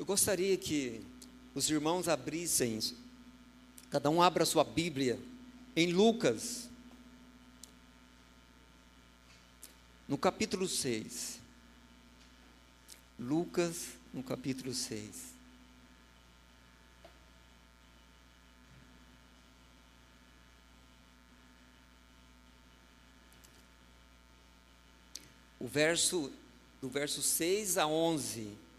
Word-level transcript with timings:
Eu 0.00 0.06
gostaria 0.06 0.56
que 0.56 1.02
os 1.54 1.68
irmãos 1.68 2.08
abrissem, 2.08 2.80
cada 3.90 4.08
um 4.08 4.22
abra 4.22 4.46
sua 4.46 4.64
Bíblia 4.64 5.20
em 5.76 5.92
Lucas, 5.92 6.70
no 10.08 10.16
capítulo 10.16 10.66
6. 10.66 11.38
Lucas, 13.18 13.88
no 14.10 14.22
capítulo 14.22 14.72
6. 14.72 15.34
O 25.58 25.68
verso, 25.68 26.32
do 26.80 26.88
verso 26.88 27.20
6 27.20 27.76
a 27.76 27.86
11. 27.86 28.69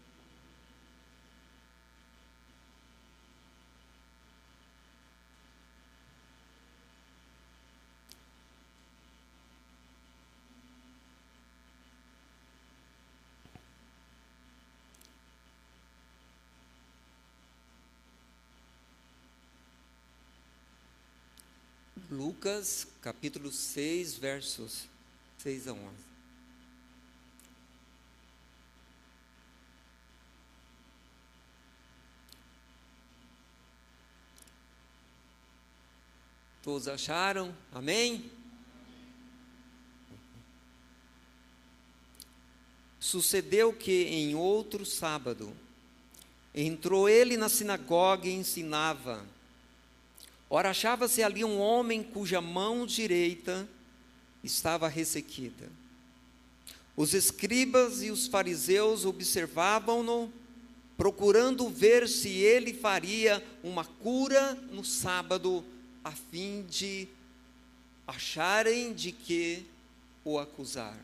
Lucas, 22.44 22.88
capítulo 23.00 23.52
6, 23.52 24.16
versos 24.16 24.88
6 25.38 25.68
a 25.68 25.72
11. 25.74 25.82
Todos 36.64 36.88
acharam? 36.88 37.54
Amém? 37.72 38.28
Sucedeu 42.98 43.72
que 43.72 44.02
em 44.06 44.34
outro 44.34 44.84
sábado 44.84 45.56
entrou 46.52 47.08
ele 47.08 47.36
na 47.36 47.48
sinagoga 47.48 48.26
e 48.26 48.32
ensinava. 48.32 49.24
Ora, 50.54 50.68
achava-se 50.68 51.22
ali 51.22 51.42
um 51.42 51.58
homem 51.58 52.02
cuja 52.02 52.38
mão 52.38 52.84
direita 52.84 53.66
estava 54.44 54.86
ressequida. 54.86 55.70
Os 56.94 57.14
escribas 57.14 58.02
e 58.02 58.10
os 58.10 58.26
fariseus 58.26 59.06
observavam-no, 59.06 60.30
procurando 60.94 61.70
ver 61.70 62.06
se 62.06 62.28
ele 62.28 62.74
faria 62.74 63.42
uma 63.64 63.86
cura 63.86 64.52
no 64.70 64.84
sábado, 64.84 65.64
a 66.04 66.10
fim 66.10 66.66
de 66.68 67.08
acharem 68.06 68.92
de 68.92 69.10
que 69.10 69.64
o 70.22 70.38
acusar. 70.38 70.98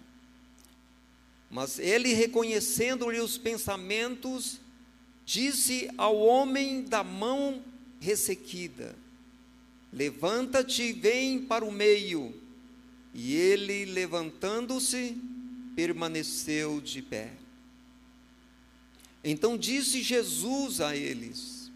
Mas 1.51 1.79
ele, 1.79 2.13
reconhecendo-lhe 2.13 3.19
os 3.19 3.39
pensamentos, 3.39 4.61
disse 5.25 5.91
ao 5.97 6.19
homem 6.19 6.83
da 6.83 7.03
mão 7.03 7.63
ressequida: 7.99 8.95
Levanta-te 9.93 10.83
e 10.83 10.93
vem 10.93 11.41
para 11.41 11.65
o 11.65 11.73
meio. 11.73 12.35
E 13.15 13.35
ele, 13.35 13.85
levantando-se, 13.87 15.17
permaneceu 15.75 16.81
de 16.81 17.01
pé. 17.03 17.33
Então 19.25 19.57
disse 19.57 20.03
Jesus 20.03 20.81
a 20.81 20.95
eles: 20.95 21.71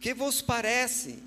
Que 0.00 0.14
vos 0.14 0.40
parece? 0.40 1.18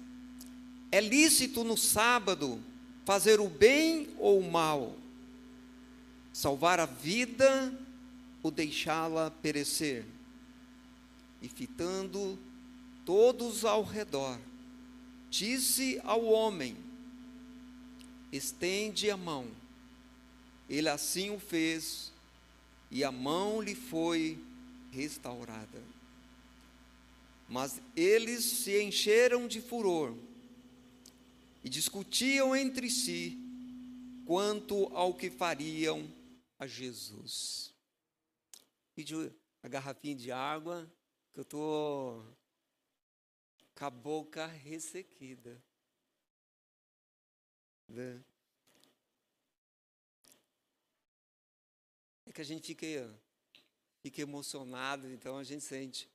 É 0.92 1.00
lícito 1.00 1.64
no 1.64 1.78
sábado 1.78 2.62
fazer 3.06 3.40
o 3.40 3.48
bem 3.48 4.10
ou 4.18 4.40
o 4.40 4.52
mal? 4.52 4.96
Salvar 6.34 6.80
a 6.80 6.86
vida 6.86 7.74
ou 8.44 8.52
deixá-la 8.52 9.32
perecer? 9.32 10.06
E 11.42 11.48
fitando 11.48 12.38
todos 13.06 13.66
ao 13.66 13.84
redor, 13.84 14.38
disse 15.32 16.00
ao 16.04 16.26
homem: 16.26 16.76
Estende 18.32 19.10
a 19.10 19.16
mão. 19.16 19.50
Ele 20.70 20.90
assim 20.90 21.32
o 21.32 21.40
fez, 21.40 22.12
e 22.92 23.04
a 23.04 23.12
mão 23.12 23.62
lhe 23.62 23.74
foi 23.74 24.38
restaurada. 24.92 25.82
Mas 27.50 27.82
eles 27.96 28.44
se 28.44 28.82
encheram 28.82 29.48
de 29.48 29.60
furor 29.62 30.16
e 31.64 31.70
discutiam 31.70 32.56
entre 32.56 32.90
si 32.90 33.38
quanto 34.26 34.86
ao 34.96 35.14
que 35.14 35.30
fariam 35.30 36.10
a 36.58 36.68
Jesus. 36.68 37.74
Pediu 38.96 39.34
a 39.64 39.68
garrafinha 39.68 40.16
de 40.16 40.32
água, 40.32 40.90
que 41.34 41.40
eu 41.40 41.44
estou 41.44 42.26
com 43.82 43.86
a 43.88 43.90
boca 43.90 44.46
ressequida. 44.46 45.60
Né? 47.88 48.24
É 52.28 52.32
que 52.32 52.42
a 52.42 52.44
gente 52.44 52.68
fica, 52.68 53.20
fica 54.04 54.22
emocionado, 54.22 55.08
então 55.08 55.36
a 55.36 55.44
gente 55.44 55.64
sente. 55.64 56.08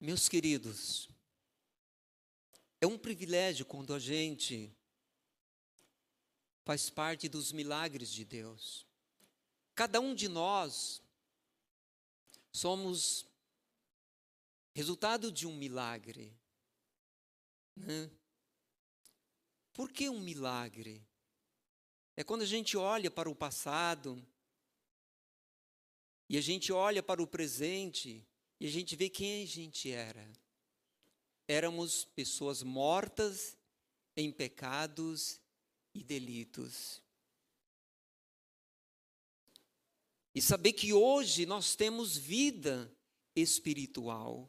Meus 0.00 0.30
queridos, 0.30 1.09
é 2.80 2.86
um 2.86 2.96
privilégio 2.96 3.66
quando 3.66 3.92
a 3.92 3.98
gente 3.98 4.74
faz 6.64 6.88
parte 6.88 7.28
dos 7.28 7.52
milagres 7.52 8.10
de 8.10 8.24
Deus. 8.24 8.86
Cada 9.74 10.00
um 10.00 10.14
de 10.14 10.28
nós 10.28 11.02
somos 12.52 13.26
resultado 14.74 15.30
de 15.30 15.46
um 15.46 15.54
milagre. 15.54 16.34
Né? 17.76 18.10
Por 19.72 19.92
que 19.92 20.08
um 20.08 20.20
milagre? 20.20 21.04
É 22.16 22.24
quando 22.24 22.42
a 22.42 22.46
gente 22.46 22.76
olha 22.76 23.10
para 23.10 23.28
o 23.28 23.34
passado 23.34 24.24
e 26.28 26.36
a 26.36 26.40
gente 26.40 26.72
olha 26.72 27.02
para 27.02 27.22
o 27.22 27.26
presente 27.26 28.26
e 28.58 28.66
a 28.66 28.70
gente 28.70 28.96
vê 28.96 29.08
quem 29.08 29.42
a 29.42 29.46
gente 29.46 29.90
era. 29.90 30.30
Éramos 31.50 32.04
pessoas 32.04 32.62
mortas 32.62 33.58
em 34.16 34.30
pecados 34.30 35.40
e 35.92 36.04
delitos. 36.04 37.02
E 40.32 40.40
saber 40.40 40.74
que 40.74 40.92
hoje 40.92 41.46
nós 41.46 41.74
temos 41.74 42.16
vida 42.16 42.88
espiritual. 43.34 44.48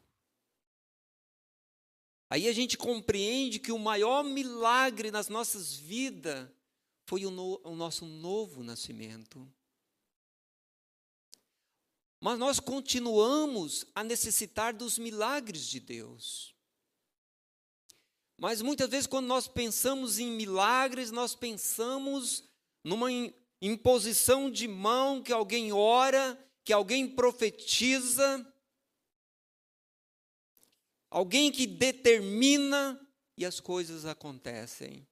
Aí 2.29 2.47
a 2.47 2.53
gente 2.53 2.77
compreende 2.77 3.57
que 3.57 3.71
o 3.71 3.79
maior 3.79 4.23
milagre 4.23 5.09
nas 5.09 5.27
nossas 5.27 5.75
vidas 5.75 6.47
foi 7.07 7.25
o, 7.25 7.31
no, 7.31 7.59
o 7.63 7.75
nosso 7.75 8.05
novo 8.05 8.63
nascimento. 8.63 9.51
Mas 12.19 12.37
nós 12.37 12.59
continuamos 12.59 13.87
a 13.95 14.03
necessitar 14.03 14.71
dos 14.71 14.99
milagres 14.99 15.65
de 15.65 15.79
Deus. 15.79 16.50
Mas 18.41 18.59
muitas 18.59 18.89
vezes, 18.89 19.05
quando 19.05 19.27
nós 19.27 19.47
pensamos 19.47 20.17
em 20.17 20.31
milagres, 20.31 21.11
nós 21.11 21.35
pensamos 21.35 22.43
numa 22.83 23.07
imposição 23.61 24.49
de 24.49 24.67
mão 24.67 25.21
que 25.21 25.31
alguém 25.31 25.71
ora, 25.71 26.43
que 26.63 26.73
alguém 26.73 27.07
profetiza, 27.07 28.51
alguém 31.07 31.51
que 31.51 31.67
determina 31.67 32.99
e 33.37 33.45
as 33.45 33.59
coisas 33.59 34.05
acontecem. 34.05 35.07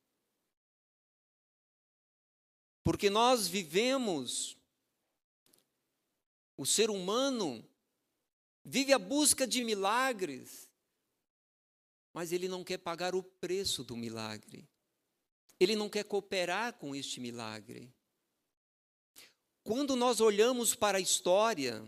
Porque 2.84 3.12
nós 3.12 3.48
vivemos 3.48 4.58
o 6.58 6.66
ser 6.66 6.90
humano 6.90 7.64
vive 8.66 8.92
a 8.92 8.98
busca 8.98 9.46
de 9.46 9.64
milagres, 9.64 10.69
mas 12.14 12.32
ele 12.32 12.48
não 12.48 12.64
quer 12.64 12.78
pagar 12.78 13.16
o 13.16 13.24
preço 13.24 13.84
do 13.84 13.96
milagre. 13.96 14.68
Ele 15.60 15.76
não 15.76 15.90
quer 15.90 16.04
cooperar 16.04 16.74
com 16.74 16.96
este 16.96 17.20
milagre. 17.20 17.94
Quando 19.64 19.96
nós 19.96 20.20
olhamos 20.20 20.74
para 20.74 20.98
a 20.98 21.02
história, 21.02 21.84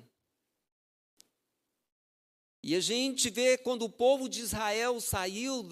E 2.63 2.75
a 2.75 2.79
gente 2.79 3.29
vê 3.29 3.57
quando 3.57 3.83
o 3.83 3.89
povo 3.89 4.29
de 4.29 4.39
Israel 4.39 5.01
saiu 5.01 5.67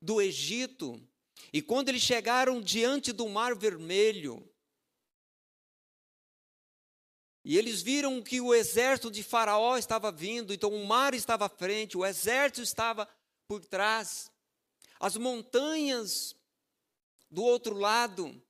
do 0.00 0.22
Egito, 0.22 1.02
e 1.52 1.60
quando 1.60 1.88
eles 1.88 2.02
chegaram 2.02 2.60
diante 2.60 3.12
do 3.12 3.28
Mar 3.28 3.54
Vermelho, 3.56 4.48
e 7.44 7.56
eles 7.56 7.82
viram 7.82 8.22
que 8.22 8.40
o 8.40 8.54
exército 8.54 9.10
de 9.10 9.22
Faraó 9.22 9.76
estava 9.76 10.12
vindo, 10.12 10.52
então 10.52 10.70
o 10.70 10.86
mar 10.86 11.14
estava 11.14 11.46
à 11.46 11.48
frente, 11.48 11.96
o 11.96 12.04
exército 12.04 12.62
estava 12.62 13.08
por 13.50 13.66
trás, 13.66 14.30
as 15.00 15.16
montanhas 15.16 16.36
do 17.28 17.42
outro 17.42 17.74
lado, 17.74 18.40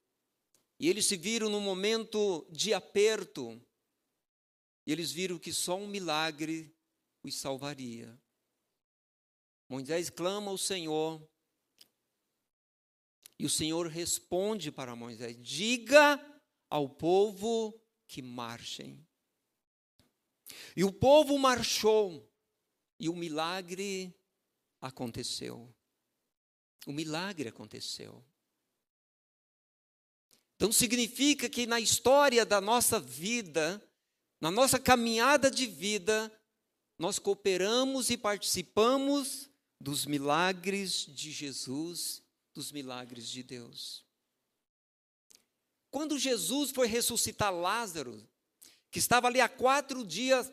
e 0.79 0.91
eles 0.91 1.07
se 1.07 1.17
viram 1.17 1.49
num 1.49 1.63
momento 1.63 2.47
de 2.51 2.75
aperto, 2.75 3.59
e 4.87 4.93
eles 4.93 5.11
viram 5.11 5.39
que 5.39 5.55
só 5.55 5.79
um 5.79 5.87
milagre 5.87 6.77
os 7.23 7.35
salvaria. 7.35 8.15
Moisés 9.71 10.11
clama 10.11 10.51
ao 10.51 10.59
Senhor, 10.59 11.27
e 13.39 13.47
o 13.47 13.49
Senhor 13.49 13.87
responde 13.87 14.71
para 14.71 14.95
Moisés: 14.95 15.35
diga 15.41 16.21
ao 16.69 16.91
povo 16.91 17.73
que 18.07 18.21
marchem. 18.21 19.03
E 20.77 20.85
o 20.85 20.93
povo 20.93 21.39
marchou, 21.39 22.31
e 22.99 23.09
o 23.09 23.17
milagre 23.17 24.15
aconteceu. 24.81 25.73
O 26.87 26.93
milagre 26.93 27.49
aconteceu. 27.49 28.25
Então 30.57 30.73
significa 30.73 31.49
que 31.49 31.67
na 31.67 31.81
história 31.81 32.45
da 32.45 32.61
nossa 32.61 33.01
vida, 33.01 33.83
na 34.41 34.51
nossa 34.51 34.79
caminhada 34.79 35.51
de 35.51 35.67
vida, 35.67 36.31
nós 36.99 37.19
cooperamos 37.19 38.11
e 38.11 38.17
participamos 38.17 39.49
dos 39.81 40.05
milagres 40.05 41.07
de 41.07 41.33
Jesus, 41.33 42.23
dos 42.53 42.71
milagres 42.71 43.29
de 43.29 43.43
Deus. 43.43 44.05
Quando 45.91 46.19
Jesus 46.19 46.71
foi 46.71 46.87
ressuscitar 46.87 47.53
Lázaro, 47.53 48.29
que 48.91 48.99
estava 48.99 49.29
ali 49.29 49.41
há 49.41 49.49
quatro 49.49 50.05
dias 50.05 50.53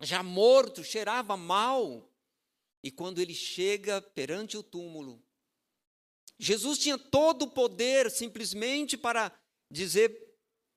já 0.00 0.22
morto, 0.22 0.82
cheirava 0.82 1.36
mal, 1.36 2.09
e 2.82 2.90
quando 2.90 3.20
ele 3.20 3.34
chega 3.34 4.00
perante 4.00 4.56
o 4.56 4.62
túmulo, 4.62 5.22
Jesus 6.38 6.78
tinha 6.78 6.96
todo 6.96 7.42
o 7.42 7.50
poder 7.50 8.10
simplesmente 8.10 8.96
para 8.96 9.30
dizer, 9.70 10.10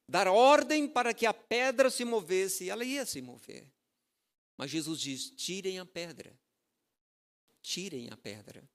dar 0.09 0.27
ordem 0.27 0.88
para 0.88 1.13
que 1.13 1.25
a 1.25 1.33
pedra 1.33 1.89
se 1.89 2.03
movesse, 2.03 2.65
e 2.65 2.69
ela 2.69 2.83
ia 2.83 3.05
se 3.05 3.21
mover. 3.21 3.71
Mas 4.57 4.69
Jesus 4.69 5.00
diz: 5.00 5.31
tirem 5.31 5.79
a 5.79 5.85
pedra, 5.85 6.38
tirem 7.61 8.09
a 8.11 8.17
pedra. 8.17 8.69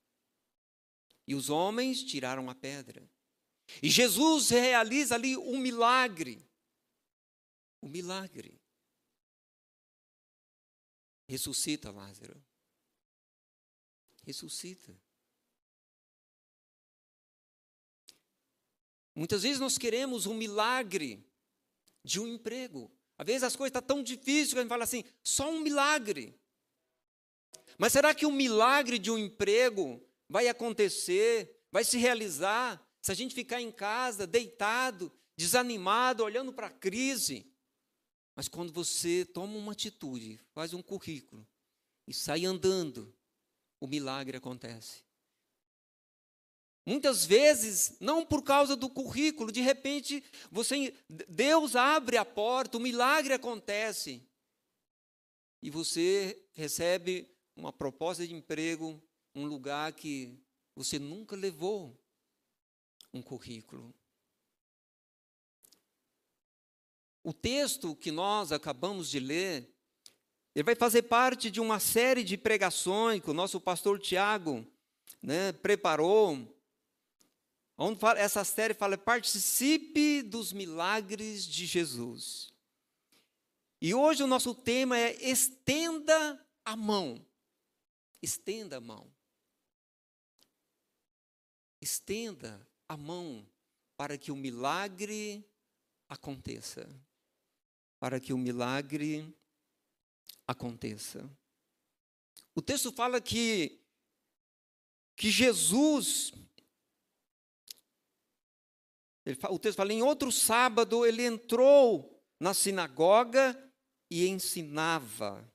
E 1.27 1.35
os 1.35 1.51
homens 1.51 2.03
tiraram 2.03 2.49
a 2.49 2.55
pedra. 2.55 3.07
E 3.83 3.91
Jesus 3.91 4.49
realiza 4.49 5.15
ali 5.15 5.37
um 5.37 5.59
milagre. 5.59 6.43
Um 7.83 7.89
milagre. 7.89 8.59
Ressuscita 11.29 11.91
Lázaro. 11.91 12.43
Ressuscita. 14.29 14.95
Muitas 19.15 19.43
vezes 19.43 19.59
nós 19.59 19.79
queremos 19.79 20.27
um 20.27 20.35
milagre 20.35 21.27
de 22.05 22.21
um 22.21 22.29
emprego. 22.29 22.93
Às 23.17 23.27
vezes 23.27 23.43
as 23.43 23.57
coisas 23.57 23.71
estão 23.71 23.97
tão 23.97 24.03
difíceis 24.03 24.53
que 24.53 24.59
a 24.59 24.61
gente 24.61 24.69
fala 24.69 24.85
assim, 24.85 25.03
só 25.25 25.51
um 25.51 25.61
milagre. 25.61 26.39
Mas 27.79 27.95
será 27.95 28.15
que 28.15 28.27
o 28.27 28.29
um 28.29 28.33
milagre 28.33 28.99
de 28.99 29.11
um 29.11 29.17
emprego 29.17 30.07
vai 30.29 30.47
acontecer, 30.47 31.65
vai 31.73 31.83
se 31.83 31.97
realizar 31.97 32.87
se 33.01 33.11
a 33.11 33.15
gente 33.15 33.35
ficar 33.35 33.63
em 33.63 33.73
casa, 33.73 34.27
deitado, 34.27 35.11
desanimado, 35.39 36.23
olhando 36.23 36.53
para 36.53 36.67
a 36.67 36.71
crise, 36.71 37.51
mas 38.37 38.47
quando 38.47 38.75
você 38.75 39.25
toma 39.25 39.57
uma 39.57 39.73
atitude, 39.73 40.39
faz 40.53 40.75
um 40.75 40.83
currículo 40.83 41.49
e 42.07 42.13
sai 42.13 42.45
andando, 42.45 43.17
o 43.81 43.87
milagre 43.87 44.37
acontece. 44.37 45.03
Muitas 46.85 47.27
vezes, 47.27 47.97
não 48.01 48.25
por 48.25 48.43
causa 48.43 48.75
do 48.75 48.89
currículo, 48.89 49.53
de 49.53 49.61
repente, 49.61 50.25
você 50.51 50.95
Deus 51.29 51.77
abre 51.77 52.17
a 52.17 52.25
porta, 52.25 52.79
o 52.79 52.81
milagre 52.81 53.35
acontece. 53.35 54.27
E 55.63 55.69
você 55.71 56.43
recebe 56.53 57.31
uma 57.55 57.73
proposta 57.73 58.27
de 58.27 58.33
emprego, 58.33 59.03
um 59.35 59.45
lugar 59.45 59.93
que 59.93 60.39
você 60.75 60.99
nunca 60.99 61.37
levou 61.37 61.95
um 63.13 63.21
currículo. 63.21 63.95
O 67.23 67.35
texto 67.35 67.95
que 67.97 68.11
nós 68.11 68.51
acabamos 68.53 69.11
de 69.11 69.21
ler, 69.21 69.69
ele 70.59 70.65
vai 70.65 70.75
fazer 70.75 71.03
parte 71.03 71.53
de 71.53 71.61
uma 71.61 71.79
série 71.79 72.25
de 72.25 72.37
pregações 72.37 73.23
que 73.23 73.31
o 73.31 73.33
nosso 73.33 73.61
pastor 73.61 73.97
Tiago 74.01 74.67
né, 75.23 75.53
preparou. 75.53 76.53
Onde 77.77 78.01
fala, 78.01 78.19
essa 78.19 78.43
série 78.43 78.75
fala: 78.75 78.99
participe 78.99 80.21
dos 80.21 80.53
milagres 80.53 81.47
de 81.47 81.65
Jesus. 81.65 82.53
E 83.81 83.95
hoje 83.95 84.25
o 84.25 84.27
nosso 84.27 84.53
tema 84.53 84.99
é 84.99 85.15
estenda 85.23 86.45
a 86.65 86.75
mão. 86.75 87.25
Estenda 88.21 88.79
a 88.79 88.81
mão. 88.81 89.09
Estenda 91.81 92.67
a 92.89 92.97
mão 92.97 93.47
para 93.97 94.19
que 94.19 94.33
o 94.33 94.37
milagre 94.37 95.49
aconteça. 96.09 96.91
Para 98.01 98.19
que 98.19 98.33
o 98.33 98.39
milagre 98.39 99.33
aconteça. 100.49 101.31
O 102.57 102.61
texto 102.61 102.91
fala 102.91 103.21
que, 103.21 103.81
que 105.15 105.31
Jesus, 105.31 106.33
o 109.49 109.59
texto 109.61 109.77
fala, 109.77 109.93
em 109.93 110.03
outro 110.03 110.33
sábado 110.33 111.07
ele 111.07 111.23
entrou 111.23 112.21
na 112.41 112.53
sinagoga 112.53 113.57
e 114.11 114.27
ensinava. 114.27 115.49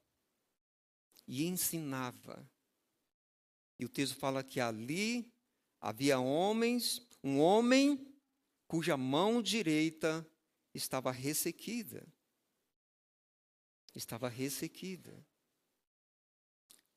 E 1.28 1.44
ensinava. 1.44 2.50
E 3.78 3.84
o 3.84 3.90
texto 3.90 4.16
fala 4.16 4.44
que 4.44 4.62
ali 4.62 5.30
havia 5.82 6.20
homens 6.20 7.06
um 7.24 7.40
homem 7.40 8.06
cuja 8.68 8.98
mão 8.98 9.42
direita 9.42 10.28
estava 10.74 11.12
ressequida. 11.12 12.06
Estava 13.96 14.28
ressequida. 14.28 15.26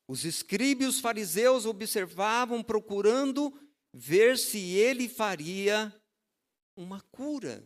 Os 0.07 0.23
escribas 0.23 0.85
e 0.85 0.89
os 0.89 0.99
fariseus 0.99 1.65
observavam, 1.65 2.63
procurando 2.63 3.53
ver 3.93 4.37
se 4.37 4.59
ele 4.59 5.09
faria 5.09 5.93
uma 6.75 7.01
cura 7.01 7.65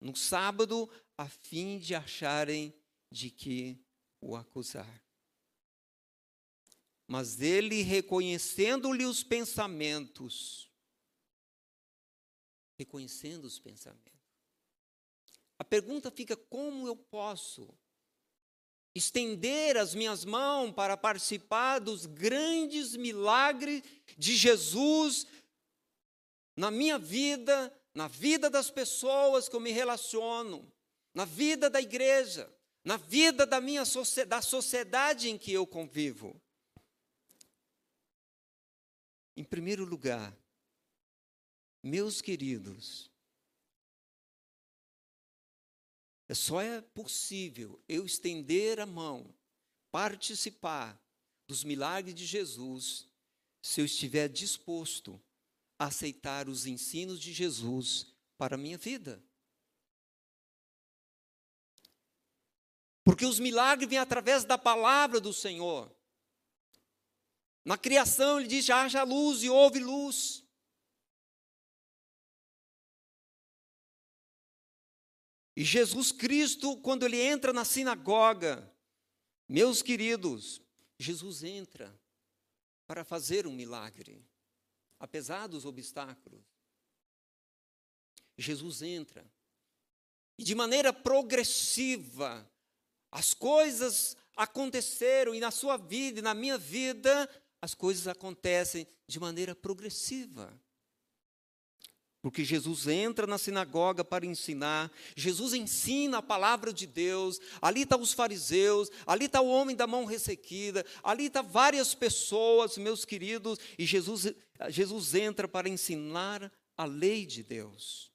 no 0.00 0.16
sábado, 0.16 0.88
a 1.16 1.28
fim 1.28 1.78
de 1.78 1.94
acharem 1.94 2.74
de 3.10 3.30
que 3.30 3.78
o 4.20 4.36
acusar. 4.36 5.04
Mas 7.06 7.40
ele, 7.40 7.82
reconhecendo-lhe 7.82 9.04
os 9.04 9.24
pensamentos, 9.24 10.70
reconhecendo 12.78 13.44
os 13.44 13.58
pensamentos. 13.58 14.10
A 15.58 15.64
pergunta 15.64 16.10
fica: 16.10 16.36
como 16.36 16.86
eu 16.86 16.96
posso 16.96 17.76
estender 18.94 19.76
as 19.76 19.94
minhas 19.94 20.24
mãos 20.24 20.72
para 20.72 20.96
participar 20.96 21.78
dos 21.78 22.06
grandes 22.06 22.96
milagres 22.96 23.82
de 24.18 24.36
Jesus 24.36 25.26
na 26.56 26.70
minha 26.70 26.98
vida, 26.98 27.72
na 27.94 28.08
vida 28.08 28.50
das 28.50 28.70
pessoas 28.70 29.48
que 29.48 29.56
eu 29.56 29.60
me 29.60 29.70
relaciono, 29.70 30.70
na 31.14 31.24
vida 31.24 31.70
da 31.70 31.80
igreja, 31.80 32.52
na 32.84 32.96
vida 32.96 33.46
da 33.46 33.60
minha 33.60 33.82
da 34.26 34.42
sociedade 34.42 35.28
em 35.28 35.38
que 35.38 35.52
eu 35.52 35.66
convivo? 35.66 36.40
Em 39.36 39.44
primeiro 39.44 39.84
lugar, 39.84 40.36
meus 41.82 42.20
queridos, 42.20 43.09
só 46.34 46.60
é 46.60 46.80
possível 46.80 47.82
eu 47.88 48.06
estender 48.06 48.78
a 48.78 48.86
mão, 48.86 49.34
participar 49.90 51.00
dos 51.46 51.64
milagres 51.64 52.14
de 52.14 52.24
Jesus, 52.24 53.06
se 53.60 53.80
eu 53.80 53.84
estiver 53.84 54.28
disposto 54.28 55.20
a 55.78 55.86
aceitar 55.86 56.48
os 56.48 56.66
ensinos 56.66 57.18
de 57.20 57.32
Jesus 57.32 58.06
para 58.38 58.54
a 58.54 58.58
minha 58.58 58.78
vida. 58.78 59.22
Porque 63.02 63.26
os 63.26 63.40
milagres 63.40 63.88
vêm 63.88 63.98
através 63.98 64.44
da 64.44 64.56
palavra 64.56 65.20
do 65.20 65.32
Senhor. 65.32 65.90
Na 67.64 67.76
criação 67.76 68.38
ele 68.38 68.48
diz: 68.48 68.70
haja 68.70 69.02
luz 69.02 69.42
e 69.42 69.50
houve 69.50 69.80
luz. 69.80 70.39
E 75.60 75.62
Jesus 75.62 76.10
Cristo, 76.10 76.74
quando 76.78 77.04
ele 77.04 77.20
entra 77.20 77.52
na 77.52 77.66
sinagoga, 77.66 78.66
meus 79.46 79.82
queridos, 79.82 80.58
Jesus 80.98 81.44
entra 81.44 81.94
para 82.86 83.04
fazer 83.04 83.46
um 83.46 83.52
milagre, 83.52 84.24
apesar 84.98 85.48
dos 85.48 85.66
obstáculos. 85.66 86.40
Jesus 88.38 88.80
entra. 88.80 89.22
E 90.38 90.44
de 90.44 90.54
maneira 90.54 90.94
progressiva, 90.94 92.50
as 93.12 93.34
coisas 93.34 94.16
aconteceram, 94.34 95.34
e 95.34 95.40
na 95.40 95.50
sua 95.50 95.76
vida 95.76 96.20
e 96.20 96.22
na 96.22 96.32
minha 96.32 96.56
vida, 96.56 97.28
as 97.60 97.74
coisas 97.74 98.08
acontecem 98.08 98.86
de 99.06 99.20
maneira 99.20 99.54
progressiva. 99.54 100.58
Porque 102.22 102.44
Jesus 102.44 102.86
entra 102.86 103.26
na 103.26 103.38
sinagoga 103.38 104.04
para 104.04 104.26
ensinar, 104.26 104.92
Jesus 105.16 105.54
ensina 105.54 106.18
a 106.18 106.22
palavra 106.22 106.70
de 106.70 106.86
Deus, 106.86 107.40
ali 107.62 107.82
estão 107.82 107.98
tá 107.98 108.04
os 108.04 108.12
fariseus, 108.12 108.90
ali 109.06 109.24
está 109.24 109.40
o 109.40 109.48
homem 109.48 109.74
da 109.74 109.86
mão 109.86 110.04
ressequida, 110.04 110.84
ali 111.02 111.26
estão 111.26 111.42
tá 111.42 111.50
várias 111.50 111.94
pessoas, 111.94 112.76
meus 112.76 113.06
queridos, 113.06 113.58
e 113.78 113.86
Jesus, 113.86 114.34
Jesus 114.68 115.14
entra 115.14 115.48
para 115.48 115.68
ensinar 115.68 116.52
a 116.76 116.84
lei 116.84 117.24
de 117.24 117.42
Deus. 117.42 118.10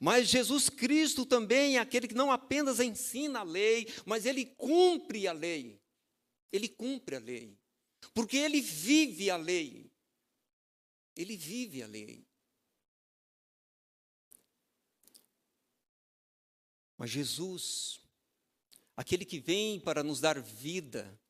Mas 0.00 0.28
Jesus 0.28 0.68
Cristo 0.68 1.24
também 1.24 1.76
é 1.76 1.80
aquele 1.80 2.08
que 2.08 2.14
não 2.14 2.32
apenas 2.32 2.80
ensina 2.80 3.40
a 3.40 3.44
lei, 3.44 3.86
mas 4.04 4.26
ele 4.26 4.44
cumpre 4.44 5.28
a 5.28 5.32
lei. 5.32 5.80
Ele 6.52 6.68
cumpre 6.68 7.16
a 7.16 7.20
lei. 7.20 7.56
Porque 8.14 8.36
ele 8.36 8.60
vive 8.60 9.30
a 9.30 9.36
lei. 9.36 9.87
Ele 11.18 11.36
vive 11.36 11.82
a 11.82 11.86
lei. 11.88 12.24
Mas 16.96 17.10
Jesus, 17.10 18.00
aquele 18.96 19.24
que 19.24 19.40
vem 19.40 19.80
para 19.80 20.04
nos 20.04 20.20
dar 20.20 20.40
vida, 20.40 21.20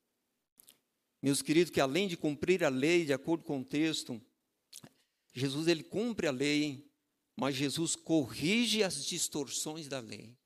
meus 1.23 1.41
queridos, 1.41 1.73
que 1.73 1.81
além 1.81 2.07
de 2.07 2.19
cumprir 2.19 2.63
a 2.63 2.69
lei 2.69 3.07
de 3.07 3.15
acordo 3.15 3.45
com 3.45 3.61
o 3.61 3.65
texto, 3.65 4.21
Jesus 5.35 5.67
ele 5.67 5.83
cumpre 5.83 6.27
a 6.27 6.31
lei, 6.31 6.87
mas 7.35 7.57
Jesus 7.57 7.97
corrige 7.97 8.83
as 8.83 9.07
distorções 9.07 9.89
da 9.89 10.01
lei. 10.01 10.37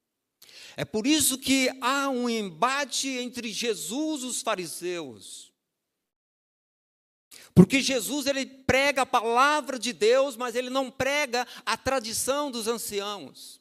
É 0.76 0.84
por 0.84 1.04
isso 1.04 1.36
que 1.36 1.68
há 1.80 2.08
um 2.08 2.28
embate 2.28 3.08
entre 3.08 3.52
Jesus 3.52 4.22
e 4.22 4.26
os 4.26 4.40
fariseus. 4.40 5.51
Porque 7.54 7.82
Jesus 7.82 8.26
ele 8.26 8.46
prega 8.46 9.02
a 9.02 9.06
palavra 9.06 9.78
de 9.78 9.92
Deus, 9.92 10.36
mas 10.36 10.54
ele 10.54 10.70
não 10.70 10.90
prega 10.90 11.46
a 11.66 11.76
tradição 11.76 12.50
dos 12.50 12.66
anciãos. 12.66 13.60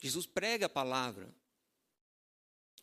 Jesus 0.00 0.26
prega 0.26 0.66
a 0.66 0.70
palavra. 0.70 1.34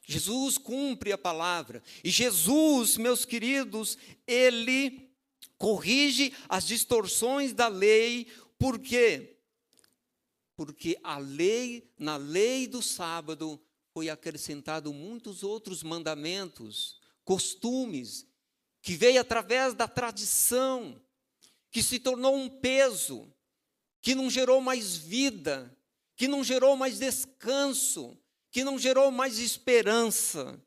Jesus 0.05 0.57
cumpre 0.57 1.11
a 1.11 1.17
palavra. 1.17 1.83
E 2.03 2.09
Jesus, 2.09 2.95
meus 2.95 3.25
queridos, 3.25 3.97
ele 4.25 5.11
corrige 5.57 6.31
as 6.47 6.65
distorções 6.65 7.53
da 7.53 7.67
lei, 7.67 8.27
por 8.59 8.79
quê? 8.79 9.37
Porque 10.55 10.97
a 11.03 11.17
lei, 11.17 11.91
na 11.97 12.17
lei 12.17 12.67
do 12.67 12.81
sábado, 12.81 13.59
foi 13.91 14.09
acrescentado 14.09 14.93
muitos 14.93 15.43
outros 15.43 15.81
mandamentos, 15.81 17.01
costumes, 17.25 18.26
que 18.87 18.95
veio 18.95 19.19
através 19.19 19.73
da 19.73 19.85
tradição, 19.85 20.97
que 21.69 21.83
se 21.83 21.99
tornou 21.99 22.37
um 22.37 22.47
peso, 22.47 23.29
que 24.01 24.15
não 24.15 24.29
gerou 24.29 24.61
mais 24.61 24.95
vida, 24.95 25.77
que 26.15 26.25
não 26.25 26.41
gerou 26.41 26.77
mais 26.77 26.97
descanso, 26.97 28.17
que 28.49 28.63
não 28.63 28.79
gerou 28.79 29.11
mais 29.11 29.39
esperança. 29.39 30.57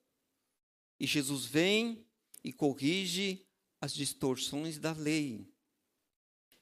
E 0.98 1.06
Jesus 1.06 1.46
vem 1.46 2.04
e 2.44 2.52
corrige 2.52 3.42
as 3.80 3.94
distorções 3.94 4.78
da 4.78 4.92
lei. 4.92 5.48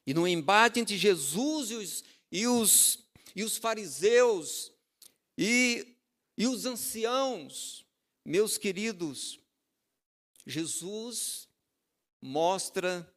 E 0.07 0.15
no 0.15 0.29
embate 0.29 0.79
entre 0.79 0.97
Jesus 0.97 1.73
e 1.73 1.75
os, 1.75 2.05
e 2.31 2.47
os, 2.47 3.05
e 3.35 3.43
os 3.43 3.57
fariseus 3.57 4.71
e, 5.37 5.97
e 6.37 6.47
os 6.47 6.67
anciãos, 6.67 7.85
meus 8.25 8.57
queridos, 8.57 9.41
Jesus 10.47 11.48
mostra 12.21 13.11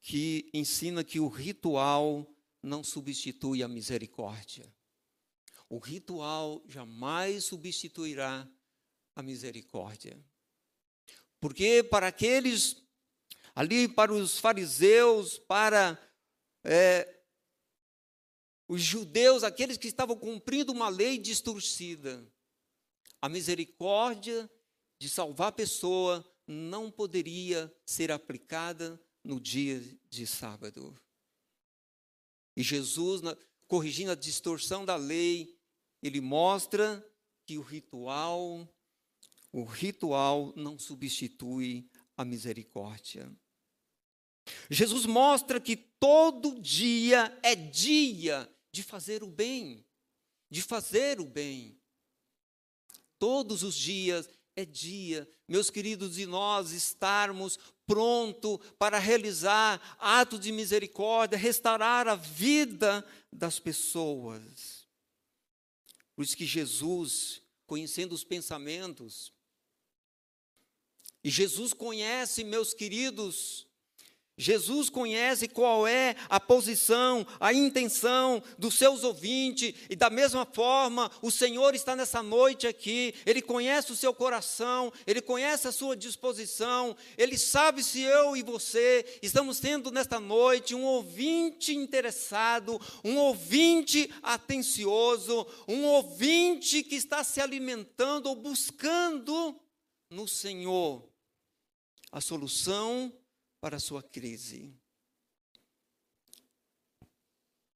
que 0.00 0.48
ensina 0.54 1.04
que 1.04 1.20
o 1.20 1.28
ritual 1.28 2.26
não 2.62 2.82
substitui 2.82 3.62
a 3.62 3.68
misericórdia. 3.68 4.72
O 5.68 5.78
ritual 5.78 6.62
jamais 6.66 7.44
substituirá 7.44 8.48
a 9.14 9.22
misericórdia. 9.22 10.18
Porque 11.40 11.82
para 11.82 12.08
aqueles, 12.08 12.82
ali 13.54 13.86
para 13.88 14.12
os 14.12 14.38
fariseus, 14.38 15.38
para 15.38 15.98
é, 16.64 17.20
os 18.66 18.82
judeus, 18.82 19.42
aqueles 19.42 19.76
que 19.76 19.88
estavam 19.88 20.16
cumprindo 20.16 20.72
uma 20.72 20.88
lei 20.88 21.18
distorcida, 21.18 22.26
a 23.20 23.28
misericórdia 23.28 24.50
de 24.98 25.08
salvar 25.08 25.48
a 25.48 25.52
pessoa 25.52 26.24
não 26.48 26.90
poderia 26.90 27.70
ser 27.84 28.10
aplicada 28.10 28.98
no 29.22 29.38
dia 29.38 29.80
de 30.08 30.26
sábado. 30.26 30.98
E 32.56 32.62
Jesus, 32.62 33.20
corrigindo 33.66 34.10
a 34.12 34.16
distorção 34.16 34.84
da 34.84 34.96
lei, 34.96 35.54
ele 36.02 36.20
mostra 36.20 37.04
que 37.44 37.58
o 37.58 37.62
ritual, 37.62 38.66
o 39.52 39.64
ritual 39.64 40.54
não 40.56 40.78
substitui 40.78 41.88
a 42.16 42.24
misericórdia. 42.24 43.30
Jesus 44.70 45.04
mostra 45.04 45.60
que 45.60 45.76
todo 45.76 46.60
dia 46.60 47.38
é 47.42 47.54
dia 47.54 48.50
de 48.72 48.82
fazer 48.82 49.22
o 49.22 49.26
bem, 49.26 49.84
de 50.50 50.62
fazer 50.62 51.20
o 51.20 51.26
bem. 51.26 51.78
Todos 53.18 53.62
os 53.62 53.74
dias 53.74 54.28
é 54.58 54.64
dia, 54.64 55.30
meus 55.46 55.70
queridos, 55.70 56.16
de 56.16 56.26
nós 56.26 56.72
estarmos 56.72 57.56
pronto 57.86 58.58
para 58.76 58.98
realizar 58.98 59.96
atos 60.00 60.40
de 60.40 60.50
misericórdia, 60.50 61.38
restaurar 61.38 62.08
a 62.08 62.16
vida 62.16 63.06
das 63.32 63.60
pessoas. 63.60 64.84
Por 66.16 66.24
isso 66.24 66.36
que 66.36 66.44
Jesus, 66.44 67.40
conhecendo 67.68 68.16
os 68.16 68.24
pensamentos, 68.24 69.32
e 71.22 71.30
Jesus 71.30 71.72
conhece, 71.72 72.42
meus 72.42 72.74
queridos, 72.74 73.67
Jesus 74.38 74.88
conhece 74.88 75.48
qual 75.48 75.84
é 75.84 76.14
a 76.28 76.38
posição, 76.38 77.26
a 77.40 77.52
intenção 77.52 78.40
dos 78.56 78.76
seus 78.76 79.02
ouvintes, 79.02 79.74
e 79.90 79.96
da 79.96 80.08
mesma 80.08 80.46
forma, 80.46 81.10
o 81.20 81.28
Senhor 81.28 81.74
está 81.74 81.96
nessa 81.96 82.22
noite 82.22 82.64
aqui, 82.68 83.12
Ele 83.26 83.42
conhece 83.42 83.90
o 83.90 83.96
seu 83.96 84.14
coração, 84.14 84.92
Ele 85.04 85.20
conhece 85.20 85.66
a 85.66 85.72
sua 85.72 85.96
disposição, 85.96 86.96
Ele 87.18 87.36
sabe 87.36 87.82
se 87.82 88.00
eu 88.00 88.36
e 88.36 88.44
você 88.44 89.04
estamos 89.20 89.58
tendo 89.58 89.90
nesta 89.90 90.20
noite 90.20 90.72
um 90.72 90.84
ouvinte 90.84 91.74
interessado, 91.74 92.80
um 93.02 93.16
ouvinte 93.16 94.08
atencioso, 94.22 95.44
um 95.66 95.84
ouvinte 95.84 96.84
que 96.84 96.94
está 96.94 97.24
se 97.24 97.40
alimentando 97.40 98.28
ou 98.28 98.36
buscando 98.36 99.58
no 100.08 100.28
Senhor 100.28 101.08
a 102.12 102.20
solução 102.20 103.12
para 103.60 103.76
a 103.76 103.80
sua 103.80 104.02
crise. 104.02 104.72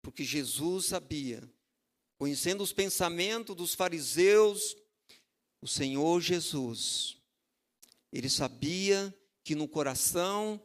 Porque 0.01 0.25
Jesus 0.25 0.87
sabia, 0.87 1.43
conhecendo 2.19 2.63
os 2.63 2.73
pensamentos 2.73 3.55
dos 3.55 3.75
fariseus, 3.75 4.77
o 5.61 5.69
Senhor 5.69 6.21
Jesus, 6.21 7.17
ele 8.13 8.29
sabia 8.29 9.15
que 9.45 9.55
no 9.55 9.69
coração 9.69 10.61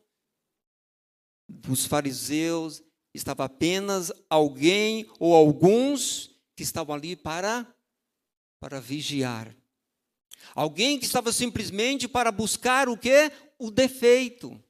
dos 1.48 1.86
fariseus 1.86 2.84
estava 3.14 3.46
apenas 3.46 4.12
alguém 4.30 5.10
ou 5.20 5.34
alguns 5.34 6.36
que 6.56 6.64
estavam 6.64 6.96
ali 6.96 7.16
para 7.16 7.72
para 8.60 8.80
vigiar. 8.80 9.56
Alguém 10.56 10.98
que 11.00 11.06
estava 11.06 11.32
simplesmente 11.32 12.08
para 12.08 12.32
buscar 12.32 12.90
o 12.90 12.98
que? 12.98 13.32
O 13.60 13.70
defeito. 13.70 14.62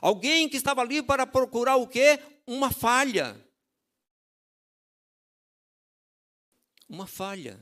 Alguém 0.00 0.48
que 0.48 0.56
estava 0.56 0.80
ali 0.80 1.02
para 1.02 1.26
procurar 1.26 1.76
o 1.76 1.86
quê? 1.86 2.18
Uma 2.46 2.70
falha. 2.70 3.40
uma 6.88 7.06
falha. 7.06 7.58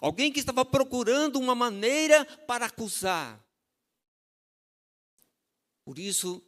Alguém 0.00 0.32
que 0.32 0.40
estava 0.40 0.64
procurando 0.64 1.38
uma 1.38 1.54
maneira 1.54 2.24
para 2.46 2.66
acusar. 2.66 3.42
Por 5.84 5.98
isso, 5.98 6.42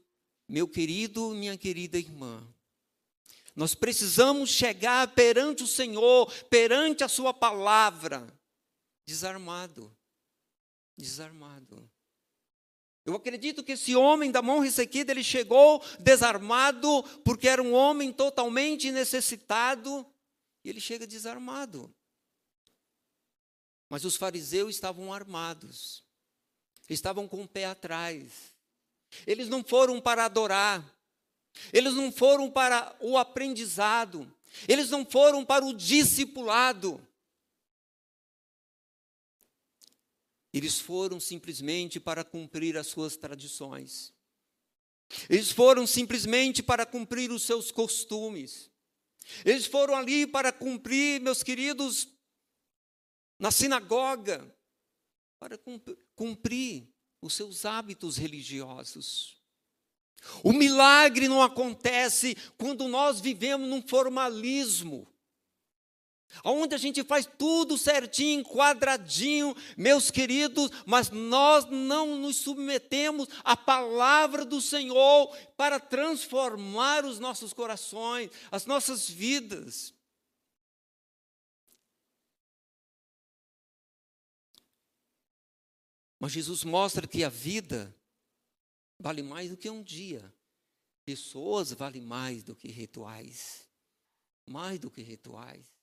meu 0.49 0.67
querido, 0.67 1.31
minha 1.31 1.57
querida 1.59 1.99
irmã, 1.99 2.43
nós 3.55 3.75
precisamos 3.75 4.51
chegar 4.51 5.15
perante 5.15 5.63
o 5.63 5.67
Senhor, 5.67 6.33
perante 6.45 7.05
a 7.05 7.09
Sua 7.09 7.35
palavra, 7.35 8.27
desarmado. 9.07 9.95
Desarmado. 10.97 11.91
Eu 13.07 13.15
acredito 13.15 13.63
que 13.63 13.73
esse 13.73 13.95
homem 13.95 14.33
da 14.33 14.43
mão 14.43 14.59
ressequida, 14.59 15.13
ele 15.13 15.23
chegou 15.23 15.81
desarmado, 16.01 17.05
porque 17.25 17.47
era 17.47 17.63
um 17.63 17.73
homem 17.73 18.13
totalmente 18.13 18.91
necessitado, 18.91 20.05
e 20.65 20.69
ele 20.69 20.81
chega 20.81 21.07
desarmado. 21.07 21.95
Mas 23.89 24.05
os 24.05 24.17
fariseus 24.17 24.75
estavam 24.75 25.13
armados, 25.13 26.03
estavam 26.91 27.29
com 27.29 27.43
o 27.43 27.49
pé 27.49 27.67
atrás. 27.67 28.53
Eles 29.25 29.49
não 29.49 29.63
foram 29.63 30.01
para 30.01 30.25
adorar, 30.25 30.85
eles 31.73 31.95
não 31.95 32.11
foram 32.11 32.51
para 32.51 32.97
o 33.01 33.17
aprendizado, 33.17 34.31
eles 34.67 34.91
não 34.91 35.07
foram 35.07 35.45
para 35.45 35.65
o 35.65 35.73
discipulado. 35.73 37.06
Eles 40.57 40.81
foram 40.81 41.21
simplesmente 41.21 42.01
para 42.01 42.25
cumprir 42.25 42.79
as 42.79 42.87
suas 42.87 43.15
tradições. 43.15 44.15
Eles 45.29 45.53
foram 45.53 45.87
simplesmente 45.87 46.63
para 46.63 46.87
cumprir 46.87 47.31
os 47.31 47.43
seus 47.43 47.71
costumes. 47.71 48.71
Eles 49.45 49.67
foram 49.67 49.95
ali 49.95 50.27
para 50.27 50.51
cumprir, 50.51 51.21
meus 51.21 51.43
queridos, 51.43 52.09
na 53.39 53.51
sinagoga, 53.51 54.51
para 55.39 55.61
cumprir 56.15 56.89
os 57.21 57.35
seus 57.35 57.67
hábitos 57.67 58.17
religiosos. 58.17 59.37
O 60.43 60.55
milagre 60.55 61.29
não 61.29 61.43
acontece 61.43 62.35
quando 62.57 62.89
nós 62.89 63.21
vivemos 63.21 63.69
num 63.69 63.87
formalismo 63.87 65.07
onde 66.45 66.75
a 66.75 66.79
gente 66.79 67.03
faz 67.05 67.29
tudo 67.39 67.79
certinho, 67.79 68.45
quadradinho, 68.45 69.55
meus 69.77 70.11
queridos, 70.11 70.71
mas 70.85 71.11
nós 71.11 71.65
não 71.67 72.19
nos 72.19 72.37
submetemos 72.37 73.29
à 73.45 73.57
palavra 73.57 74.45
do 74.45 74.61
Senhor 74.61 75.37
para 75.57 75.81
transformar 75.81 77.05
os 77.05 77.19
nossos 77.19 77.53
corações, 77.53 78.31
as 78.51 78.67
nossas 78.67 79.09
vidas. 79.09 79.95
Mas 86.19 86.33
Jesus 86.33 86.65
mostra 86.65 87.07
que 87.07 87.23
a 87.23 87.29
vida 87.29 87.95
vale 88.99 89.23
mais 89.23 89.51
do 89.51 89.57
que 89.57 89.69
um 89.69 89.83
dia. 89.83 90.35
Pessoas 91.05 91.73
valem 91.73 92.03
mais 92.03 92.43
do 92.43 92.57
que 92.57 92.69
rituais. 92.69 93.69
Mais 94.49 94.79
do 94.79 94.91
que 94.91 95.03
rituais. 95.03 95.76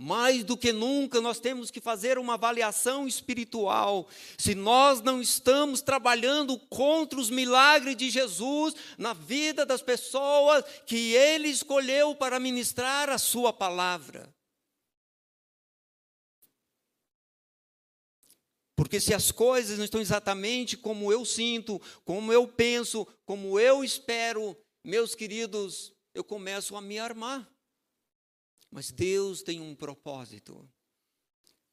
Mais 0.00 0.44
do 0.44 0.56
que 0.56 0.70
nunca, 0.70 1.20
nós 1.20 1.40
temos 1.40 1.72
que 1.72 1.80
fazer 1.80 2.18
uma 2.18 2.34
avaliação 2.34 3.08
espiritual. 3.08 4.08
Se 4.38 4.54
nós 4.54 5.00
não 5.00 5.20
estamos 5.20 5.82
trabalhando 5.82 6.56
contra 6.56 7.18
os 7.18 7.28
milagres 7.28 7.96
de 7.96 8.08
Jesus 8.08 8.76
na 8.96 9.12
vida 9.12 9.66
das 9.66 9.82
pessoas 9.82 10.64
que 10.86 11.14
Ele 11.14 11.48
escolheu 11.48 12.14
para 12.14 12.38
ministrar 12.38 13.10
a 13.10 13.18
Sua 13.18 13.52
palavra. 13.52 14.32
Porque 18.76 19.00
se 19.00 19.12
as 19.12 19.32
coisas 19.32 19.78
não 19.78 19.84
estão 19.84 20.00
exatamente 20.00 20.76
como 20.76 21.12
eu 21.12 21.24
sinto, 21.24 21.82
como 22.04 22.32
eu 22.32 22.46
penso, 22.46 23.04
como 23.26 23.58
eu 23.58 23.82
espero, 23.82 24.56
meus 24.84 25.16
queridos, 25.16 25.92
eu 26.14 26.22
começo 26.22 26.76
a 26.76 26.80
me 26.80 27.00
armar. 27.00 27.57
Mas 28.70 28.90
Deus 28.90 29.42
tem 29.42 29.60
um 29.60 29.74
propósito. 29.74 30.68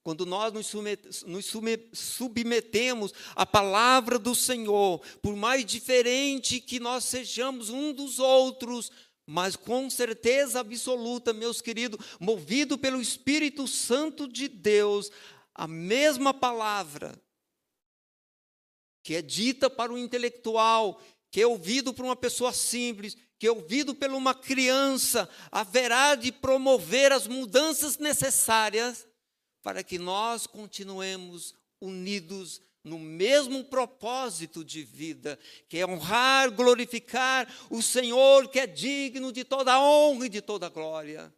Quando 0.04 0.26
nós 0.26 0.54
nos 0.54 1.52
submetemos 1.94 3.12
à 3.36 3.46
palavra 3.46 4.20
do 4.20 4.36
Senhor, 4.36 5.02
por 5.22 5.36
mais 5.36 5.66
diferente 5.66 6.62
que 6.62 6.80
nós 6.80 7.06
sejamos 7.06 7.72
um 7.72 7.92
dos 7.92 8.20
outros, 8.20 8.92
mas 9.26 9.56
com 9.56 9.90
certeza 9.90 10.60
absoluta, 10.60 11.34
meus 11.34 11.60
queridos, 11.60 12.00
movido 12.20 12.78
pelo 12.78 13.02
Espírito 13.02 13.68
Santo 13.68 14.28
de 14.28 14.48
Deus, 14.48 15.12
a 15.56 15.68
mesma 15.68 16.34
palavra 16.34 17.20
que 19.02 19.14
é 19.14 19.22
dita 19.22 19.70
para 19.70 19.94
o 19.94 19.98
intelectual, 19.98 21.00
que 21.32 21.42
é 21.42 21.46
ouvido 21.46 21.94
por 21.94 22.06
uma 22.06 22.16
pessoa 22.16 22.52
simples, 22.54 23.16
que, 23.38 23.50
ouvido 23.50 23.94
por 23.94 24.10
uma 24.12 24.34
criança, 24.34 25.30
haverá 25.52 26.16
de 26.16 26.32
promover 26.32 27.12
as 27.12 27.28
mudanças 27.28 27.98
necessárias 27.98 29.08
para 29.62 29.84
que 29.84 29.98
nós 29.98 30.48
continuemos 30.48 31.54
unidos 31.82 32.62
no 32.84 33.00
mesmo 33.00 33.64
propósito 33.66 34.64
de 34.64 34.84
vida, 34.84 35.40
que 35.68 35.80
é 35.80 35.86
honrar, 35.86 36.52
glorificar 36.52 37.52
o 37.70 37.82
Senhor, 37.82 38.48
que 38.48 38.60
é 38.60 38.68
digno 38.68 39.32
de 39.32 39.44
toda 39.44 39.82
honra 39.82 40.28
e 40.28 40.30
de 40.30 40.42
toda 40.42 40.70
glória. 40.70 41.34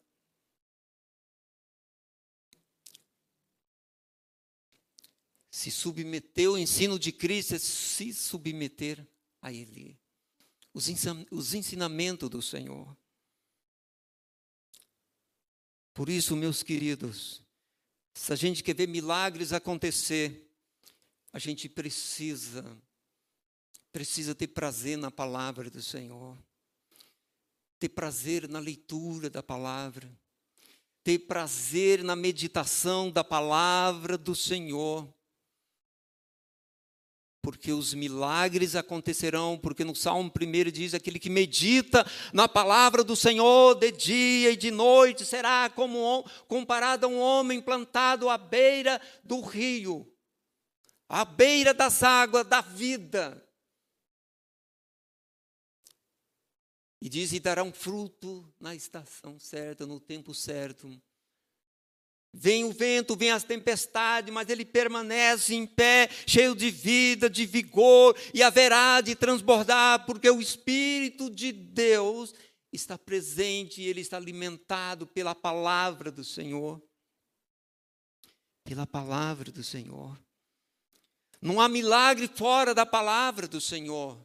Se 5.49 5.71
submeter 5.71 6.49
ao 6.49 6.57
ensino 6.57 6.99
de 6.99 7.11
Cristo 7.11 7.55
é 7.55 7.59
se 7.59 8.13
submeter 8.13 9.07
a 9.41 9.51
Ele 9.51 9.97
os 11.31 11.53
ensinamentos 11.55 12.29
do 12.29 12.39
Senhor. 12.39 12.95
Por 15.91 16.07
isso, 16.07 16.35
meus 16.35 16.61
queridos, 16.61 17.41
se 18.13 18.31
a 18.31 18.35
gente 18.35 18.63
quer 18.63 18.75
ver 18.75 18.87
milagres 18.87 19.51
acontecer, 19.51 20.47
a 21.33 21.39
gente 21.39 21.67
precisa, 21.67 22.63
precisa 23.91 24.35
ter 24.35 24.47
prazer 24.47 24.97
na 24.97 25.09
palavra 25.09 25.67
do 25.67 25.81
Senhor, 25.81 26.37
ter 27.79 27.89
prazer 27.89 28.47
na 28.47 28.59
leitura 28.59 29.31
da 29.31 29.41
palavra, 29.41 30.07
ter 31.03 31.17
prazer 31.19 32.03
na 32.03 32.15
meditação 32.15 33.09
da 33.09 33.23
palavra 33.23 34.15
do 34.15 34.35
Senhor 34.35 35.11
porque 37.47 37.71
os 37.71 37.93
milagres 37.93 38.75
acontecerão, 38.75 39.57
porque 39.57 39.85
no 39.85 39.95
Salmo 39.95 40.29
1 40.29 40.69
diz: 40.69 40.93
aquele 40.93 41.17
que 41.17 41.29
medita 41.29 42.05
na 42.33 42.45
palavra 42.45 43.05
do 43.05 43.15
Senhor 43.15 43.73
de 43.75 43.89
dia 43.89 44.51
e 44.51 44.57
de 44.57 44.69
noite 44.69 45.23
será 45.23 45.69
como 45.69 46.29
comparado 46.49 47.05
a 47.05 47.09
um 47.09 47.17
homem 47.17 47.61
plantado 47.61 48.27
à 48.27 48.37
beira 48.37 48.99
do 49.23 49.39
rio, 49.39 50.05
à 51.07 51.23
beira 51.23 51.73
das 51.73 52.03
águas 52.03 52.45
da 52.45 52.59
vida. 52.59 53.41
E 56.99 57.07
diz: 57.07 57.31
e 57.31 57.39
dará 57.39 57.63
um 57.63 57.71
fruto 57.71 58.53
na 58.59 58.75
estação 58.75 59.39
certa, 59.39 59.85
no 59.85 60.01
tempo 60.01 60.33
certo. 60.33 61.01
Vem 62.39 62.63
o 62.65 62.71
vento, 62.71 63.15
vem 63.15 63.31
as 63.31 63.43
tempestades, 63.43 64.31
mas 64.31 64.47
ele 64.47 64.63
permanece 64.63 65.55
em 65.55 65.65
pé, 65.65 66.07
cheio 66.27 66.55
de 66.55 66.69
vida, 66.69 67.27
de 67.27 67.47
vigor, 67.47 68.15
e 68.31 68.43
haverá 68.43 69.01
de 69.01 69.15
transbordar, 69.15 70.05
porque 70.05 70.29
o 70.29 70.39
Espírito 70.39 71.31
de 71.31 71.51
Deus 71.51 72.35
está 72.71 72.95
presente 72.95 73.81
e 73.81 73.87
ele 73.87 74.01
está 74.01 74.17
alimentado 74.17 75.07
pela 75.07 75.33
palavra 75.33 76.11
do 76.11 76.23
Senhor. 76.23 76.79
Pela 78.63 78.85
palavra 78.85 79.51
do 79.51 79.63
Senhor. 79.63 80.15
Não 81.41 81.59
há 81.59 81.67
milagre 81.67 82.27
fora 82.27 82.75
da 82.75 82.85
palavra 82.85 83.47
do 83.47 83.59
Senhor. 83.59 84.23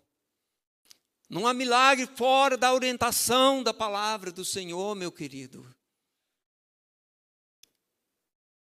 Não 1.30 1.46
há 1.46 1.54
milagre 1.54 2.06
fora 2.14 2.58
da 2.58 2.74
orientação 2.74 3.62
da 3.62 3.72
palavra 3.72 4.30
do 4.30 4.44
Senhor, 4.44 4.94
meu 4.94 5.10
querido. 5.10 5.66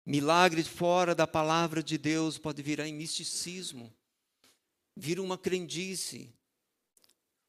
Milagre 0.05 0.63
fora 0.63 1.13
da 1.13 1.27
palavra 1.27 1.83
de 1.83 1.97
Deus 1.97 2.37
pode 2.37 2.61
virar 2.63 2.87
em 2.87 2.93
misticismo, 2.93 3.93
vira 4.95 5.21
uma 5.21 5.37
crendice. 5.37 6.33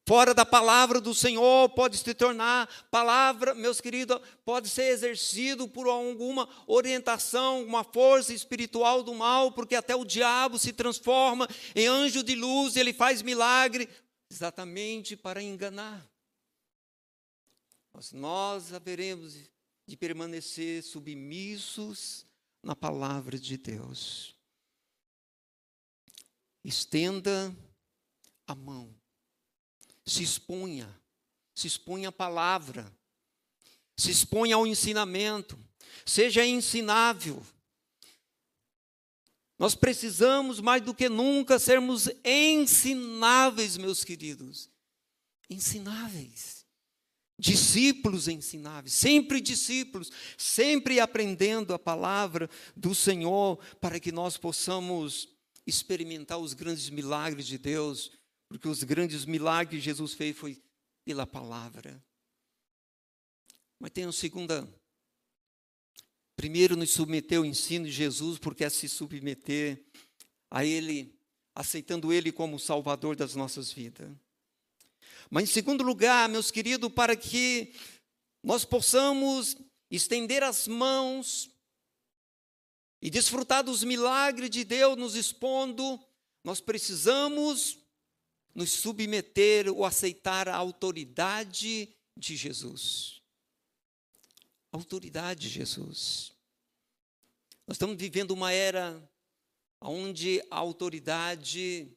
Fora 0.05 0.33
da 0.33 0.45
palavra 0.45 0.99
do 0.99 1.15
Senhor 1.15 1.69
pode 1.69 1.97
se 1.97 2.13
tornar 2.13 2.67
palavra, 2.91 3.55
meus 3.55 3.79
queridos, 3.79 4.19
pode 4.43 4.69
ser 4.69 4.89
exercido 4.91 5.67
por 5.67 5.87
alguma 5.87 6.47
orientação, 6.67 7.63
uma 7.63 7.85
força 7.85 8.33
espiritual 8.33 9.01
do 9.01 9.15
mal, 9.15 9.51
porque 9.53 9.75
até 9.75 9.95
o 9.95 10.03
diabo 10.03 10.59
se 10.59 10.73
transforma 10.73 11.47
em 11.73 11.87
anjo 11.87 12.21
de 12.21 12.35
luz, 12.35 12.75
e 12.75 12.81
ele 12.81 12.93
faz 12.93 13.21
milagre 13.21 13.89
exatamente 14.29 15.15
para 15.15 15.41
enganar. 15.41 16.05
Mas 17.93 18.11
nós 18.11 18.73
haveremos 18.73 19.35
de 19.87 19.95
permanecer 19.95 20.83
submissos 20.83 22.25
na 22.63 22.75
palavra 22.75 23.37
de 23.37 23.57
Deus. 23.57 24.33
Estenda 26.63 27.53
a 28.47 28.55
mão, 28.55 28.95
se 30.05 30.23
exponha, 30.23 30.89
se 31.53 31.67
exponha 31.67 32.07
à 32.07 32.11
palavra, 32.11 32.89
se 33.97 34.09
exponha 34.09 34.55
ao 34.55 34.65
ensinamento, 34.65 35.59
seja 36.05 36.45
ensinável. 36.45 37.45
Nós 39.59 39.75
precisamos 39.75 40.59
mais 40.59 40.81
do 40.81 40.95
que 40.95 41.09
nunca 41.09 41.59
sermos 41.59 42.09
ensináveis, 42.23 43.77
meus 43.77 44.03
queridos. 44.03 44.69
Ensináveis. 45.49 46.62
Discípulos 47.37 48.27
ensináveis, 48.27 48.93
sempre 48.93 49.41
discípulos, 49.41 50.11
sempre 50.37 50.99
aprendendo 50.99 51.73
a 51.73 51.79
palavra 51.79 52.49
do 52.75 52.93
Senhor 52.93 53.57
para 53.81 53.99
que 53.99 54.11
nós 54.11 54.37
possamos 54.37 55.27
experimentar 55.65 56.37
os 56.37 56.53
grandes 56.53 56.89
milagres 56.89 57.47
de 57.47 57.57
Deus, 57.57 58.11
porque 58.47 58.67
os 58.67 58.83
grandes 58.83 59.25
milagres 59.25 59.79
que 59.79 59.85
Jesus 59.85 60.13
fez 60.13 60.37
foi 60.37 60.61
pela 61.03 61.25
palavra. 61.25 62.03
Mas 63.79 63.91
tem 63.91 64.05
uma 64.05 64.13
segunda. 64.13 64.67
Primeiro, 66.35 66.75
nos 66.75 66.91
submeter 66.91 67.37
ao 67.37 67.45
ensino 67.45 67.85
de 67.85 67.91
Jesus, 67.91 68.37
porque 68.37 68.63
é 68.63 68.69
se 68.69 68.87
submeter 68.87 69.83
a 70.49 70.63
Ele, 70.63 71.13
aceitando 71.53 72.13
Ele 72.13 72.31
como 72.31 72.59
Salvador 72.59 73.15
das 73.15 73.35
nossas 73.35 73.71
vidas. 73.71 74.09
Mas, 75.33 75.49
em 75.49 75.51
segundo 75.51 75.83
lugar, 75.83 76.29
meus 76.29 76.51
queridos, 76.51 76.93
para 76.93 77.15
que 77.15 77.73
nós 78.43 78.63
possamos 78.63 79.57
estender 79.89 80.43
as 80.43 80.67
mãos 80.67 81.49
e 83.01 83.09
desfrutar 83.09 83.63
dos 83.63 83.83
milagres 83.83 84.51
de 84.51 84.63
Deus 84.63 84.95
nos 84.95 85.15
expondo, 85.15 85.99
nós 86.43 86.61
precisamos 86.61 87.79
nos 88.53 88.69
submeter 88.69 89.73
ou 89.73 89.83
aceitar 89.83 90.47
a 90.47 90.55
autoridade 90.55 91.91
de 92.15 92.35
Jesus. 92.35 93.19
A 94.71 94.77
autoridade 94.77 95.47
de 95.47 95.49
Jesus. 95.49 96.31
Nós 97.65 97.73
estamos 97.73 97.97
vivendo 97.97 98.35
uma 98.35 98.51
era 98.51 99.01
onde 99.81 100.45
a 100.51 100.57
autoridade 100.57 101.91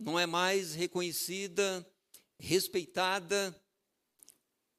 não 0.00 0.18
é 0.18 0.24
mais 0.24 0.74
reconhecida, 0.74 1.86
respeitada. 2.38 3.54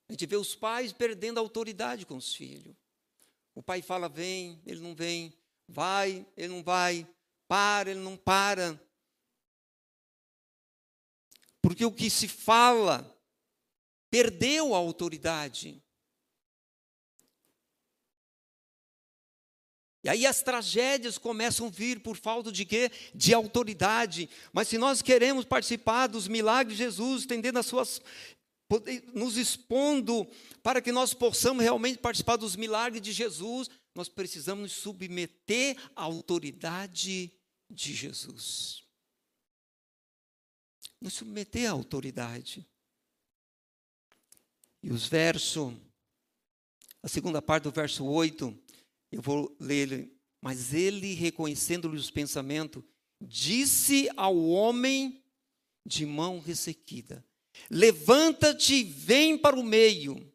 A 0.07 0.13
gente 0.13 0.25
vê 0.25 0.35
os 0.35 0.55
pais 0.55 0.91
perdendo 0.91 1.37
a 1.37 1.41
autoridade 1.41 2.05
com 2.05 2.17
os 2.17 2.33
filhos. 2.33 2.75
O 3.53 3.61
pai 3.61 3.81
fala, 3.81 4.07
vem, 4.07 4.61
ele 4.65 4.79
não 4.79 4.95
vem. 4.95 5.33
Vai, 5.67 6.25
ele 6.35 6.47
não 6.47 6.63
vai. 6.63 7.07
Para, 7.47 7.91
ele 7.91 7.99
não 7.99 8.15
para. 8.15 8.79
Porque 11.61 11.85
o 11.85 11.91
que 11.91 12.09
se 12.09 12.27
fala 12.27 13.15
perdeu 14.09 14.73
a 14.73 14.77
autoridade. 14.77 15.83
E 20.03 20.09
aí 20.09 20.25
as 20.25 20.41
tragédias 20.41 21.17
começam 21.17 21.67
a 21.67 21.69
vir 21.69 21.99
por 21.99 22.15
falta 22.15 22.51
de 22.51 22.65
quê? 22.65 22.91
De 23.13 23.33
autoridade. 23.33 24.29
Mas 24.53 24.67
se 24.67 24.77
nós 24.77 25.01
queremos 25.01 25.45
participar 25.45 26.07
dos 26.07 26.27
milagres 26.27 26.77
de 26.77 26.83
Jesus, 26.83 27.21
estendendo 27.21 27.59
as 27.59 27.65
suas 27.65 28.01
nos 29.15 29.35
expondo 29.35 30.27
para 30.61 30.79
que 30.79 30.91
nós 30.91 31.11
possamos 31.11 31.63
realmente 31.63 31.97
participar 31.97 32.35
dos 32.35 32.55
milagres 32.55 33.01
de 33.01 33.11
Jesus, 33.11 33.67
nós 33.95 34.07
precisamos 34.07 34.61
nos 34.61 34.73
submeter 34.73 35.75
à 35.95 36.03
autoridade 36.03 37.31
de 37.67 37.93
Jesus 37.95 38.83
nos 41.01 41.13
submeter 41.13 41.69
à 41.69 41.71
autoridade. 41.71 42.67
E 44.83 44.91
os 44.91 45.07
versos, 45.07 45.73
a 47.01 47.07
segunda 47.07 47.41
parte 47.41 47.63
do 47.63 47.71
verso 47.71 48.05
8, 48.05 48.57
eu 49.11 49.21
vou 49.21 49.55
ler, 49.59 50.11
mas 50.41 50.73
ele, 50.73 51.13
reconhecendo-lhe 51.13 51.97
os 51.97 52.11
pensamentos, 52.11 52.83
disse 53.19 54.09
ao 54.15 54.37
homem 54.37 55.23
de 55.85 56.05
mão 56.05 56.39
ressequida: 56.39 57.25
Levanta-te 57.69 58.75
e 58.75 58.83
vem 58.83 59.37
para 59.37 59.59
o 59.59 59.63
meio. 59.63 60.31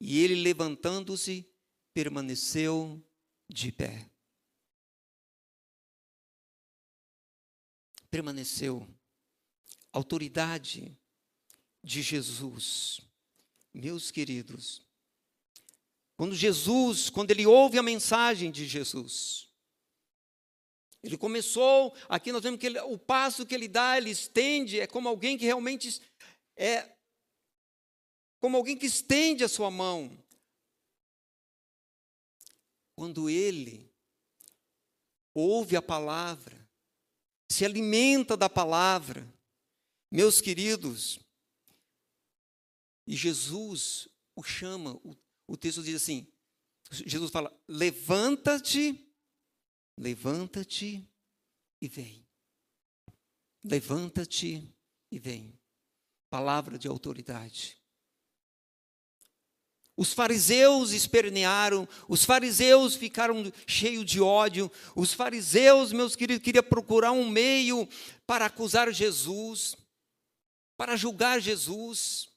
E 0.00 0.20
ele, 0.20 0.36
levantando-se, 0.36 1.48
permaneceu 1.92 3.02
de 3.48 3.72
pé. 3.72 4.08
Permaneceu 8.10 8.88
autoridade 9.92 10.96
de 11.82 12.02
Jesus. 12.02 13.00
Meus 13.74 14.10
queridos, 14.10 14.86
quando 16.18 16.34
Jesus, 16.34 17.08
quando 17.08 17.30
ele 17.30 17.46
ouve 17.46 17.78
a 17.78 17.82
mensagem 17.82 18.50
de 18.50 18.66
Jesus, 18.66 19.48
ele 21.00 21.16
começou, 21.16 21.94
aqui 22.08 22.32
nós 22.32 22.42
vemos 22.42 22.58
que 22.58 22.66
ele, 22.66 22.80
o 22.80 22.98
passo 22.98 23.46
que 23.46 23.54
ele 23.54 23.68
dá, 23.68 23.96
ele 23.96 24.10
estende, 24.10 24.80
é 24.80 24.86
como 24.88 25.08
alguém 25.08 25.38
que 25.38 25.44
realmente 25.44 26.02
é 26.56 26.92
como 28.40 28.56
alguém 28.56 28.76
que 28.76 28.86
estende 28.86 29.44
a 29.44 29.48
sua 29.48 29.70
mão. 29.70 30.10
Quando 32.96 33.30
ele 33.30 33.88
ouve 35.32 35.76
a 35.76 35.82
palavra, 35.82 36.68
se 37.48 37.64
alimenta 37.64 38.36
da 38.36 38.50
palavra, 38.50 39.24
meus 40.10 40.40
queridos, 40.40 41.20
e 43.06 43.14
Jesus 43.14 44.08
o 44.34 44.42
chama, 44.42 44.94
o, 45.04 45.16
o 45.48 45.56
texto 45.56 45.82
diz 45.82 45.96
assim: 45.96 46.26
Jesus 46.90 47.30
fala, 47.30 47.52
levanta-te, 47.66 49.12
levanta-te 49.98 51.04
e 51.80 51.88
vem. 51.88 52.24
Levanta-te 53.64 54.72
e 55.10 55.18
vem. 55.18 55.58
Palavra 56.30 56.78
de 56.78 56.86
autoridade. 56.86 57.76
Os 59.96 60.12
fariseus 60.12 60.92
espernearam, 60.92 61.88
os 62.08 62.24
fariseus 62.24 62.94
ficaram 62.94 63.52
cheios 63.66 64.04
de 64.04 64.20
ódio, 64.20 64.70
os 64.94 65.12
fariseus, 65.12 65.92
meus 65.92 66.14
queridos, 66.14 66.44
queriam 66.44 66.62
procurar 66.62 67.10
um 67.10 67.28
meio 67.28 67.88
para 68.24 68.46
acusar 68.46 68.92
Jesus 68.92 69.76
para 70.78 70.96
julgar 70.96 71.40
Jesus. 71.40 72.30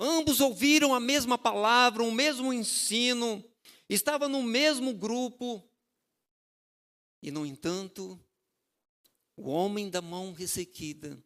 Ambos 0.00 0.40
ouviram 0.40 0.94
a 0.94 0.98
mesma 0.98 1.36
palavra, 1.36 2.02
o 2.02 2.10
mesmo 2.10 2.52
ensino, 2.52 3.44
estavam 3.88 4.28
no 4.28 4.42
mesmo 4.42 4.94
grupo. 4.94 5.62
E, 7.22 7.30
no 7.30 7.44
entanto, 7.44 8.18
o 9.36 9.50
homem 9.50 9.90
da 9.90 10.00
mão 10.00 10.32
ressequida 10.32 11.22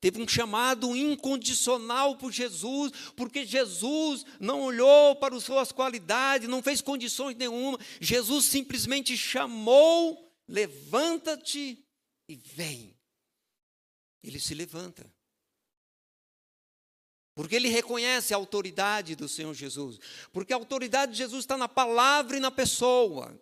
teve 0.00 0.22
um 0.22 0.28
chamado 0.28 0.94
incondicional 0.94 2.16
por 2.18 2.30
Jesus, 2.30 2.92
porque 3.16 3.46
Jesus 3.46 4.24
não 4.38 4.60
olhou 4.60 5.16
para 5.16 5.34
as 5.34 5.42
suas 5.42 5.72
qualidades, 5.72 6.48
não 6.48 6.62
fez 6.62 6.82
condições 6.82 7.34
nenhuma. 7.34 7.78
Jesus 7.98 8.44
simplesmente 8.44 9.16
chamou: 9.16 10.30
levanta-te 10.46 11.82
e 12.28 12.36
vem 12.36 12.98
ele 14.22 14.40
se 14.40 14.54
levanta. 14.54 15.10
Porque 17.38 17.54
ele 17.54 17.68
reconhece 17.68 18.34
a 18.34 18.36
autoridade 18.36 19.14
do 19.14 19.28
Senhor 19.28 19.54
Jesus. 19.54 20.00
Porque 20.32 20.52
a 20.52 20.56
autoridade 20.56 21.12
de 21.12 21.18
Jesus 21.18 21.44
está 21.44 21.56
na 21.56 21.68
palavra 21.68 22.36
e 22.36 22.40
na 22.40 22.50
pessoa. 22.50 23.40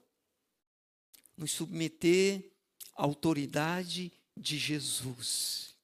Nos 1.35 1.53
submeter 1.53 2.53
à 2.95 3.05
autoridade 3.05 4.13
de 4.37 4.59
Jesus. 4.59 5.75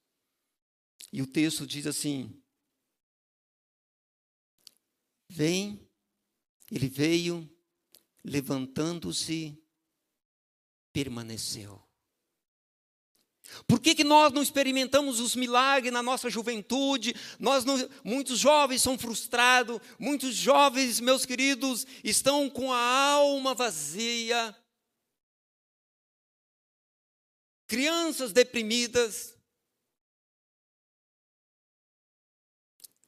E 1.11 1.23
o 1.23 1.27
texto 1.27 1.67
diz 1.67 1.87
assim: 1.87 2.39
Vem, 5.27 5.81
ele 6.71 6.91
veio, 6.91 7.51
levantando-se, 8.23 9.59
permaneceu. 10.93 11.83
Por 13.67 13.81
que, 13.81 13.95
que 13.95 14.05
nós 14.05 14.33
não 14.33 14.43
experimentamos 14.43 15.21
os 15.21 15.37
milagres 15.37 15.93
na 15.93 16.03
nossa 16.03 16.31
juventude? 16.31 17.15
Nós 17.39 17.65
não, 17.65 17.77
muitos 18.05 18.39
jovens 18.39 18.83
são 18.83 18.99
frustrados, 18.99 19.81
muitos 19.99 20.35
jovens, 20.35 21.01
meus 21.01 21.27
queridos, 21.27 21.87
estão 22.03 22.49
com 22.49 22.73
a 22.73 22.79
alma 22.79 23.55
vazia. 23.55 24.57
Crianças 27.67 28.33
deprimidas. 28.33 29.33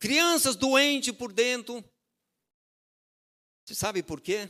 crianças 0.05 0.55
doentes 0.55 1.15
por 1.17 1.33
dentro. 1.33 1.83
Você 3.65 3.75
sabe 3.75 4.03
por 4.03 4.21
quê? 4.21 4.47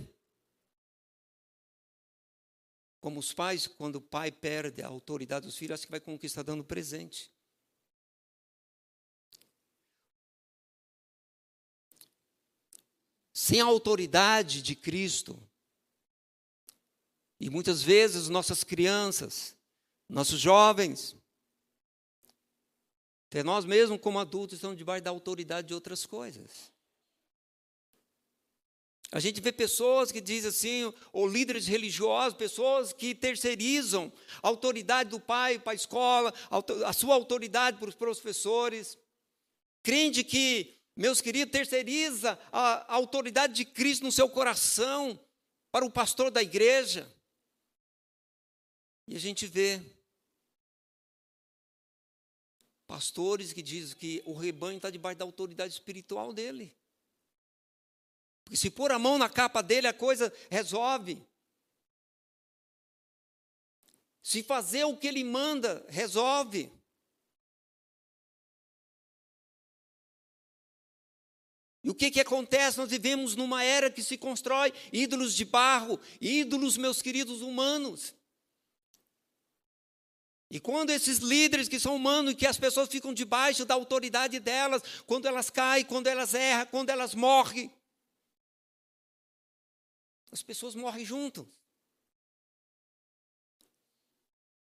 Como 3.04 3.20
os 3.20 3.34
pais, 3.34 3.66
quando 3.66 3.96
o 3.96 4.00
pai 4.00 4.32
perde 4.32 4.80
a 4.80 4.86
autoridade 4.86 5.44
dos 5.44 5.58
filhos, 5.58 5.74
acho 5.74 5.84
que 5.84 5.90
vai 5.90 6.00
conquistar 6.00 6.42
dando 6.42 6.64
presente. 6.64 7.30
Sem 13.30 13.60
a 13.60 13.66
autoridade 13.66 14.62
de 14.62 14.74
Cristo, 14.74 15.38
e 17.38 17.50
muitas 17.50 17.82
vezes 17.82 18.30
nossas 18.30 18.64
crianças, 18.64 19.54
nossos 20.08 20.40
jovens, 20.40 21.14
até 23.26 23.42
nós 23.42 23.66
mesmos 23.66 24.00
como 24.00 24.18
adultos 24.18 24.54
estamos 24.54 24.78
debaixo 24.78 25.04
da 25.04 25.10
autoridade 25.10 25.68
de 25.68 25.74
outras 25.74 26.06
coisas. 26.06 26.72
A 29.14 29.20
gente 29.20 29.40
vê 29.40 29.52
pessoas 29.52 30.10
que 30.10 30.20
dizem 30.20 30.50
assim, 30.50 30.92
ou 31.12 31.28
líderes 31.28 31.68
religiosos, 31.68 32.36
pessoas 32.36 32.92
que 32.92 33.14
terceirizam 33.14 34.12
a 34.42 34.48
autoridade 34.48 35.10
do 35.10 35.20
pai 35.20 35.56
para 35.56 35.70
a 35.70 35.76
escola, 35.76 36.34
a 36.84 36.92
sua 36.92 37.14
autoridade 37.14 37.78
para 37.78 37.88
os 37.88 37.94
professores. 37.94 38.98
Crente 39.84 40.24
que, 40.24 40.76
meus 40.96 41.20
queridos, 41.20 41.52
terceiriza 41.52 42.36
a, 42.50 42.92
autoridade 42.92 43.52
de 43.52 43.64
Cristo 43.64 44.02
no 44.02 44.10
seu 44.10 44.28
coração 44.28 45.16
para 45.70 45.84
o 45.84 45.92
pastor 45.92 46.28
da 46.28 46.42
igreja. 46.42 47.08
E 49.06 49.14
a 49.14 49.20
gente 49.20 49.46
vê 49.46 49.80
pastores 52.88 53.52
que 53.52 53.62
dizem 53.62 53.96
que 53.96 54.20
o 54.26 54.34
rebanho 54.34 54.78
está 54.78 54.90
debaixo 54.90 55.20
da 55.20 55.24
autoridade 55.24 55.72
espiritual 55.72 56.32
dele. 56.32 56.76
Porque 58.44 58.56
se 58.56 58.70
pôr 58.70 58.92
a 58.92 58.98
mão 58.98 59.18
na 59.18 59.28
capa 59.28 59.62
dele, 59.62 59.86
a 59.86 59.92
coisa 59.92 60.32
resolve. 60.50 61.26
Se 64.22 64.42
fazer 64.42 64.84
o 64.84 64.96
que 64.96 65.06
ele 65.06 65.24
manda, 65.24 65.84
resolve. 65.88 66.70
E 71.82 71.90
o 71.90 71.94
que, 71.94 72.10
que 72.10 72.20
acontece? 72.20 72.78
Nós 72.78 72.88
vivemos 72.88 73.36
numa 73.36 73.62
era 73.62 73.90
que 73.90 74.02
se 74.02 74.16
constrói 74.16 74.72
ídolos 74.90 75.34
de 75.34 75.44
barro, 75.44 76.00
ídolos, 76.18 76.78
meus 76.78 77.02
queridos 77.02 77.42
humanos. 77.42 78.14
E 80.50 80.58
quando 80.58 80.90
esses 80.90 81.18
líderes 81.18 81.68
que 81.68 81.78
são 81.78 81.94
humanos, 81.94 82.32
e 82.32 82.36
que 82.36 82.46
as 82.46 82.58
pessoas 82.58 82.88
ficam 82.88 83.12
debaixo 83.12 83.66
da 83.66 83.74
autoridade 83.74 84.40
delas, 84.40 84.82
quando 85.04 85.26
elas 85.26 85.50
caem, 85.50 85.84
quando 85.84 86.06
elas 86.06 86.32
erram, 86.32 86.66
quando 86.66 86.88
elas 86.88 87.14
morrem, 87.14 87.70
as 90.34 90.42
pessoas 90.42 90.74
morrem 90.74 91.04
junto. 91.04 91.48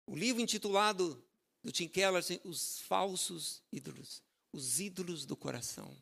O 0.05 0.13
livro 0.13 0.41
intitulado 0.41 1.23
do 1.63 1.71
Tim 1.71 1.87
Keller, 1.87 2.19
assim, 2.19 2.41
Os 2.43 2.81
Falsos 2.81 3.63
Ídolos, 3.71 4.21
Os 4.51 4.81
Ídolos 4.81 5.25
do 5.25 5.35
Coração. 5.37 5.97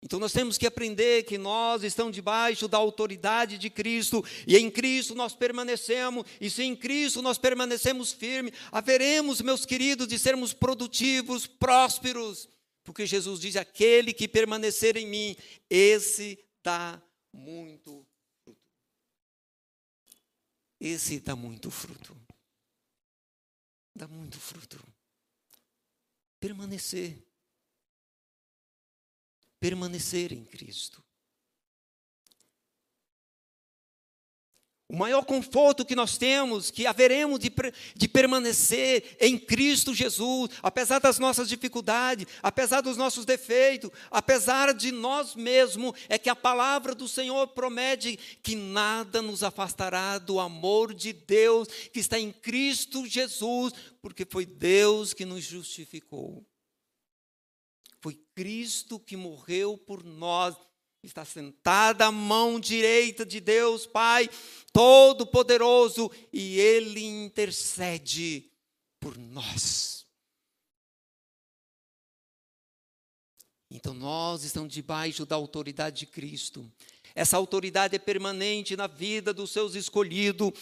Então 0.00 0.20
nós 0.20 0.32
temos 0.32 0.56
que 0.56 0.66
aprender 0.66 1.24
que 1.24 1.36
nós 1.36 1.82
estamos 1.82 2.14
debaixo 2.14 2.68
da 2.68 2.78
autoridade 2.78 3.58
de 3.58 3.68
Cristo 3.68 4.24
e 4.46 4.56
em 4.56 4.70
Cristo 4.70 5.12
nós 5.12 5.34
permanecemos, 5.34 6.24
e 6.40 6.48
se 6.48 6.62
em 6.62 6.76
Cristo 6.76 7.20
nós 7.20 7.36
permanecemos 7.36 8.12
firmes, 8.12 8.54
haveremos, 8.70 9.40
meus 9.40 9.66
queridos, 9.66 10.06
de 10.06 10.16
sermos 10.20 10.52
produtivos, 10.52 11.48
prósperos, 11.48 12.48
porque 12.86 13.04
Jesus 13.04 13.40
diz: 13.40 13.56
aquele 13.56 14.14
que 14.14 14.28
permanecer 14.28 14.96
em 14.96 15.06
mim, 15.06 15.36
esse 15.68 16.38
dá 16.62 17.02
muito 17.32 18.06
fruto. 18.44 18.60
Esse 20.78 21.18
dá 21.18 21.34
muito 21.34 21.68
fruto. 21.68 22.16
Dá 23.92 24.06
muito 24.06 24.38
fruto. 24.38 24.82
Permanecer. 26.38 27.20
Permanecer 29.58 30.32
em 30.32 30.44
Cristo. 30.44 31.02
O 34.88 34.96
maior 34.96 35.24
conforto 35.24 35.84
que 35.84 35.96
nós 35.96 36.16
temos, 36.16 36.70
que 36.70 36.86
haveremos 36.86 37.40
de, 37.40 37.52
de, 37.96 38.08
permanecer 38.08 39.16
em 39.20 39.36
Cristo 39.36 39.92
Jesus, 39.92 40.50
apesar 40.62 41.00
das 41.00 41.18
nossas 41.18 41.48
dificuldades, 41.48 42.24
apesar 42.40 42.82
dos 42.82 42.96
nossos 42.96 43.24
defeitos, 43.24 43.90
apesar 44.12 44.72
de 44.72 44.92
nós 44.92 45.34
mesmos, 45.34 45.92
é 46.08 46.16
que 46.16 46.30
a 46.30 46.36
palavra 46.36 46.94
do 46.94 47.08
Senhor 47.08 47.48
promete 47.48 48.16
que 48.40 48.54
nada 48.54 49.20
nos 49.20 49.42
afastará 49.42 50.18
do 50.18 50.38
amor 50.38 50.94
de 50.94 51.12
Deus 51.12 51.66
que 51.92 51.98
está 51.98 52.16
em 52.16 52.30
Cristo 52.30 53.04
Jesus, 53.06 53.72
porque 54.00 54.24
foi 54.24 54.46
Deus 54.46 55.12
que 55.12 55.24
nos 55.24 55.42
justificou. 55.42 56.46
Foi 58.00 58.20
Cristo 58.36 59.00
que 59.00 59.16
morreu 59.16 59.76
por 59.76 60.04
nós 60.04 60.54
está 61.02 61.24
sentada 61.24 62.06
à 62.06 62.12
mão 62.12 62.58
direita 62.58 63.24
de 63.24 63.40
Deus, 63.40 63.86
Pai 63.86 64.28
Todo-Poderoso, 64.72 66.10
e 66.32 66.58
Ele 66.58 67.04
intercede 67.04 68.50
por 69.00 69.16
nós. 69.16 70.06
Então 73.70 73.94
nós 73.94 74.44
estamos 74.44 74.72
debaixo 74.72 75.26
da 75.26 75.36
autoridade 75.36 76.00
de 76.00 76.06
Cristo. 76.06 76.70
Essa 77.14 77.36
autoridade 77.36 77.96
é 77.96 77.98
permanente 77.98 78.76
na 78.76 78.86
vida 78.86 79.32
dos 79.32 79.50
seus 79.50 79.74
escolhidos. 79.74 80.52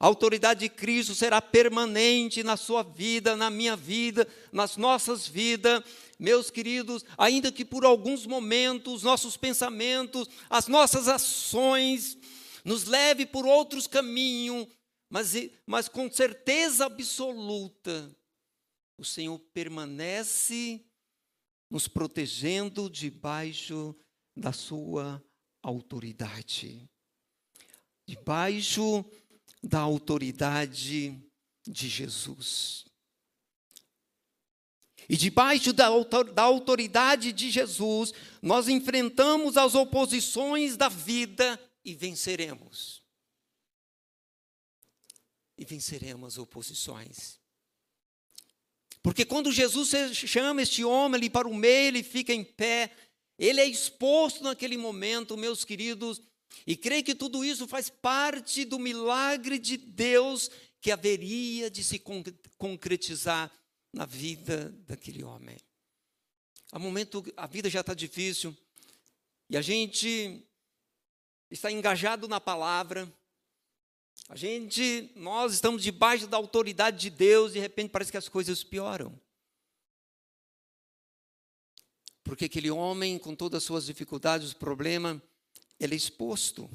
A 0.00 0.06
autoridade 0.06 0.60
de 0.60 0.70
Cristo 0.70 1.14
será 1.14 1.42
permanente 1.42 2.42
na 2.42 2.56
sua 2.56 2.82
vida, 2.82 3.36
na 3.36 3.50
minha 3.50 3.76
vida, 3.76 4.26
nas 4.50 4.78
nossas 4.78 5.28
vidas 5.28 5.84
meus 6.18 6.50
queridos, 6.50 7.04
ainda 7.16 7.52
que 7.52 7.64
por 7.64 7.84
alguns 7.84 8.26
momentos 8.26 9.02
nossos 9.02 9.36
pensamentos, 9.36 10.28
as 10.48 10.68
nossas 10.68 11.06
ações 11.06 12.16
nos 12.64 12.84
leve 12.84 13.26
por 13.26 13.46
outros 13.46 13.86
caminhos, 13.86 14.66
mas, 15.08 15.34
mas 15.66 15.88
com 15.88 16.10
certeza 16.10 16.86
absoluta, 16.86 18.14
o 18.98 19.04
Senhor 19.04 19.38
permanece 19.52 20.82
nos 21.70 21.88
protegendo 21.88 22.88
debaixo 22.88 23.94
da 24.36 24.52
sua 24.52 25.22
autoridade. 25.62 26.88
Debaixo 28.06 29.04
da 29.62 29.80
autoridade 29.80 31.18
de 31.66 31.88
Jesus. 31.88 32.84
E 35.08 35.16
debaixo 35.16 35.72
da, 35.72 35.88
da 36.32 36.42
autoridade 36.42 37.32
de 37.32 37.50
Jesus, 37.50 38.12
nós 38.40 38.68
enfrentamos 38.68 39.56
as 39.56 39.74
oposições 39.74 40.76
da 40.76 40.88
vida 40.88 41.60
e 41.84 41.94
venceremos. 41.94 43.02
E 45.58 45.64
venceremos 45.64 46.34
as 46.34 46.38
oposições. 46.38 47.40
Porque 49.02 49.24
quando 49.24 49.50
Jesus 49.50 49.90
chama 50.16 50.62
este 50.62 50.84
homem 50.84 51.18
ali 51.18 51.30
para 51.30 51.48
o 51.48 51.54
meio, 51.54 51.88
ele 51.88 52.02
fica 52.02 52.32
em 52.32 52.44
pé, 52.44 52.92
ele 53.38 53.60
é 53.60 53.66
exposto 53.66 54.44
naquele 54.44 54.76
momento, 54.76 55.36
meus 55.36 55.64
queridos, 55.64 56.20
e 56.66 56.76
creio 56.76 57.04
que 57.04 57.14
tudo 57.14 57.44
isso 57.44 57.66
faz 57.66 57.88
parte 57.88 58.64
do 58.64 58.78
milagre 58.78 59.58
de 59.58 59.76
Deus 59.76 60.50
que 60.80 60.90
haveria 60.90 61.70
de 61.70 61.84
se 61.84 62.02
concretizar 62.56 63.52
na 63.92 64.06
vida 64.06 64.70
daquele 64.86 65.22
homem. 65.22 65.56
Há 66.72 66.78
momento, 66.78 67.24
a 67.36 67.46
vida 67.46 67.68
já 67.68 67.80
está 67.80 67.94
difícil 67.94 68.56
e 69.48 69.56
a 69.56 69.62
gente 69.62 70.46
está 71.50 71.70
engajado 71.70 72.28
na 72.28 72.40
palavra. 72.40 73.12
A 74.28 74.36
gente, 74.36 75.10
nós 75.16 75.52
estamos 75.52 75.82
debaixo 75.82 76.28
da 76.28 76.36
autoridade 76.36 76.98
de 76.98 77.10
Deus 77.10 77.50
e 77.50 77.54
de 77.54 77.60
repente 77.60 77.90
parece 77.90 78.12
que 78.12 78.16
as 78.16 78.28
coisas 78.28 78.62
pioram. 78.62 79.18
Porque 82.22 82.44
aquele 82.44 82.70
homem, 82.70 83.18
com 83.18 83.34
todas 83.34 83.58
as 83.58 83.64
suas 83.64 83.86
dificuldades, 83.86 84.52
o 84.52 84.56
problema, 84.56 85.20
ele 85.80 85.94
é 85.94 85.96
exposto. 85.96 86.70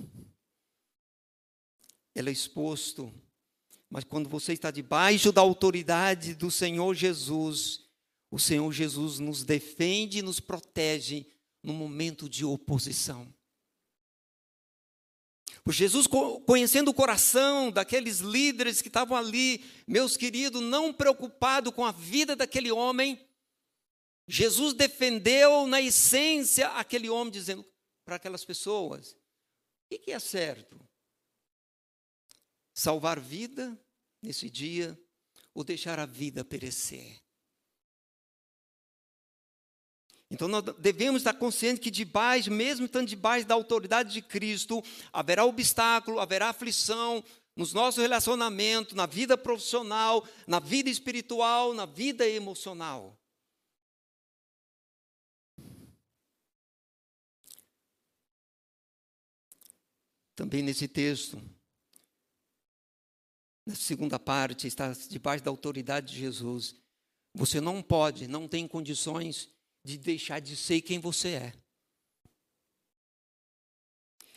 Ele 2.14 2.30
é 2.30 2.34
exposto 2.34 3.14
mas 3.96 4.04
quando 4.04 4.28
você 4.28 4.52
está 4.52 4.72
debaixo 4.72 5.32
da 5.32 5.40
autoridade 5.40 6.34
do 6.34 6.50
Senhor 6.52 6.94
Jesus, 6.94 7.82
o 8.30 8.38
Senhor 8.38 8.70
Jesus 8.74 9.20
nos 9.20 9.44
defende 9.44 10.18
e 10.18 10.22
nos 10.22 10.40
protege 10.40 11.26
no 11.64 11.74
momento 11.74 12.28
de 12.28 12.44
oposição. 12.44 13.34
Jesus, 15.70 16.06
conhecendo 16.46 16.92
o 16.92 16.94
coração 16.94 17.72
daqueles 17.72 18.20
líderes 18.20 18.82
que 18.82 18.88
estavam 18.90 19.18
ali, 19.18 19.64
meus 19.88 20.18
queridos, 20.18 20.62
não 20.62 20.94
preocupado 20.94 21.72
com 21.72 21.86
a 21.86 21.92
vida 21.92 22.36
daquele 22.36 22.72
homem, 22.72 23.20
Jesus 24.28 24.74
defendeu 24.74 25.66
na 25.66 25.82
essência 25.82 26.68
aquele 26.72 27.10
homem, 27.10 27.32
dizendo 27.32 27.66
para 28.06 28.16
aquelas 28.16 28.46
pessoas: 28.46 29.18
o 29.92 30.00
que 30.00 30.12
é 30.12 30.20
certo? 30.20 30.80
Salvar 32.74 33.20
vida 33.20 33.78
nesse 34.22 34.50
dia 34.50 34.98
ou 35.54 35.64
deixar 35.64 36.00
a 36.00 36.06
vida 36.06 36.46
perecer? 36.46 37.20
Então 40.30 40.48
nós 40.48 40.64
devemos 40.80 41.22
estar 41.22 41.34
conscientes 41.34 41.84
que 41.84 41.92
debaixo, 41.92 42.52
mesmo 42.52 42.86
estando 42.86 43.08
debaixo 43.08 43.48
da 43.48 43.54
autoridade 43.54 44.12
de 44.12 44.22
Cristo, 44.22 44.84
haverá 45.14 45.46
obstáculo, 45.46 46.20
haverá 46.20 46.50
aflição 46.50 47.24
nos 47.56 47.74
nossos 47.74 48.02
relacionamentos, 48.02 48.94
na 48.94 49.06
vida 49.06 49.38
profissional, 49.38 50.28
na 50.46 50.60
vida 50.60 50.90
espiritual, 50.90 51.74
na 51.74 51.86
vida 51.86 52.28
emocional. 52.28 53.18
Também 60.36 60.62
nesse 60.62 60.88
texto, 60.88 61.42
na 63.66 63.74
segunda 63.74 64.20
parte, 64.20 64.68
está 64.68 64.92
debaixo 64.92 65.44
da 65.44 65.50
autoridade 65.50 66.14
de 66.14 66.20
Jesus. 66.20 66.76
Você 67.34 67.62
não 67.62 67.82
pode, 67.82 68.28
não 68.28 68.48
tem 68.48 68.68
condições 68.68 69.50
de 69.84 69.98
deixar 69.98 70.40
de 70.40 70.56
ser 70.56 70.82
quem 70.82 71.00
você 71.00 71.30
é. 71.30 71.54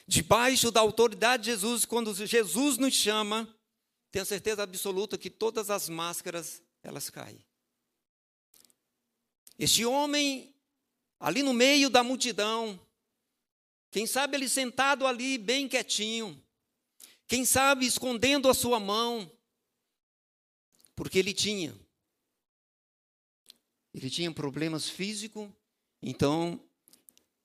Debaixo 0.06 0.70
da 0.70 0.80
autoridade 0.80 1.44
de 1.44 1.50
Jesus, 1.50 1.84
quando 1.84 2.14
Jesus 2.14 2.78
nos 2.78 2.94
chama, 2.94 3.52
tenho 4.10 4.24
certeza 4.24 4.62
absoluta 4.62 5.18
que 5.18 5.28
todas 5.28 5.68
as 5.68 5.88
máscaras 5.88 6.62
elas 6.82 7.10
caem. 7.10 7.44
Este 9.58 9.84
homem, 9.84 10.54
ali 11.20 11.42
no 11.42 11.52
meio 11.52 11.90
da 11.90 12.02
multidão, 12.02 12.80
quem 13.98 14.06
sabe 14.06 14.36
ele 14.36 14.48
sentado 14.48 15.08
ali 15.08 15.36
bem 15.36 15.68
quietinho, 15.68 16.40
quem 17.26 17.44
sabe 17.44 17.84
escondendo 17.84 18.48
a 18.48 18.54
sua 18.54 18.78
mão, 18.78 19.28
porque 20.94 21.18
ele 21.18 21.34
tinha. 21.34 21.76
Ele 23.92 24.08
tinha 24.08 24.30
problemas 24.30 24.88
físicos, 24.88 25.50
então 26.00 26.64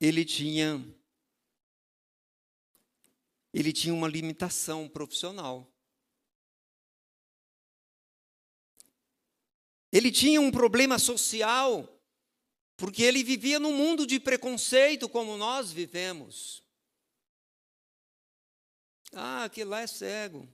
ele 0.00 0.24
tinha 0.24 0.80
ele 3.52 3.72
tinha 3.72 3.92
uma 3.92 4.06
limitação 4.06 4.88
profissional. 4.88 5.68
Ele 9.90 10.12
tinha 10.12 10.40
um 10.40 10.52
problema 10.52 11.00
social, 11.00 11.93
porque 12.76 13.02
ele 13.02 13.22
vivia 13.22 13.58
num 13.58 13.72
mundo 13.72 14.06
de 14.06 14.18
preconceito 14.18 15.08
como 15.08 15.36
nós 15.36 15.70
vivemos. 15.70 16.62
Ah, 19.12 19.44
aquele 19.44 19.70
lá 19.70 19.80
é 19.80 19.86
cego. 19.86 20.48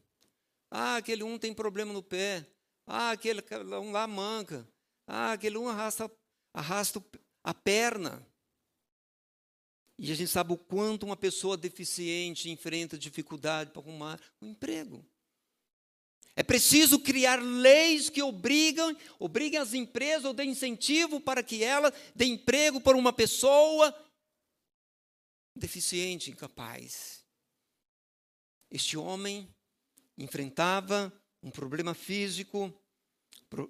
Ah, 0.71 0.97
aquele 0.97 1.23
um 1.23 1.39
tem 1.39 1.55
problema 1.55 1.93
no 1.93 2.03
pé. 2.03 2.47
Ah, 2.87 3.13
aquele 3.13 3.43
um 3.81 3.91
lá 3.91 4.07
manca. 4.07 4.69
Ah, 5.07 5.33
aquele 5.33 5.57
um 5.57 5.69
arrasta, 5.69 6.11
arrasta 6.53 7.03
a 7.43 7.55
perna. 7.55 8.27
E 9.99 10.11
a 10.13 10.15
gente 10.15 10.31
sabe 10.31 10.53
o 10.53 10.57
quanto 10.57 11.05
uma 11.05 11.17
pessoa 11.17 11.57
deficiente 11.57 12.51
enfrenta 12.51 12.99
dificuldade 12.99 13.71
para 13.71 13.83
arrumar 13.83 14.21
um 14.41 14.49
emprego. 14.49 15.05
É 16.37 16.43
preciso 16.43 16.99
criar 16.99 17.43
leis 17.43 18.09
que 18.09 18.23
obrigam, 18.23 18.97
obriguem 19.19 19.59
as 19.59 19.75
empresas 19.75 20.25
ou 20.25 20.33
dêem 20.33 20.51
incentivo 20.51 21.21
para 21.21 21.43
que 21.43 21.63
ela 21.63 21.93
dê 22.15 22.25
emprego 22.25 22.81
para 22.81 22.97
uma 22.97 23.13
pessoa 23.13 23.95
deficiente, 25.55 26.31
incapaz. 26.31 27.25
Este 28.71 28.97
homem 28.97 29.49
enfrentava 30.17 31.13
um 31.43 31.51
problema 31.51 31.95
físico, 31.95 32.73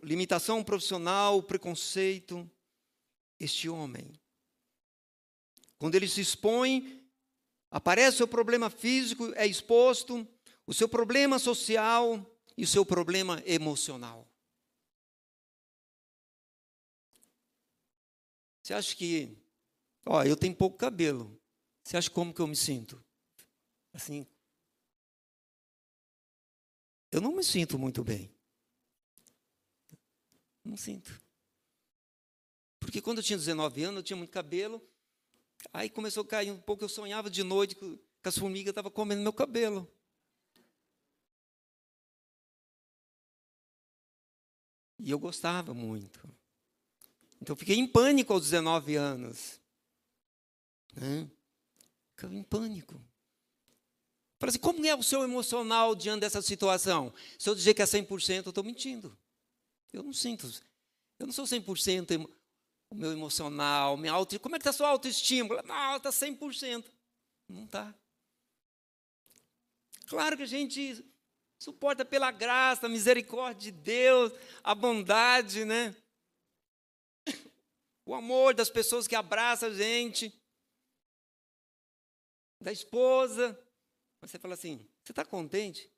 limitação 0.02 0.62
profissional, 0.62 1.42
preconceito. 1.42 2.48
Este 3.38 3.68
homem, 3.70 4.12
quando 5.78 5.94
ele 5.94 6.06
se 6.06 6.20
expõe, 6.20 7.02
aparece 7.70 8.22
o 8.22 8.28
problema 8.28 8.68
físico, 8.68 9.32
é 9.34 9.46
exposto, 9.46 10.28
o 10.66 10.74
seu 10.74 10.88
problema 10.88 11.38
social 11.38 12.29
e 12.60 12.64
o 12.64 12.66
seu 12.66 12.84
problema 12.84 13.42
emocional. 13.46 14.28
Você 18.62 18.74
acha 18.74 18.94
que, 18.94 19.34
ó, 20.04 20.22
eu 20.24 20.36
tenho 20.36 20.54
pouco 20.54 20.76
cabelo. 20.76 21.40
Você 21.82 21.96
acha 21.96 22.10
como 22.10 22.34
que 22.34 22.40
eu 22.42 22.46
me 22.46 22.54
sinto? 22.54 23.02
Assim, 23.94 24.26
eu 27.10 27.22
não 27.22 27.34
me 27.34 27.42
sinto 27.42 27.78
muito 27.78 28.04
bem. 28.04 28.30
Não 30.62 30.76
sinto. 30.76 31.18
Porque 32.78 33.00
quando 33.00 33.18
eu 33.18 33.24
tinha 33.24 33.38
19 33.38 33.84
anos, 33.84 33.96
eu 33.96 34.02
tinha 34.02 34.18
muito 34.18 34.30
cabelo. 34.30 34.86
Aí 35.72 35.88
começou 35.88 36.24
a 36.24 36.26
cair 36.26 36.50
um 36.50 36.60
pouco, 36.60 36.84
eu 36.84 36.90
sonhava 36.90 37.30
de 37.30 37.42
noite 37.42 37.74
que 37.74 37.98
as 38.22 38.36
formigas 38.36 38.72
estavam 38.72 38.90
comendo 38.90 39.22
meu 39.22 39.32
cabelo. 39.32 39.90
E 45.02 45.10
eu 45.10 45.18
gostava 45.18 45.72
muito. 45.74 46.20
Então 47.40 47.54
eu 47.54 47.56
fiquei 47.56 47.76
em 47.76 47.86
pânico 47.86 48.32
aos 48.32 48.42
19 48.42 48.96
anos. 48.96 49.60
Né? 50.94 51.28
Ficava 52.14 52.34
em 52.34 52.42
pânico. 52.42 53.00
Falei 54.38 54.50
assim, 54.50 54.58
como 54.58 54.84
é 54.86 54.94
o 54.94 55.02
seu 55.02 55.22
emocional 55.22 55.94
diante 55.94 56.20
dessa 56.20 56.40
situação? 56.40 57.12
Se 57.38 57.48
eu 57.48 57.54
dizer 57.54 57.74
que 57.74 57.82
é 57.82 57.84
100%, 57.84 58.46
eu 58.46 58.48
estou 58.50 58.64
mentindo. 58.64 59.16
Eu 59.92 60.02
não 60.02 60.12
sinto. 60.12 60.50
Eu 61.18 61.26
não 61.26 61.32
sou 61.32 61.44
100% 61.44 62.28
o 62.90 62.94
meu 62.94 63.12
emocional, 63.12 63.96
minha 63.96 64.12
auto, 64.12 64.38
como 64.40 64.56
é 64.56 64.58
que 64.58 64.62
está 64.62 64.70
a 64.70 64.72
sua 64.72 64.88
autoestima? 64.88 65.62
Não, 65.62 65.96
está 65.96 66.10
100%. 66.10 66.84
Não 67.48 67.64
está. 67.64 67.94
Claro 70.06 70.36
que 70.36 70.42
a 70.42 70.46
gente 70.46 71.04
suporta 71.60 72.06
pela 72.06 72.30
graça, 72.30 72.86
a 72.86 72.88
misericórdia 72.88 73.70
de 73.70 73.78
Deus, 73.78 74.32
a 74.64 74.74
bondade, 74.74 75.64
né? 75.64 75.94
O 78.06 78.14
amor 78.14 78.54
das 78.54 78.70
pessoas 78.70 79.06
que 79.06 79.14
abraçam 79.14 79.68
a 79.68 79.72
gente, 79.72 80.32
da 82.60 82.72
esposa. 82.72 83.56
Você 84.22 84.38
fala 84.38 84.54
assim: 84.54 84.88
você 85.04 85.12
está 85.12 85.24
contente? 85.24 85.88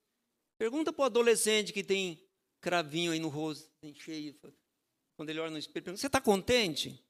Pergunta 0.59 0.93
para 0.93 1.03
o 1.03 1.07
adolescente 1.07 1.73
que 1.73 1.85
tem 1.85 2.21
cravinho 2.61 3.13
aí 3.13 3.21
no 3.21 3.29
rosto, 3.29 3.71
cheio. 3.95 4.39
Quando 5.17 5.31
ele 5.31 5.41
olha 5.41 5.53
no 5.53 5.59
espelho, 5.59 5.85
pergunta: 5.85 6.01
Você 6.01 6.09
está 6.09 6.21
contente? 6.21 7.03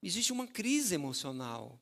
Existe 0.00 0.32
uma 0.32 0.46
crise 0.46 0.94
emocional. 0.94 1.80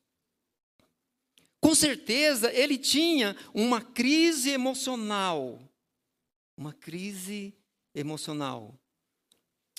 Com 1.61 1.75
certeza 1.75 2.51
ele 2.51 2.77
tinha 2.77 3.37
uma 3.53 3.79
crise 3.79 4.49
emocional. 4.49 5.59
Uma 6.55 6.73
crise 6.73 7.53
emocional. 7.93 8.77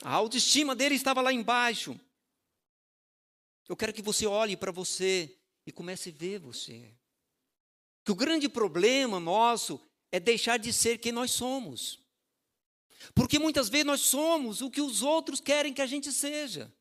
A 0.03 0.13
autoestima 0.13 0.75
dele 0.75 0.95
estava 0.95 1.21
lá 1.21 1.33
embaixo. 1.33 1.99
Eu 3.69 3.77
quero 3.77 3.93
que 3.93 4.03
você 4.03 4.27
olhe 4.27 4.57
para 4.57 4.73
você 4.73 5.39
e 5.67 5.73
comece 5.73 6.11
a 6.11 6.13
ver 6.13 6.39
você. 6.39 6.93
Que 8.05 8.13
o 8.13 8.15
grande 8.15 8.49
problema 8.49 9.19
nosso 9.19 9.81
é 10.13 10.21
deixar 10.21 10.59
de 10.59 10.73
ser 10.73 10.99
quem 10.99 11.13
nós 11.13 11.31
somos. 11.31 12.03
Porque 13.15 13.39
muitas 13.39 13.69
vezes 13.69 13.87
nós 13.87 14.01
somos 14.01 14.61
o 14.61 14.71
que 14.71 14.81
os 14.81 15.03
outros 15.03 15.41
querem 15.41 15.73
que 15.73 15.83
a 15.83 15.87
gente 15.87 16.13
seja. 16.13 16.73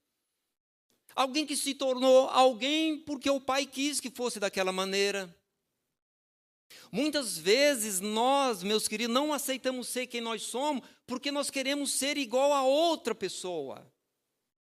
Alguém 1.15 1.45
que 1.45 1.55
se 1.55 1.75
tornou 1.75 2.27
alguém 2.29 2.99
porque 2.99 3.29
o 3.29 3.39
pai 3.39 3.65
quis 3.65 3.99
que 3.99 4.09
fosse 4.09 4.39
daquela 4.39 4.71
maneira. 4.71 5.33
Muitas 6.91 7.37
vezes 7.37 7.99
nós, 7.99 8.63
meus 8.63 8.87
queridos, 8.87 9.13
não 9.13 9.33
aceitamos 9.33 9.87
ser 9.87 10.07
quem 10.07 10.21
nós 10.21 10.43
somos 10.43 10.85
porque 11.05 11.31
nós 11.31 11.49
queremos 11.49 11.91
ser 11.91 12.17
igual 12.17 12.53
a 12.53 12.63
outra 12.63 13.13
pessoa. 13.13 13.85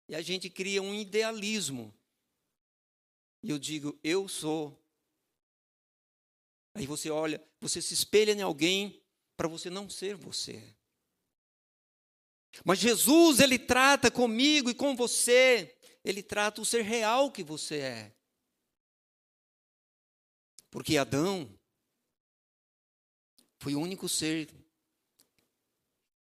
E 0.07 0.15
a 0.15 0.21
gente 0.21 0.49
cria 0.49 0.81
um 0.81 0.93
idealismo. 0.93 1.93
E 3.43 3.49
eu 3.49 3.59
digo, 3.59 3.97
eu 4.03 4.27
sou. 4.27 4.77
Aí 6.73 6.85
você 6.85 7.09
olha, 7.09 7.43
você 7.59 7.81
se 7.81 7.93
espelha 7.93 8.31
em 8.31 8.41
alguém 8.41 9.01
para 9.35 9.47
você 9.47 9.69
não 9.69 9.89
ser 9.89 10.15
você. 10.15 10.75
Mas 12.63 12.79
Jesus, 12.79 13.39
ele 13.39 13.59
trata 13.59 14.11
comigo 14.11 14.69
e 14.69 14.75
com 14.75 14.95
você, 14.95 15.77
ele 16.03 16.23
trata 16.23 16.61
o 16.61 16.65
ser 16.65 16.81
real 16.81 17.31
que 17.31 17.43
você 17.43 17.77
é. 17.77 18.15
Porque 20.69 20.97
Adão, 20.97 21.49
Foi 23.59 23.75
o 23.75 23.79
único 23.79 24.07
ser 24.07 24.49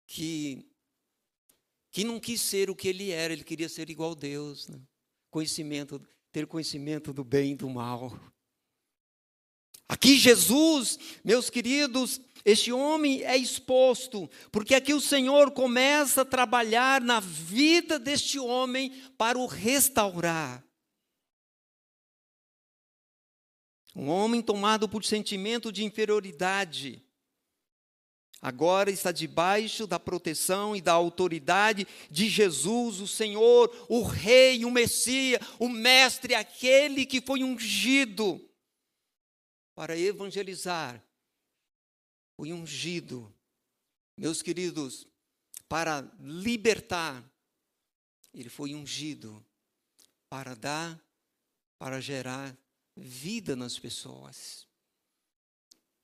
que, 0.07 0.65
que 1.91 2.03
não 2.03 2.19
quis 2.19 2.41
ser 2.41 2.69
o 2.69 2.75
que 2.75 2.87
ele 2.87 3.11
era, 3.11 3.31
ele 3.31 3.43
queria 3.43 3.69
ser 3.69 3.89
igual 3.89 4.13
a 4.13 4.15
Deus. 4.15 4.67
Né? 4.67 4.79
Conhecimento, 5.29 6.01
ter 6.31 6.47
conhecimento 6.47 7.13
do 7.13 7.23
bem 7.23 7.51
e 7.51 7.55
do 7.55 7.69
mal. 7.69 8.19
Aqui 9.87 10.17
Jesus, 10.17 10.99
meus 11.23 11.49
queridos, 11.49 12.19
este 12.43 12.73
homem 12.73 13.23
é 13.23 13.37
exposto, 13.37 14.29
porque 14.51 14.75
aqui 14.75 14.93
o 14.93 14.99
Senhor 14.99 15.51
começa 15.51 16.23
a 16.23 16.25
trabalhar 16.25 17.01
na 17.01 17.19
vida 17.19 17.97
deste 17.97 18.39
homem 18.39 18.91
para 19.17 19.37
o 19.37 19.45
restaurar. 19.45 20.63
Um 23.95 24.09
homem 24.09 24.41
tomado 24.41 24.89
por 24.89 25.03
sentimento 25.05 25.71
de 25.71 25.83
inferioridade, 25.83 27.06
agora 28.41 28.91
está 28.91 29.11
debaixo 29.11 29.87
da 29.87 29.99
proteção 29.99 30.75
e 30.75 30.81
da 30.81 30.93
autoridade 30.93 31.87
de 32.09 32.29
Jesus, 32.29 32.99
o 32.99 33.07
Senhor, 33.07 33.73
o 33.89 34.03
Rei, 34.03 34.63
o 34.65 34.71
Messias, 34.71 35.41
o 35.59 35.67
Mestre, 35.67 36.35
aquele 36.35 37.05
que 37.05 37.21
foi 37.21 37.43
ungido 37.43 38.43
para 39.75 39.97
evangelizar, 39.97 41.03
foi 42.35 42.53
ungido, 42.53 43.33
meus 44.17 44.41
queridos, 44.41 45.07
para 45.67 46.01
libertar, 46.19 47.23
ele 48.33 48.49
foi 48.49 48.73
ungido 48.73 49.43
para 50.29 50.55
dar, 50.55 50.99
para 51.77 51.99
gerar 51.99 52.57
vida 52.95 53.55
nas 53.55 53.77
pessoas. 53.77 54.66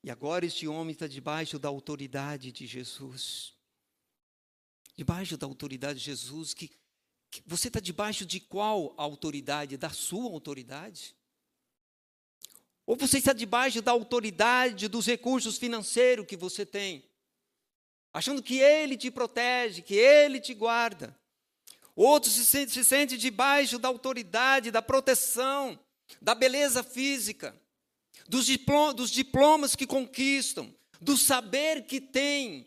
E 0.04 0.10
agora 0.10 0.44
este 0.44 0.68
homem 0.68 0.92
está 0.92 1.06
debaixo 1.06 1.58
da 1.58 1.70
autoridade 1.70 2.52
de 2.52 2.66
Jesus. 2.66 3.54
Debaixo 4.94 5.38
da 5.38 5.46
autoridade 5.46 5.98
de 5.98 6.04
Jesus, 6.04 6.52
que, 6.52 6.68
que 7.30 7.42
você 7.46 7.68
está 7.68 7.80
debaixo 7.80 8.26
de 8.26 8.38
qual 8.38 8.92
autoridade? 8.98 9.78
Da 9.78 9.88
sua 9.88 10.30
autoridade? 10.30 11.16
Ou 12.84 12.96
você 12.96 13.16
está 13.16 13.32
debaixo 13.32 13.80
da 13.80 13.92
autoridade 13.92 14.88
dos 14.88 15.06
recursos 15.06 15.56
financeiros 15.56 16.26
que 16.26 16.36
você 16.36 16.66
tem, 16.66 17.02
achando 18.12 18.42
que 18.42 18.58
Ele 18.58 18.98
te 18.98 19.10
protege, 19.10 19.80
que 19.80 19.94
Ele 19.94 20.38
te 20.38 20.52
guarda. 20.52 21.18
Outros 21.96 22.34
se 22.34 22.68
se 22.68 22.84
sente 22.84 23.16
debaixo 23.16 23.78
da 23.78 23.88
autoridade, 23.88 24.70
da 24.70 24.82
proteção, 24.82 25.80
da 26.20 26.34
beleza 26.34 26.82
física, 26.82 27.58
dos, 28.28 28.46
dos 28.94 29.10
diplomas 29.10 29.74
que 29.76 29.86
conquistam, 29.86 30.74
do 31.00 31.16
saber 31.16 31.86
que 31.86 32.00
tem, 32.00 32.66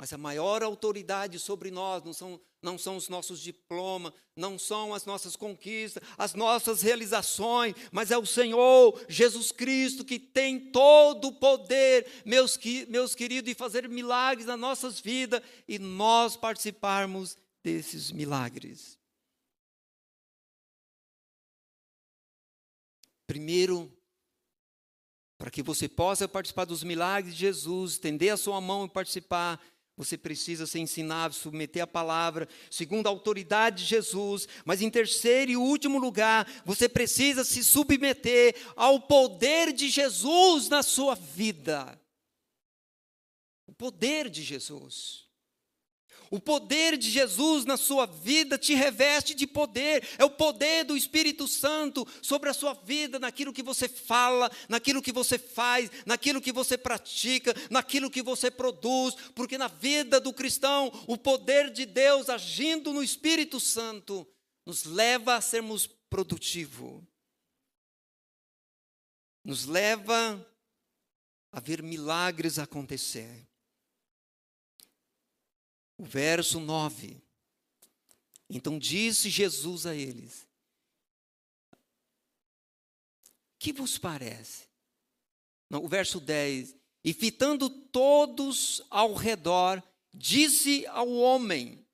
mas 0.00 0.12
a 0.14 0.18
maior 0.18 0.62
autoridade 0.62 1.38
sobre 1.38 1.70
nós 1.70 2.02
não 2.02 2.14
são, 2.14 2.40
não 2.62 2.78
são 2.78 2.96
os 2.96 3.08
nossos 3.10 3.40
diplomas, 3.40 4.14
não 4.34 4.58
são 4.58 4.94
as 4.94 5.04
nossas 5.04 5.36
conquistas, 5.36 6.02
as 6.16 6.34
nossas 6.34 6.80
realizações, 6.80 7.74
mas 7.92 8.10
é 8.10 8.16
o 8.16 8.24
Senhor 8.24 8.98
Jesus 9.08 9.52
Cristo 9.52 10.04
que 10.04 10.18
tem 10.18 10.58
todo 10.58 11.28
o 11.28 11.32
poder, 11.32 12.06
meus, 12.24 12.58
meus 12.88 13.14
queridos, 13.14 13.50
de 13.50 13.54
fazer 13.54 13.88
milagres 13.88 14.46
nas 14.46 14.58
nossas 14.58 14.98
vidas 14.98 15.42
e 15.68 15.78
nós 15.78 16.36
participarmos 16.36 17.36
desses 17.62 18.10
milagres. 18.10 18.99
Primeiro, 23.30 23.88
para 25.38 25.52
que 25.52 25.62
você 25.62 25.88
possa 25.88 26.26
participar 26.26 26.64
dos 26.64 26.82
milagres 26.82 27.32
de 27.32 27.42
Jesus, 27.42 27.92
estender 27.92 28.32
a 28.32 28.36
sua 28.36 28.60
mão 28.60 28.86
e 28.86 28.88
participar, 28.88 29.64
você 29.96 30.18
precisa 30.18 30.66
ser 30.66 30.80
ensinado, 30.80 31.32
submeter 31.32 31.80
a 31.80 31.86
palavra, 31.86 32.48
segundo 32.68 33.06
a 33.06 33.10
autoridade 33.10 33.84
de 33.84 33.88
Jesus. 33.88 34.48
Mas 34.64 34.82
em 34.82 34.90
terceiro 34.90 35.52
e 35.52 35.56
último 35.56 35.96
lugar, 35.96 36.44
você 36.64 36.88
precisa 36.88 37.44
se 37.44 37.62
submeter 37.62 38.56
ao 38.74 38.98
poder 38.98 39.72
de 39.72 39.88
Jesus 39.88 40.68
na 40.68 40.82
sua 40.82 41.14
vida. 41.14 41.96
O 43.64 43.72
poder 43.72 44.28
de 44.28 44.42
Jesus. 44.42 45.29
O 46.32 46.38
poder 46.38 46.96
de 46.96 47.10
Jesus 47.10 47.64
na 47.64 47.76
sua 47.76 48.06
vida 48.06 48.56
te 48.56 48.72
reveste 48.72 49.34
de 49.34 49.48
poder, 49.48 50.08
é 50.16 50.24
o 50.24 50.30
poder 50.30 50.84
do 50.84 50.96
Espírito 50.96 51.48
Santo 51.48 52.06
sobre 52.22 52.48
a 52.48 52.54
sua 52.54 52.72
vida, 52.72 53.18
naquilo 53.18 53.52
que 53.52 53.64
você 53.64 53.88
fala, 53.88 54.48
naquilo 54.68 55.02
que 55.02 55.10
você 55.10 55.36
faz, 55.36 55.90
naquilo 56.06 56.40
que 56.40 56.52
você 56.52 56.78
pratica, 56.78 57.52
naquilo 57.68 58.08
que 58.08 58.22
você 58.22 58.48
produz, 58.48 59.16
porque 59.34 59.58
na 59.58 59.66
vida 59.66 60.20
do 60.20 60.32
cristão, 60.32 60.92
o 61.08 61.18
poder 61.18 61.68
de 61.72 61.84
Deus 61.84 62.28
agindo 62.28 62.92
no 62.92 63.02
Espírito 63.02 63.58
Santo 63.58 64.24
nos 64.64 64.84
leva 64.84 65.34
a 65.34 65.40
sermos 65.40 65.88
produtivos, 66.08 67.02
nos 69.44 69.66
leva 69.66 70.46
a 71.50 71.58
ver 71.58 71.82
milagres 71.82 72.56
acontecer. 72.56 73.49
O 76.00 76.02
verso 76.02 76.58
9. 76.58 77.20
Então 78.48 78.78
disse 78.78 79.28
Jesus 79.28 79.84
a 79.84 79.94
eles: 79.94 80.48
Que 83.58 83.70
vos 83.70 83.98
parece? 83.98 84.66
Não, 85.68 85.84
o 85.84 85.88
verso 85.88 86.18
10. 86.18 86.74
E 87.04 87.12
fitando 87.12 87.68
todos 87.68 88.80
ao 88.88 89.12
redor, 89.12 89.82
disse 90.14 90.86
ao 90.86 91.06
homem: 91.06 91.86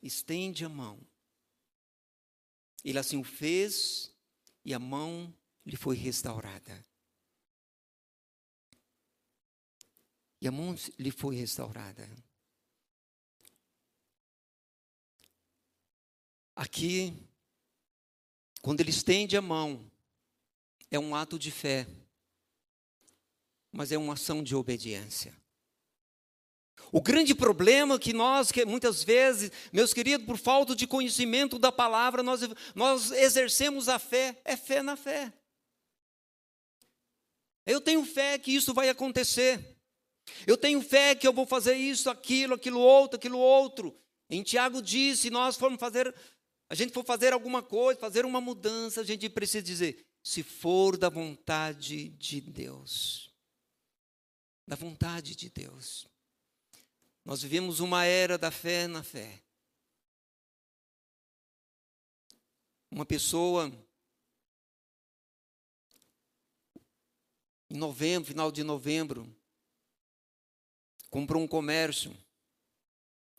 Estende 0.00 0.64
a 0.64 0.68
mão. 0.68 1.00
Ele 2.84 3.00
assim 3.00 3.16
o 3.16 3.24
fez, 3.24 4.14
e 4.64 4.72
a 4.72 4.78
mão 4.78 5.34
lhe 5.66 5.74
foi 5.74 5.96
restaurada. 5.96 6.86
E 10.40 10.46
a 10.46 10.52
mão 10.52 10.76
lhe 10.96 11.10
foi 11.10 11.34
restaurada. 11.34 12.08
Aqui, 16.58 17.14
quando 18.60 18.80
ele 18.80 18.90
estende 18.90 19.36
a 19.36 19.40
mão, 19.40 19.88
é 20.90 20.98
um 20.98 21.14
ato 21.14 21.38
de 21.38 21.52
fé, 21.52 21.86
mas 23.70 23.92
é 23.92 23.96
uma 23.96 24.14
ação 24.14 24.42
de 24.42 24.56
obediência. 24.56 25.32
O 26.90 27.00
grande 27.00 27.32
problema 27.32 27.96
que 27.96 28.12
nós, 28.12 28.50
que 28.50 28.64
muitas 28.64 29.04
vezes, 29.04 29.52
meus 29.72 29.94
queridos, 29.94 30.26
por 30.26 30.36
falta 30.36 30.74
de 30.74 30.84
conhecimento 30.84 31.60
da 31.60 31.70
palavra, 31.70 32.24
nós, 32.24 32.40
nós 32.74 33.12
exercemos 33.12 33.88
a 33.88 34.00
fé, 34.00 34.36
é 34.44 34.56
fé 34.56 34.82
na 34.82 34.96
fé. 34.96 35.32
Eu 37.64 37.80
tenho 37.80 38.04
fé 38.04 38.36
que 38.36 38.50
isso 38.50 38.74
vai 38.74 38.88
acontecer. 38.88 39.78
Eu 40.44 40.56
tenho 40.56 40.82
fé 40.82 41.14
que 41.14 41.28
eu 41.28 41.32
vou 41.32 41.46
fazer 41.46 41.76
isso, 41.76 42.10
aquilo, 42.10 42.54
aquilo 42.54 42.80
outro, 42.80 43.16
aquilo 43.16 43.38
outro. 43.38 43.96
Em 44.28 44.42
Tiago 44.42 44.82
disse, 44.82 45.30
nós 45.30 45.56
formos 45.56 45.78
fazer 45.78 46.12
a 46.68 46.74
gente 46.74 46.92
for 46.92 47.04
fazer 47.04 47.32
alguma 47.32 47.62
coisa, 47.62 47.98
fazer 47.98 48.24
uma 48.24 48.40
mudança, 48.40 49.00
a 49.00 49.04
gente 49.04 49.28
precisa 49.30 49.62
dizer: 49.62 50.06
se 50.22 50.42
for 50.42 50.96
da 50.96 51.08
vontade 51.08 52.10
de 52.10 52.40
Deus. 52.40 53.32
Da 54.66 54.76
vontade 54.76 55.34
de 55.34 55.48
Deus. 55.48 56.06
Nós 57.24 57.42
vivemos 57.42 57.80
uma 57.80 58.04
era 58.04 58.36
da 58.36 58.50
fé 58.50 58.86
na 58.86 59.02
fé. 59.02 59.42
Uma 62.90 63.04
pessoa, 63.04 63.70
em 67.70 67.76
novembro, 67.76 68.28
final 68.28 68.50
de 68.50 68.62
novembro, 68.62 69.34
comprou 71.10 71.42
um 71.42 71.48
comércio. 71.48 72.14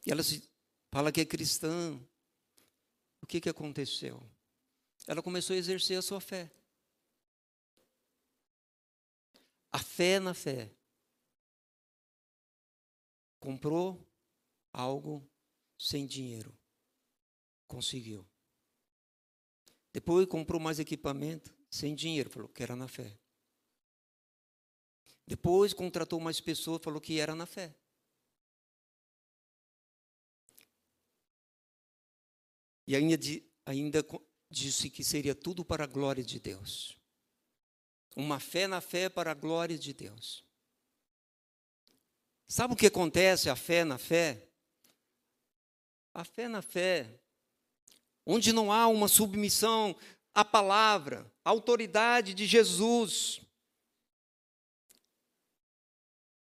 E 0.05 0.11
ela 0.11 0.23
se 0.23 0.47
fala 0.91 1.11
que 1.11 1.21
é 1.21 1.25
cristã, 1.25 1.99
o 3.21 3.27
que, 3.27 3.41
que 3.41 3.49
aconteceu? 3.49 4.21
Ela 5.07 5.21
começou 5.21 5.55
a 5.55 5.57
exercer 5.57 5.97
a 5.97 6.01
sua 6.01 6.21
fé. 6.21 6.51
A 9.71 9.79
fé 9.79 10.19
na 10.19 10.33
fé. 10.33 10.71
Comprou 13.39 14.07
algo 14.73 15.27
sem 15.77 16.05
dinheiro. 16.05 16.55
Conseguiu. 17.67 18.27
Depois 19.91 20.27
comprou 20.27 20.59
mais 20.59 20.79
equipamento 20.79 21.55
sem 21.69 21.95
dinheiro. 21.95 22.29
Falou 22.29 22.49
que 22.49 22.63
era 22.63 22.75
na 22.75 22.87
fé. 22.87 23.17
Depois 25.25 25.73
contratou 25.73 26.19
mais 26.19 26.39
pessoas. 26.39 26.81
Falou 26.83 26.99
que 26.99 27.19
era 27.19 27.35
na 27.35 27.45
fé. 27.45 27.75
E 32.89 32.95
ainda, 32.95 33.15
ainda 33.67 34.05
disse 34.49 34.89
que 34.89 35.03
seria 35.03 35.35
tudo 35.35 35.63
para 35.63 35.83
a 35.83 35.87
glória 35.87 36.23
de 36.23 36.39
Deus. 36.39 36.97
uma 38.15 38.39
fé 38.39 38.65
na 38.65 38.81
fé 38.81 39.07
para 39.07 39.29
a 39.29 39.35
glória 39.35 39.77
de 39.77 39.93
Deus. 39.93 40.43
Sabe 42.47 42.73
o 42.73 42.75
que 42.75 42.87
acontece 42.87 43.47
a 43.47 43.55
fé 43.55 43.83
na 43.83 43.99
fé? 43.99 44.49
A 46.15 46.25
fé 46.25 46.47
na 46.47 46.63
fé, 46.63 47.21
onde 48.25 48.51
não 48.51 48.71
há 48.73 48.87
uma 48.87 49.07
submissão 49.07 49.95
à 50.33 50.43
palavra, 50.43 51.31
à 51.45 51.51
autoridade 51.51 52.33
de 52.33 52.47
Jesus, 52.47 53.39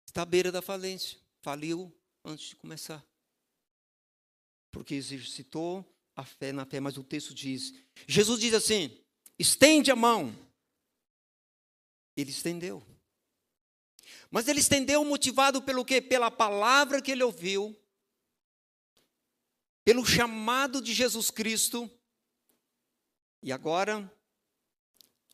está 0.04 0.22
à 0.22 0.26
beira 0.26 0.50
da 0.50 0.60
falência. 0.60 1.20
Faliu 1.40 1.96
antes 2.24 2.48
de 2.48 2.56
começar. 2.56 3.06
Porque 4.72 4.96
exercitou 4.96 5.91
a 6.14 6.24
fé 6.24 6.52
na 6.52 6.64
fé, 6.64 6.80
mas 6.80 6.96
o 6.96 7.04
texto 7.04 7.34
diz: 7.34 7.72
Jesus 8.06 8.40
diz 8.40 8.54
assim: 8.54 8.96
estende 9.38 9.90
a 9.90 9.96
mão. 9.96 10.34
Ele 12.16 12.30
estendeu. 12.30 12.82
Mas 14.30 14.48
ele 14.48 14.60
estendeu 14.60 15.04
motivado 15.04 15.62
pelo 15.62 15.84
quê? 15.84 16.00
Pela 16.00 16.30
palavra 16.30 17.00
que 17.00 17.10
ele 17.10 17.22
ouviu, 17.22 17.76
pelo 19.84 20.04
chamado 20.04 20.80
de 20.80 20.92
Jesus 20.92 21.30
Cristo. 21.30 21.90
E 23.42 23.52
agora, 23.52 24.10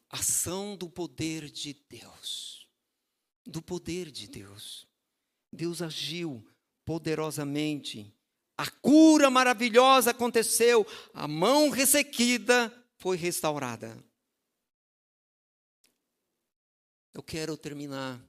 ação 0.09 0.77
do 0.77 0.89
poder 0.89 1.51
de 1.51 1.75
Deus. 1.89 2.69
Do 3.47 3.63
poder 3.63 4.11
de 4.11 4.27
Deus. 4.27 4.87
Deus 5.53 5.83
agiu 5.83 6.47
poderosamente. 6.85 8.13
A 8.59 8.69
cura 8.69 9.31
maravilhosa 9.31 10.11
aconteceu, 10.11 10.85
a 11.15 11.29
mão 11.29 11.71
ressequida 11.71 12.75
foi 12.97 13.17
restaurada. 13.17 13.97
Eu 17.15 17.23
quero 17.23 17.57
terminar 17.57 18.21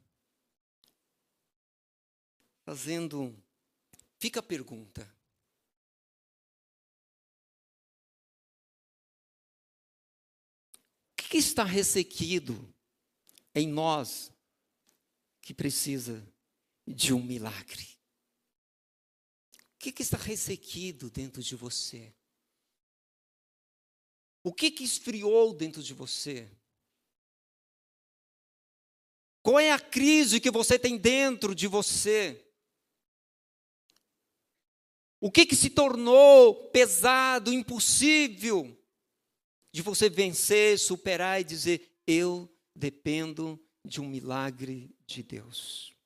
fazendo. 2.64 3.36
Fica 4.20 4.40
a 4.40 4.44
pergunta. 4.44 5.12
O 11.12 11.24
que 11.24 11.38
está 11.38 11.64
ressequido 11.64 12.72
em 13.56 13.68
nós 13.68 14.32
que 15.42 15.56
precisa 15.56 16.24
de 16.86 17.14
um 17.14 17.24
milagre? 17.24 17.99
Que, 19.80 19.94
que 19.94 20.02
está 20.02 20.18
ressequido 20.18 21.10
dentro 21.10 21.42
de 21.42 21.56
você? 21.56 22.14
O 24.44 24.54
que, 24.54 24.70
que 24.70 24.84
esfriou 24.84 25.54
dentro 25.54 25.82
de 25.82 25.94
você? 25.94 26.50
Qual 29.42 29.58
é 29.58 29.72
a 29.72 29.80
crise 29.80 30.42
que 30.42 30.52
você 30.52 30.78
tem 30.78 30.98
dentro 30.98 31.56
de 31.56 31.66
você? 31.66 32.46
O 35.22 35.32
que, 35.32 35.46
que 35.46 35.56
se 35.56 35.70
tornou 35.70 36.70
pesado, 36.70 37.54
impossível 37.54 38.78
de 39.72 39.82
você 39.82 40.10
vencer, 40.10 40.78
superar 40.78 41.40
e 41.40 41.46
dizer: 41.46 41.90
Eu 42.06 42.54
dependo 42.76 43.58
de 43.86 44.02
um 44.02 44.08
milagre 44.08 44.94
de 45.06 45.24
Deus? 45.24 45.99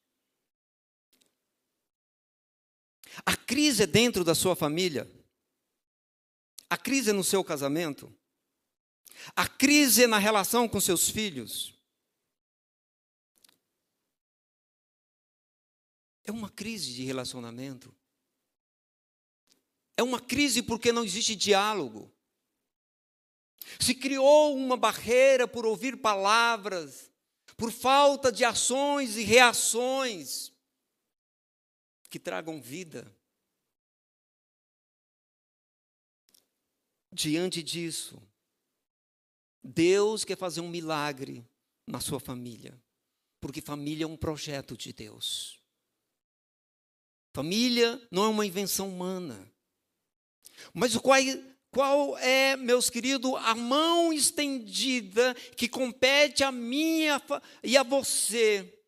A 3.26 3.36
crise 3.36 3.84
é 3.84 3.88
dentro 3.88 4.24
da 4.24 4.34
sua 4.34 4.56
família? 4.56 5.10
A 6.70 6.78
crise 6.78 7.12
é 7.12 7.14
no 7.14 7.24
seu 7.24 7.44
casamento? 7.44 8.16
A 9.36 9.48
crise 9.48 10.04
é 10.04 10.08
na 10.08 10.18
relação 10.18 10.68
com 10.68 10.82
seus 10.82 11.10
filhos? 11.10 11.74
É 16.24 16.32
uma 16.32 16.50
crise 16.50 16.94
de 16.94 17.04
relacionamento. 17.04 17.94
É 19.96 20.02
uma 20.02 20.20
crise 20.20 20.64
porque 20.64 20.92
não 20.92 21.04
existe 21.04 21.36
diálogo. 21.36 22.12
Se 23.80 23.94
criou 23.94 24.56
uma 24.56 24.76
barreira 24.76 25.48
por 25.48 25.66
ouvir 25.66 25.98
palavras, 25.98 27.12
por 27.56 27.72
falta 27.72 28.32
de 28.32 28.44
ações 28.44 29.16
e 29.16 29.24
reações 29.24 30.53
que 32.14 32.20
tragam 32.20 32.62
vida. 32.62 33.12
Diante 37.12 37.64
disso, 37.64 38.22
Deus 39.64 40.24
quer 40.24 40.38
fazer 40.38 40.62
um 40.62 40.70
milagre 40.70 41.44
na 41.88 42.00
sua 42.00 42.20
família, 42.20 42.80
porque 43.42 43.62
família 43.62 44.04
é 44.04 44.08
um 44.08 44.16
projeto 44.16 44.78
de 44.78 44.94
Deus. 44.94 45.60
Família 47.34 48.00
não 48.12 48.26
é 48.26 48.28
uma 48.28 48.46
invenção 48.46 48.90
humana. 48.90 49.52
Mas 50.72 50.96
qual, 50.96 51.18
qual 51.72 52.16
é, 52.20 52.56
meus 52.56 52.92
queridos, 52.92 53.34
a 53.38 53.56
mão 53.56 54.14
estendida 54.14 55.34
que 55.58 55.68
compete 55.68 56.44
a 56.44 56.52
mim 56.52 57.06
e 57.64 57.76
a 57.76 57.82
você 57.82 58.86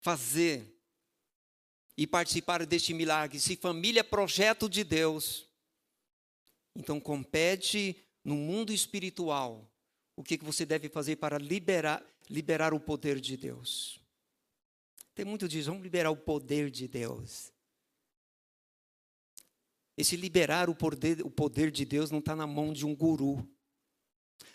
fazer 0.00 0.77
e 1.98 2.06
participar 2.06 2.64
deste 2.64 2.94
milagre? 2.94 3.40
Se 3.40 3.56
família 3.56 4.00
é 4.00 4.04
projeto 4.04 4.68
de 4.68 4.84
Deus, 4.84 5.48
então 6.76 7.00
compete 7.00 7.96
no 8.24 8.36
mundo 8.36 8.72
espiritual 8.72 9.68
o 10.14 10.22
que 10.22 10.38
você 10.38 10.64
deve 10.64 10.88
fazer 10.88 11.16
para 11.16 11.38
liberar, 11.38 12.00
liberar 12.30 12.72
o 12.72 12.78
poder 12.78 13.20
de 13.20 13.36
Deus. 13.36 14.00
Tem 15.12 15.24
muito 15.24 15.48
diz, 15.48 15.66
vamos 15.66 15.82
liberar 15.82 16.12
o 16.12 16.16
poder 16.16 16.70
de 16.70 16.86
Deus. 16.86 17.52
Esse 19.96 20.14
liberar 20.14 20.70
o 20.70 20.76
poder, 20.76 21.20
o 21.26 21.30
poder 21.30 21.72
de 21.72 21.84
Deus 21.84 22.12
não 22.12 22.20
está 22.20 22.36
na 22.36 22.46
mão 22.46 22.72
de 22.72 22.86
um 22.86 22.94
guru. 22.94 23.44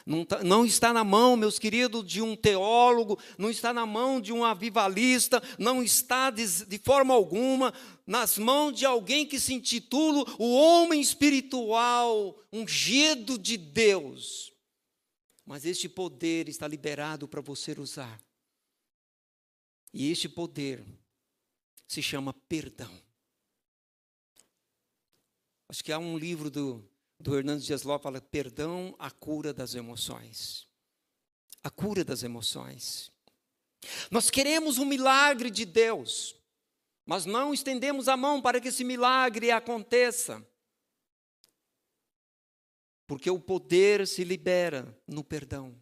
Não, 0.06 0.26
tá, 0.26 0.44
não, 0.44 0.66
está 0.66 0.92
na 0.92 1.04
mão, 1.04 1.38
meus 1.38 1.58
queridos, 1.58 2.06
de 2.06 2.22
um 2.22 2.36
teólogo, 2.36 3.18
não 3.38 3.50
está 3.50 3.72
na 3.74 3.86
mão 3.86 4.20
de 4.20 4.34
um 4.34 4.44
avivalista, 4.44 5.42
não 5.58 5.82
está 5.82 6.30
de, 6.30 6.66
de 6.66 6.78
forma 6.78 7.14
alguma 7.14 7.74
nas 8.06 8.38
mãos 8.38 8.74
de 8.78 8.86
alguém 8.86 9.26
que 9.26 9.40
se 9.40 9.54
intitula 9.54 10.26
o 10.38 10.54
homem 10.56 11.00
espiritual, 11.00 12.38
ungido 12.52 13.38
de 13.38 13.56
Deus. 13.56 14.52
Mas 15.46 15.66
este 15.66 15.88
poder 15.88 16.50
está 16.50 16.68
liberado 16.68 17.28
para 17.28 17.42
você 17.42 17.72
usar. 17.80 18.22
E 19.94 20.12
este 20.12 20.28
poder 20.28 20.84
se 21.88 22.02
chama 22.02 22.34
perdão. 22.34 22.92
Acho 25.70 25.84
que 25.84 25.92
há 25.92 26.00
um 26.00 26.18
livro 26.18 26.50
do, 26.50 26.84
do 27.20 27.38
Hernandes 27.38 27.66
Dias 27.66 27.84
Lopes 27.84 28.04
fala 28.04 28.22
perdão, 28.22 28.96
a 29.00 29.10
cura 29.10 29.54
das 29.54 29.76
emoções. 29.76 30.68
A 31.64 31.70
cura 31.70 32.04
das 32.04 32.24
emoções. 32.24 33.12
Nós 34.10 34.30
queremos 34.30 34.78
um 34.78 34.86
milagre 34.86 35.50
de 35.50 35.66
Deus, 35.66 36.36
mas 37.06 37.26
não 37.26 37.54
estendemos 37.54 38.08
a 38.08 38.18
mão 38.18 38.42
para 38.42 38.60
que 38.60 38.70
esse 38.70 38.84
milagre 38.84 39.52
aconteça. 39.52 40.46
Porque 43.06 43.30
o 43.30 43.40
poder 43.40 44.08
se 44.08 44.24
libera 44.24 44.98
no 45.08 45.24
perdão. 45.24 45.78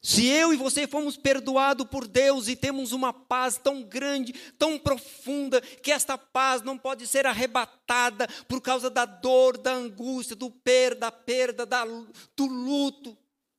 Se 0.00 0.26
eu 0.26 0.52
e 0.52 0.56
você 0.56 0.86
fomos 0.86 1.16
perdoados 1.16 1.86
por 1.88 2.06
Deus 2.06 2.46
e 2.46 2.54
temos 2.54 2.92
uma 2.92 3.12
paz 3.12 3.58
tão 3.58 3.82
grande, 3.82 4.32
tão 4.56 4.78
profunda, 4.78 5.60
que 5.60 5.90
esta 5.90 6.16
paz 6.16 6.62
não 6.62 6.78
pode 6.78 7.06
ser 7.06 7.26
arrebatada 7.26 8.28
por 8.46 8.60
causa 8.60 8.88
da 8.88 9.04
dor, 9.04 9.58
da 9.58 9.72
angústia, 9.72 10.36
do 10.36 10.50
per, 10.50 10.94
da 10.94 11.10
perda, 11.10 11.66
da, 11.66 11.84
do 11.84 12.46
luto, 12.46 13.18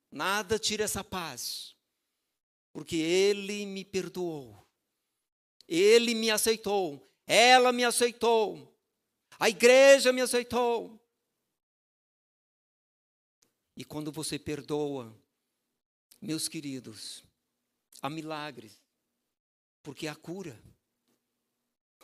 nada 0.09 0.57
tira 0.57 0.85
essa 0.85 1.03
paz, 1.03 1.75
porque 2.71 2.95
Ele 2.95 3.65
me 3.65 3.83
perdoou, 3.83 4.65
Ele 5.67 6.15
me 6.15 6.31
aceitou, 6.31 7.05
ela 7.27 7.73
me 7.73 7.83
aceitou, 7.83 8.73
a 9.37 9.49
igreja 9.49 10.13
me 10.13 10.21
aceitou. 10.21 10.97
E 13.75 13.83
quando 13.83 14.11
você 14.11 14.37
perdoa, 14.39 15.15
meus 16.21 16.47
queridos, 16.47 17.23
há 18.01 18.09
milagres, 18.09 18.81
porque 19.81 20.07
há 20.07 20.15
cura. 20.15 20.59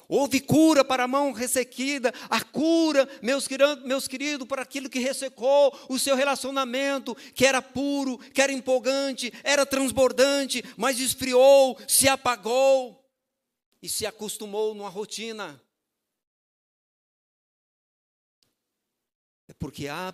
Houve 0.07 0.39
cura 0.39 0.85
para 0.85 1.05
a 1.05 1.07
mão 1.07 1.31
ressequida, 1.31 2.13
a 2.29 2.43
cura, 2.43 3.09
meus, 3.23 3.47
meus 3.83 4.07
queridos, 4.07 4.47
para 4.47 4.61
aquilo 4.61 4.89
que 4.89 4.99
ressecou 4.99 5.75
o 5.89 5.97
seu 5.97 6.15
relacionamento, 6.15 7.15
que 7.33 7.45
era 7.45 7.61
puro, 7.61 8.19
que 8.19 8.41
era 8.41 8.51
empolgante, 8.51 9.33
era 9.43 9.65
transbordante, 9.65 10.63
mas 10.77 10.99
esfriou, 10.99 11.77
se 11.87 12.07
apagou 12.07 13.03
e 13.81 13.89
se 13.89 14.05
acostumou 14.05 14.75
numa 14.75 14.89
rotina. 14.89 15.59
É 19.47 19.53
porque 19.53 19.87
há, 19.87 20.13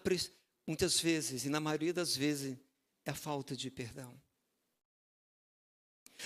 muitas 0.65 0.99
vezes, 0.99 1.45
e 1.45 1.49
na 1.49 1.59
maioria 1.59 1.93
das 1.93 2.15
vezes, 2.15 2.57
é 3.05 3.11
a 3.11 3.15
falta 3.15 3.55
de 3.55 3.69
perdão. 3.69 4.19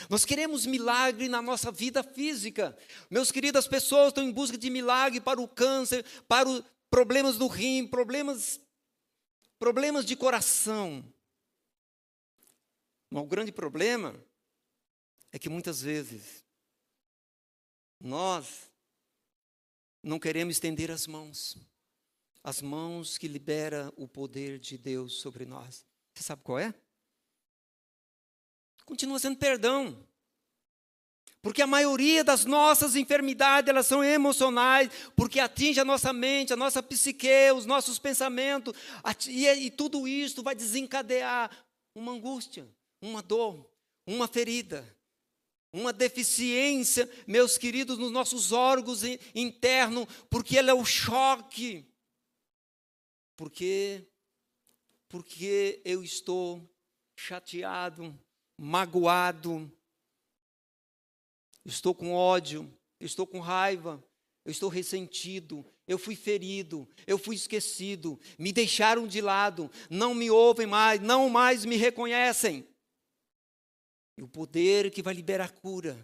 Nós 0.10 0.26
queremos 0.26 0.66
milagre 0.66 1.28
na 1.30 1.42
nossa 1.42 1.72
vida 1.72 2.04
física. 2.04 2.78
Meus 3.10 3.32
queridos, 3.32 3.60
as 3.60 3.68
pessoas 3.68 4.10
estão 4.10 4.24
em 4.24 4.32
busca 4.32 4.58
de 4.58 4.70
milagre 4.70 5.22
para 5.22 5.42
o 5.42 5.48
câncer, 5.48 6.06
para 6.28 6.50
os 6.50 6.64
problemas 6.90 7.38
do 7.38 7.48
rim, 7.48 7.88
problemas, 7.88 8.60
problemas 9.58 10.06
de 10.06 10.16
coração. 10.16 11.04
O 13.10 13.24
grande 13.24 13.52
problema 13.52 14.16
é 15.32 15.40
que 15.40 15.50
muitas 15.50 15.82
vezes 15.82 16.44
nós 18.00 18.70
não 20.04 20.20
queremos 20.20 20.58
estender 20.58 20.92
as 20.92 21.08
mãos, 21.08 21.58
as 22.44 22.62
mãos 22.62 23.18
que 23.18 23.28
libera 23.28 23.92
o 23.96 24.08
poder 24.08 24.60
de 24.60 24.78
Deus 24.78 25.22
sobre 25.22 25.46
nós. 25.46 25.86
Você 26.16 26.24
sabe 26.24 26.42
qual 26.44 26.58
é? 26.58 26.74
Continua 28.86 29.20
sendo 29.20 29.38
perdão. 29.38 30.08
Porque 31.42 31.62
a 31.62 31.68
maioria 31.68 32.24
das 32.24 32.44
nossas 32.44 32.96
enfermidades, 32.96 33.70
elas 33.70 33.86
são 33.86 34.04
emocionais, 34.04 34.90
porque 35.16 35.40
atinge 35.40 35.80
a 35.80 35.86
nossa 35.86 36.12
mente, 36.12 36.54
a 36.54 36.56
nossa 36.56 36.82
psique, 36.82 37.52
os 37.56 37.68
nossos 37.68 38.00
pensamentos, 38.00 38.74
e, 39.28 39.48
e 39.48 39.70
tudo 39.70 40.08
isso 40.08 40.42
vai 40.42 40.56
desencadear 40.56 41.52
uma 41.94 42.14
angústia, 42.14 42.68
uma 43.00 43.22
dor, 43.22 43.70
uma 44.08 44.28
ferida, 44.28 44.84
uma 45.72 45.94
deficiência, 45.94 47.08
meus 47.28 47.60
queridos, 47.60 47.98
nos 48.00 48.12
nossos 48.12 48.52
órgãos 48.52 49.04
internos, 49.36 50.08
porque 50.30 50.58
ele 50.58 50.72
é 50.72 50.74
o 50.74 50.86
choque. 50.86 51.86
Porque 53.36 54.08
porque 55.08 55.82
eu 55.86 56.04
estou 56.04 56.62
chateado, 57.18 58.18
magoado, 58.60 59.72
estou 61.66 61.94
com 61.94 62.14
ódio, 62.14 62.72
estou 63.00 63.26
com 63.26 63.40
raiva, 63.40 64.04
eu 64.44 64.52
estou 64.52 64.70
ressentido, 64.70 65.66
eu 65.88 65.98
fui 65.98 66.16
ferido, 66.16 66.88
eu 67.08 67.18
fui 67.18 67.36
esquecido, 67.36 68.20
me 68.38 68.52
deixaram 68.52 69.08
de 69.08 69.22
lado, 69.22 69.72
não 69.90 70.14
me 70.14 70.30
ouvem 70.30 70.68
mais, 70.68 71.00
não 71.02 71.30
mais 71.30 71.66
me 71.66 71.76
reconhecem. 71.76 72.68
E 74.18 74.24
o 74.24 74.28
poder 74.28 74.92
que 74.92 75.02
vai 75.02 75.14
liberar 75.14 75.52
cura 75.52 75.98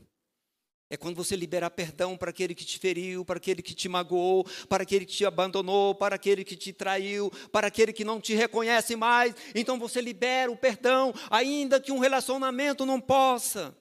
é 0.92 0.98
quando 0.98 1.16
você 1.16 1.38
liberar 1.38 1.70
perdão 1.70 2.18
para 2.18 2.32
aquele 2.32 2.54
que 2.54 2.66
te 2.66 2.78
feriu, 2.78 3.24
para 3.24 3.38
aquele 3.38 3.62
que 3.62 3.74
te 3.74 3.88
magoou, 3.88 4.46
para 4.68 4.84
aquele 4.84 5.06
que 5.06 5.14
te 5.14 5.26
abandonou, 5.26 5.96
para 5.96 6.16
aquele 6.16 6.44
que 6.44 6.54
te 6.54 6.74
traiu, 6.74 7.32
para 7.50 7.68
aquele 7.68 7.94
que 7.94 8.04
não 8.04 8.20
te 8.20 8.36
reconhece 8.36 8.98
mais. 8.98 9.34
Então 9.56 9.80
você 9.80 10.02
libera 10.02 10.52
o 10.52 10.58
perdão, 10.58 11.14
ainda 11.30 11.80
que 11.80 11.94
um 11.94 12.00
relacionamento 12.00 12.86
não 12.86 13.00
possa 13.00 13.74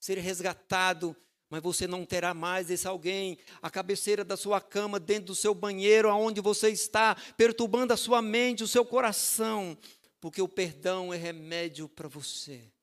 ser 0.00 0.16
resgatado, 0.16 1.14
mas 1.50 1.62
você 1.62 1.86
não 1.86 2.06
terá 2.06 2.32
mais 2.32 2.70
esse 2.70 2.88
alguém 2.88 3.36
à 3.60 3.68
cabeceira 3.68 4.24
da 4.24 4.34
sua 4.34 4.58
cama, 4.58 4.98
dentro 4.98 5.26
do 5.26 5.34
seu 5.34 5.54
banheiro, 5.54 6.08
aonde 6.08 6.40
você 6.40 6.70
está, 6.70 7.14
perturbando 7.36 7.92
a 7.92 7.96
sua 7.98 8.22
mente, 8.22 8.64
o 8.64 8.68
seu 8.68 8.86
coração, 8.86 9.76
porque 10.18 10.40
o 10.40 10.48
perdão 10.48 11.12
é 11.12 11.18
remédio 11.18 11.90
para 11.90 12.08
você. 12.08 12.73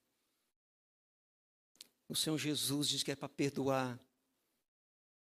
O 2.12 2.16
Senhor 2.16 2.38
Jesus 2.38 2.90
diz 2.90 3.04
que 3.04 3.12
é 3.14 3.16
para 3.16 3.30
perdoar. 3.30 3.98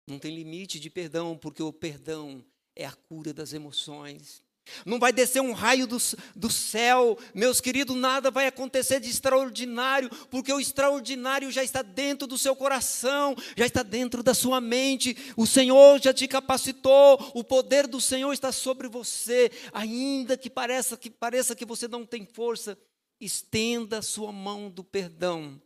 Não 0.06 0.20
tem 0.20 0.32
limite 0.32 0.78
de 0.78 0.88
perdão, 0.88 1.36
porque 1.36 1.60
o 1.60 1.72
perdão 1.72 2.44
é 2.76 2.86
a 2.86 2.92
cura 2.92 3.34
das 3.34 3.52
emoções. 3.52 4.40
Não 4.84 4.96
vai 4.96 5.12
descer 5.12 5.42
um 5.42 5.50
raio 5.50 5.84
do, 5.88 5.98
do 6.36 6.48
céu, 6.48 7.18
meus 7.34 7.60
queridos, 7.60 7.96
nada 7.96 8.30
vai 8.30 8.46
acontecer 8.46 9.00
de 9.00 9.10
extraordinário, 9.10 10.08
porque 10.30 10.52
o 10.52 10.60
extraordinário 10.60 11.50
já 11.50 11.64
está 11.64 11.82
dentro 11.82 12.24
do 12.24 12.38
seu 12.38 12.54
coração, 12.54 13.34
já 13.56 13.66
está 13.66 13.82
dentro 13.82 14.22
da 14.22 14.32
sua 14.32 14.60
mente. 14.60 15.16
O 15.36 15.44
Senhor 15.44 16.00
já 16.00 16.14
te 16.14 16.28
capacitou, 16.28 17.32
o 17.34 17.42
poder 17.42 17.88
do 17.88 18.00
Senhor 18.00 18.32
está 18.32 18.52
sobre 18.52 18.86
você, 18.86 19.50
ainda 19.72 20.36
que 20.36 20.48
pareça 20.48 20.96
que 20.96 21.10
pareça 21.10 21.56
que 21.56 21.66
você 21.66 21.88
não 21.88 22.06
tem 22.06 22.24
força, 22.24 22.78
estenda 23.20 23.98
a 23.98 24.02
sua 24.02 24.30
mão 24.30 24.70
do 24.70 24.84
perdão 24.84 25.60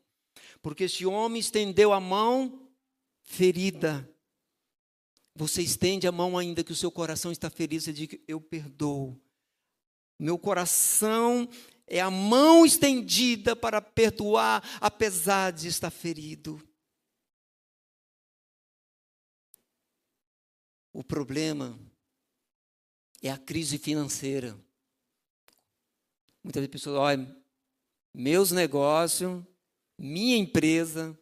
porque 0.63 0.85
esse 0.85 1.07
homem 1.07 1.41
estendeu 1.41 1.93
a 1.93 2.01
mão 2.01 2.69
ferida. 3.23 4.09
Você 5.35 5.63
estende 5.63 6.07
a 6.07 6.13
mão 6.13 6.37
ainda 6.37 6.63
que 6.63 6.73
o 6.73 6.77
seu 6.77 6.91
coração 6.91 7.33
está 7.33 7.49
ferido, 7.49 7.83
você 7.83 7.93
diz: 7.93 8.09
Eu 8.27 8.41
perdoo. 8.41 9.21
Meu 10.19 10.39
coração 10.39 11.49
é 11.87 12.01
a 12.01 12.11
mão 12.11 12.67
estendida 12.67 13.57
para 13.57 13.81
perdoar, 13.81 14.63
apesar 14.81 15.51
de 15.51 15.69
estar 15.69 15.91
ferido. 15.91 16.63
O 20.93 21.03
problema 21.03 21.79
é 23.23 23.31
a 23.31 23.39
crise 23.39 23.79
financeira. 23.79 24.59
Muitas 26.43 26.67
pessoas, 26.67 26.97
olha, 26.97 27.37
meus 28.13 28.51
negócios 28.51 29.43
minha 30.03 30.39
empresa, 30.39 31.19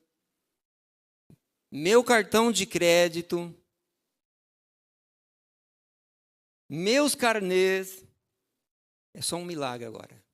meu 1.68 2.04
cartão 2.04 2.52
de 2.52 2.64
crédito, 2.64 3.52
meus 6.68 7.16
carnês. 7.16 8.04
É 9.12 9.20
só 9.20 9.36
um 9.36 9.44
milagre 9.44 9.84
agora. 9.84 10.24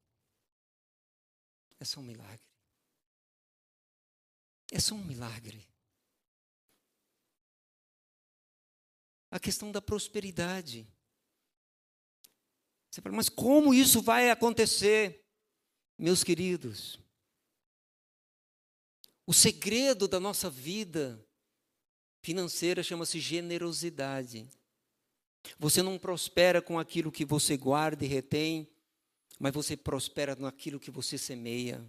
É 1.81 1.85
só 1.87 2.01
um 2.01 2.03
milagre. 2.03 2.47
É 4.71 4.79
só 4.79 4.95
um 4.95 5.03
milagre. 5.03 5.67
A 9.31 9.41
questão 9.41 9.73
da 9.73 9.81
prosperidade. 9.81 10.87
Você 12.91 13.01
fala, 13.01 13.17
mas 13.17 13.31
como 13.31 13.73
isso 13.73 14.03
vai 14.03 14.31
acontecer? 14.31 15.25
Meus 15.99 16.23
queridos, 16.23 16.99
o 19.27 19.33
segredo 19.33 20.07
da 20.07 20.21
nossa 20.21 20.51
vida 20.51 21.25
financeira 22.23 22.83
chama-se 22.83 23.21
generosidade. 23.21 24.49
Você 25.59 25.83
não 25.83 25.99
prospera 25.99 26.63
com 26.63 26.79
aquilo 26.79 27.13
que 27.13 27.25
você 27.25 27.57
guarda 27.57 28.05
e 28.05 28.09
retém, 28.09 28.69
mas 29.39 29.53
você 29.53 29.77
prospera 29.77 30.35
naquilo 30.35 30.81
que 30.81 30.91
você 30.91 31.19
semeia. 31.19 31.85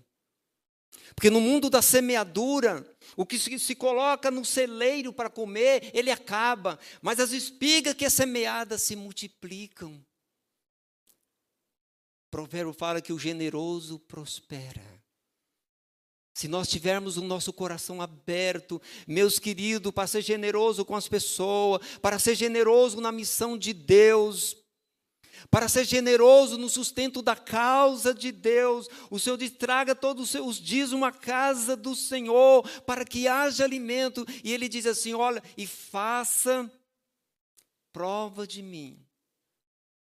Porque 1.14 1.30
no 1.30 1.42
mundo 1.42 1.70
da 1.70 1.82
semeadura, 1.82 2.86
o 3.16 3.26
que 3.26 3.38
se, 3.38 3.76
coloca 3.76 4.32
no 4.32 4.46
celeiro 4.46 5.12
para 5.14 5.30
comer, 5.30 5.92
ele 5.94 6.10
acaba, 6.10 6.80
mas 7.02 7.20
as 7.20 7.32
espigas 7.32 7.94
que 7.94 8.06
é 8.06 8.10
semeada 8.10 8.78
se 8.78 8.96
multiplicam. 8.96 9.94
O 12.28 12.32
provérbio 12.32 12.74
fala 12.74 13.02
que 13.02 13.14
o 13.14 13.20
generoso 13.20 14.00
prospera. 14.00 14.95
Se 16.36 16.50
nós 16.50 16.68
tivermos 16.68 17.16
o 17.16 17.22
nosso 17.22 17.54
coração 17.54 18.02
aberto, 18.02 18.82
meus 19.08 19.40
queridos, 19.40 19.90
para 19.94 20.06
ser 20.06 20.22
generoso 20.22 20.84
com 20.84 20.94
as 20.94 21.08
pessoas, 21.08 21.82
para 22.02 22.20
ser 22.20 22.36
generoso 22.36 23.00
na 23.00 23.10
missão 23.10 23.58
de 23.58 23.72
Deus, 23.72 24.58
para 25.50 25.70
ser 25.70 25.86
generoso 25.86 26.58
no 26.58 26.68
sustento 26.68 27.22
da 27.22 27.38
causa 27.38 28.14
de 28.14 28.34
Deus, 28.34 28.90
o 29.10 29.18
Senhor 29.18 29.38
diz: 29.38 29.52
traga 29.52 29.96
todos 29.96 30.26
os 30.26 30.30
seus 30.30 30.58
dias 30.58 30.92
uma 30.92 31.10
casa 31.10 31.74
do 31.74 31.96
Senhor, 31.96 32.68
para 32.82 33.06
que 33.06 33.30
haja 33.30 33.64
alimento. 33.64 34.26
E 34.44 34.52
ele 34.52 34.68
diz 34.68 34.86
assim: 34.86 35.14
olha, 35.14 35.42
e 35.56 35.66
faça 35.66 36.70
prova 37.94 38.46
de 38.46 38.62
mim, 38.62 39.00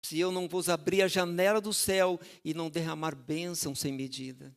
se 0.05 0.19
eu 0.19 0.31
não 0.31 0.47
vos 0.47 0.69
abrir 0.69 1.01
a 1.01 1.07
janela 1.07 1.59
do 1.59 1.73
céu 1.73 2.19
e 2.45 2.53
não 2.53 2.69
derramar 2.69 3.15
bênção 3.15 3.73
sem 3.73 3.91
medida. 3.91 4.55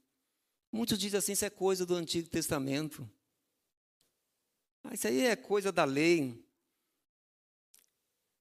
Muitos 0.73 0.99
dizem 0.99 1.18
assim, 1.18 1.33
isso 1.33 1.45
é 1.45 1.51
coisa 1.51 1.85
do 1.85 1.95
Antigo 1.95 2.31
Testamento. 2.31 3.09
Ah, 4.83 4.95
isso 4.95 5.07
aí 5.07 5.20
é 5.27 5.37
coisa 5.37 5.70
da 5.70 5.85
lei. 5.85 6.43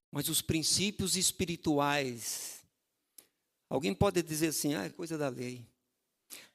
Mas 0.10 0.30
os 0.30 0.42
princípios 0.42 1.18
espirituais, 1.18 2.64
alguém 3.70 3.94
pode 3.94 4.24
dizer 4.24 4.48
assim, 4.48 4.74
ah, 4.74 4.86
é 4.86 4.90
coisa 4.90 5.18
da 5.18 5.28
lei. 5.28 5.68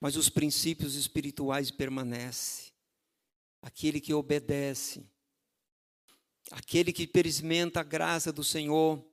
Mas 0.00 0.16
os 0.16 0.30
princípios 0.30 0.94
espirituais 0.94 1.70
permanecem. 1.70 2.72
Aquele 3.60 4.00
que 4.00 4.14
obedece, 4.14 5.04
aquele 6.50 6.92
que 6.92 7.02
experimenta 7.02 7.80
a 7.80 7.82
graça 7.82 8.32
do 8.32 8.44
Senhor, 8.44 9.04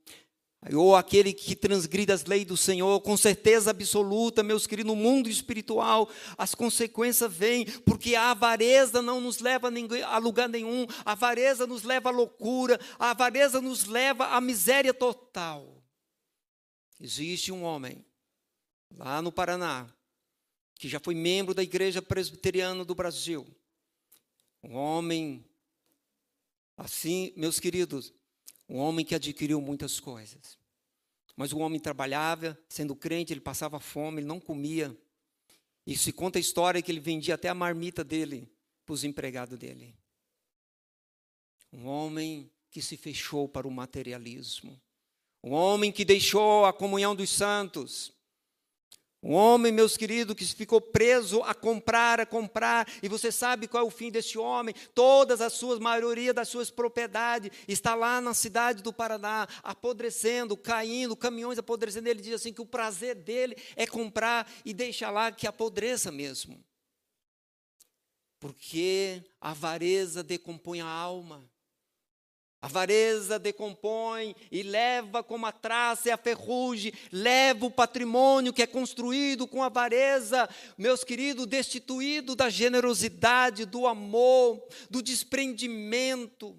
ou 0.71 0.95
aquele 0.95 1.33
que 1.33 1.55
transgride 1.55 2.11
as 2.11 2.23
leis 2.23 2.45
do 2.45 2.55
Senhor, 2.55 3.01
com 3.01 3.17
certeza 3.17 3.71
absoluta, 3.71 4.41
meus 4.41 4.65
queridos, 4.65 4.93
no 4.93 4.95
mundo 4.95 5.27
espiritual, 5.27 6.09
as 6.37 6.55
consequências 6.55 7.31
vêm, 7.33 7.65
porque 7.81 8.15
a 8.15 8.31
avareza 8.31 9.01
não 9.01 9.19
nos 9.19 9.39
leva 9.39 9.69
a 10.05 10.17
lugar 10.17 10.47
nenhum, 10.47 10.85
a 11.03 11.11
avareza 11.11 11.67
nos 11.67 11.83
leva 11.83 12.09
à 12.09 12.11
loucura, 12.11 12.79
a 12.97 13.11
avareza 13.11 13.59
nos 13.59 13.85
leva 13.85 14.27
à 14.27 14.39
miséria 14.39 14.93
total. 14.93 15.83
Existe 16.99 17.51
um 17.51 17.63
homem, 17.63 18.05
lá 18.89 19.21
no 19.21 19.31
Paraná, 19.31 19.93
que 20.75 20.87
já 20.87 20.99
foi 20.99 21.13
membro 21.13 21.53
da 21.53 21.63
Igreja 21.63 22.01
Presbiteriana 22.01 22.85
do 22.85 22.95
Brasil. 22.95 23.45
Um 24.63 24.75
homem, 24.75 25.43
assim, 26.77 27.33
meus 27.35 27.59
queridos, 27.59 28.13
um 28.67 28.77
homem 28.77 29.05
que 29.05 29.15
adquiriu 29.15 29.61
muitas 29.61 29.99
coisas. 29.99 30.57
Mas 31.35 31.51
o 31.51 31.59
homem 31.59 31.79
trabalhava, 31.79 32.57
sendo 32.69 32.95
crente, 32.95 33.33
ele 33.33 33.41
passava 33.41 33.79
fome, 33.79 34.19
ele 34.19 34.27
não 34.27 34.39
comia. 34.39 34.95
E 35.85 35.97
se 35.97 36.11
conta 36.13 36.37
a 36.37 36.41
história 36.41 36.81
que 36.81 36.91
ele 36.91 36.99
vendia 36.99 37.35
até 37.35 37.49
a 37.49 37.55
marmita 37.55 38.03
dele 38.03 38.49
para 38.85 38.93
os 38.93 39.03
empregados 39.03 39.57
dele. 39.57 39.95
Um 41.71 41.87
homem 41.87 42.51
que 42.69 42.81
se 42.81 42.95
fechou 42.95 43.47
para 43.47 43.67
o 43.67 43.71
materialismo. 43.71 44.79
Um 45.43 45.51
homem 45.51 45.91
que 45.91 46.05
deixou 46.05 46.65
a 46.65 46.71
comunhão 46.71 47.15
dos 47.15 47.29
santos. 47.29 48.13
Um 49.23 49.35
homem, 49.35 49.71
meus 49.71 49.95
queridos, 49.95 50.35
que 50.35 50.45
ficou 50.45 50.81
preso 50.81 51.41
a 51.43 51.53
comprar, 51.53 52.19
a 52.19 52.25
comprar, 52.25 52.85
e 53.01 53.07
você 53.07 53.31
sabe 53.31 53.69
qual 53.69 53.85
é 53.85 53.87
o 53.87 53.89
fim 53.89 54.11
desse 54.11 54.37
homem? 54.37 54.75
Todas 54.93 55.39
as 55.39 55.53
suas, 55.53 55.79
maioria 55.79 56.33
das 56.33 56.49
suas 56.49 56.69
propriedades 56.69 57.49
está 57.65 57.95
lá 57.95 58.19
na 58.19 58.33
cidade 58.33 58.83
do 58.83 58.91
Paraná, 58.91 59.47
apodrecendo, 59.63 60.57
caindo, 60.57 61.15
caminhões 61.15 61.57
apodrecendo. 61.57 62.09
Ele 62.09 62.21
diz 62.21 62.33
assim 62.33 62.51
que 62.51 62.61
o 62.61 62.65
prazer 62.65 63.15
dele 63.15 63.55
é 63.77 63.87
comprar 63.87 64.51
e 64.65 64.73
deixar 64.73 65.09
lá 65.09 65.31
que 65.31 65.47
apodreça 65.47 66.11
mesmo. 66.11 66.61
Porque 68.41 69.23
a 69.39 69.51
avareza 69.51 70.21
decompõe 70.21 70.81
a 70.81 70.85
alma. 70.85 71.49
A 72.63 72.67
avareza 72.67 73.37
decompõe 73.37 74.33
e 74.49 74.63
leva 74.63 75.21
como 75.21 75.45
a 75.45 75.51
traça 75.51 76.07
e 76.07 76.11
a 76.13 76.17
ferrugem, 76.17 76.93
leva 77.11 77.65
o 77.65 77.69
patrimônio 77.69 78.53
que 78.53 78.61
é 78.61 78.65
construído 78.65 79.45
com 79.45 79.61
avareza, 79.61 80.47
meus 80.77 81.03
queridos, 81.03 81.45
destituído 81.45 82.37
da 82.37 82.49
generosidade, 82.49 83.65
do 83.65 83.85
amor, 83.85 84.65
do 84.89 85.01
desprendimento. 85.01 86.57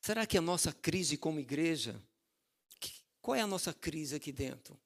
Será 0.00 0.24
que 0.24 0.38
a 0.38 0.40
nossa 0.40 0.72
crise 0.72 1.16
como 1.16 1.40
igreja, 1.40 2.00
qual 3.20 3.34
é 3.34 3.40
a 3.40 3.46
nossa 3.46 3.74
crise 3.74 4.14
aqui 4.14 4.30
dentro? 4.30 4.80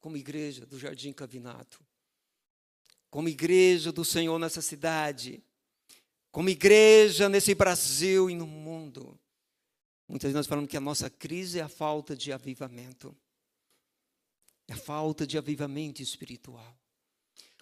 Como 0.00 0.16
igreja 0.16 0.64
do 0.64 0.78
Jardim 0.78 1.12
Cavinato? 1.12 1.83
Como 3.14 3.28
igreja 3.28 3.92
do 3.92 4.04
Senhor 4.04 4.36
nessa 4.40 4.60
cidade, 4.60 5.40
como 6.32 6.48
igreja 6.48 7.28
nesse 7.28 7.54
Brasil 7.54 8.28
e 8.28 8.34
no 8.34 8.44
mundo. 8.44 9.16
Muitas 10.08 10.32
vezes 10.32 10.34
nós 10.34 10.46
falamos 10.48 10.68
que 10.68 10.76
a 10.76 10.80
nossa 10.80 11.08
crise 11.08 11.60
é 11.60 11.62
a 11.62 11.68
falta 11.68 12.16
de 12.16 12.32
avivamento. 12.32 13.16
É 14.66 14.72
a 14.72 14.76
falta 14.76 15.24
de 15.24 15.38
avivamento 15.38 16.02
espiritual. 16.02 16.76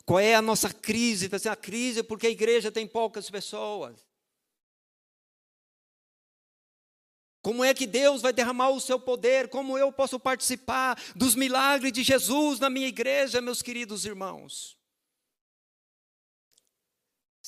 Qual 0.07 0.19
é 0.19 0.35
a 0.35 0.41
nossa 0.41 0.73
crise? 0.73 1.29
A 1.51 1.55
crise 1.55 2.01
é 2.01 2.03
porque 2.03 2.29
a 2.29 2.31
igreja 2.31 2.73
tem 2.73 2.87
poucas 2.87 3.29
pessoas. 3.29 4.09
Como 7.43 7.63
é 7.63 7.75
que 7.75 7.87
Deus 7.87 8.23
vai 8.23 8.33
derramar 8.33 8.71
o 8.71 8.81
seu 8.81 8.99
poder? 8.99 9.51
Como 9.51 9.77
eu 9.77 9.93
posso 9.93 10.19
participar 10.19 10.99
dos 11.15 11.35
milagres 11.35 11.93
de 11.93 12.03
Jesus 12.03 12.59
na 12.59 12.71
minha 12.71 12.89
igreja, 12.89 13.43
meus 13.43 13.61
queridos 13.61 14.07
irmãos? 14.07 14.81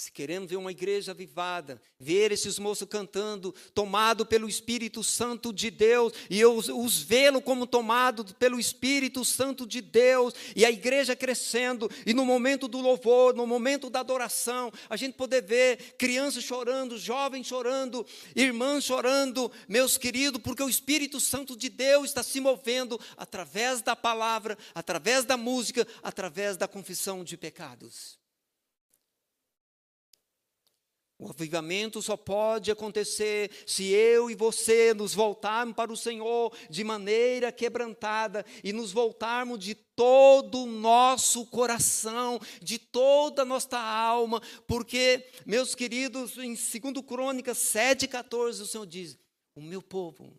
Se 0.05 0.13
queremos 0.13 0.51
ver 0.51 0.59
uma 0.59 0.71
igreja 0.71 1.13
avivada, 1.13 1.81
ver 1.99 2.31
esses 2.31 2.59
moços 2.59 2.87
cantando, 2.87 3.55
tomado 3.73 4.27
pelo 4.27 4.47
Espírito 4.47 5.03
Santo 5.03 5.51
de 5.51 5.71
Deus, 5.71 6.13
e 6.29 6.39
eu 6.39 6.59
os 6.59 7.01
vê-lo 7.01 7.41
como 7.41 7.67
tomado 7.67 8.23
pelo 8.35 8.61
Espírito 8.61 9.25
Santo 9.25 9.67
de 9.67 9.81
Deus, 9.81 10.35
e 10.55 10.63
a 10.63 10.71
igreja 10.71 11.17
crescendo, 11.17 11.91
e 12.05 12.13
no 12.13 12.27
momento 12.27 12.69
do 12.69 12.83
louvor, 12.83 13.35
no 13.35 13.47
momento 13.47 13.89
da 13.89 14.01
adoração, 14.01 14.71
a 14.91 14.97
gente 14.99 15.15
poder 15.15 15.43
ver 15.43 15.95
crianças 15.97 16.45
chorando, 16.45 16.99
jovens 16.99 17.47
chorando, 17.47 18.07
irmãs 18.37 18.85
chorando, 18.85 19.51
meus 19.67 19.97
queridos, 19.97 20.39
porque 20.43 20.63
o 20.63 20.69
Espírito 20.69 21.19
Santo 21.19 21.57
de 21.57 21.71
Deus 21.71 22.11
está 22.11 22.23
se 22.23 22.41
movendo 22.41 23.01
através 23.17 23.81
da 23.81 23.97
palavra, 23.97 24.59
através 24.75 25.25
da 25.25 25.39
música, 25.39 25.89
através 26.03 26.59
da 26.59 26.69
confissão 26.69 27.25
de 27.25 27.39
pecados. 27.39 28.23
O 31.25 31.31
avivamento 31.31 32.03
só 32.03 32.19
pode 32.19 32.71
acontecer 32.71 33.51
se 33.67 33.85
eu 33.91 34.31
e 34.31 34.35
você 34.35 34.93
nos 34.93 35.15
voltarmos 35.15 35.75
para 35.75 35.91
o 35.91 35.97
Senhor 35.97 36.55
de 36.69 36.85
maneira 36.85 37.51
quebrantada 37.51 38.45
e 38.63 38.75
nos 38.75 38.93
voltarmos 38.93 39.59
de 39.59 39.75
todo 39.75 40.65
o 40.65 40.67
nosso 40.67 41.47
coração, 41.47 42.39
de 42.61 42.79
toda 42.79 43.41
a 43.41 43.45
nossa 43.47 43.79
alma, 43.79 44.39
porque, 44.67 45.27
meus 45.47 45.75
queridos, 45.75 46.37
em 46.37 46.53
2 46.53 47.07
Crônicas 47.07 47.57
7,14, 47.57 48.61
o 48.61 48.67
Senhor 48.67 48.87
diz: 48.87 49.19
O 49.57 49.63
meu 49.63 49.81
povo, 49.81 50.39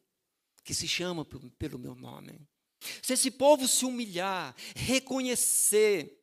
que 0.63 0.75
se 0.75 0.87
chama 0.87 1.25
pelo 1.57 1.79
meu 1.79 1.95
nome, 1.95 2.39
se 3.01 3.13
esse 3.13 3.31
povo 3.31 3.67
se 3.67 3.85
humilhar, 3.85 4.55
reconhecer, 4.75 6.21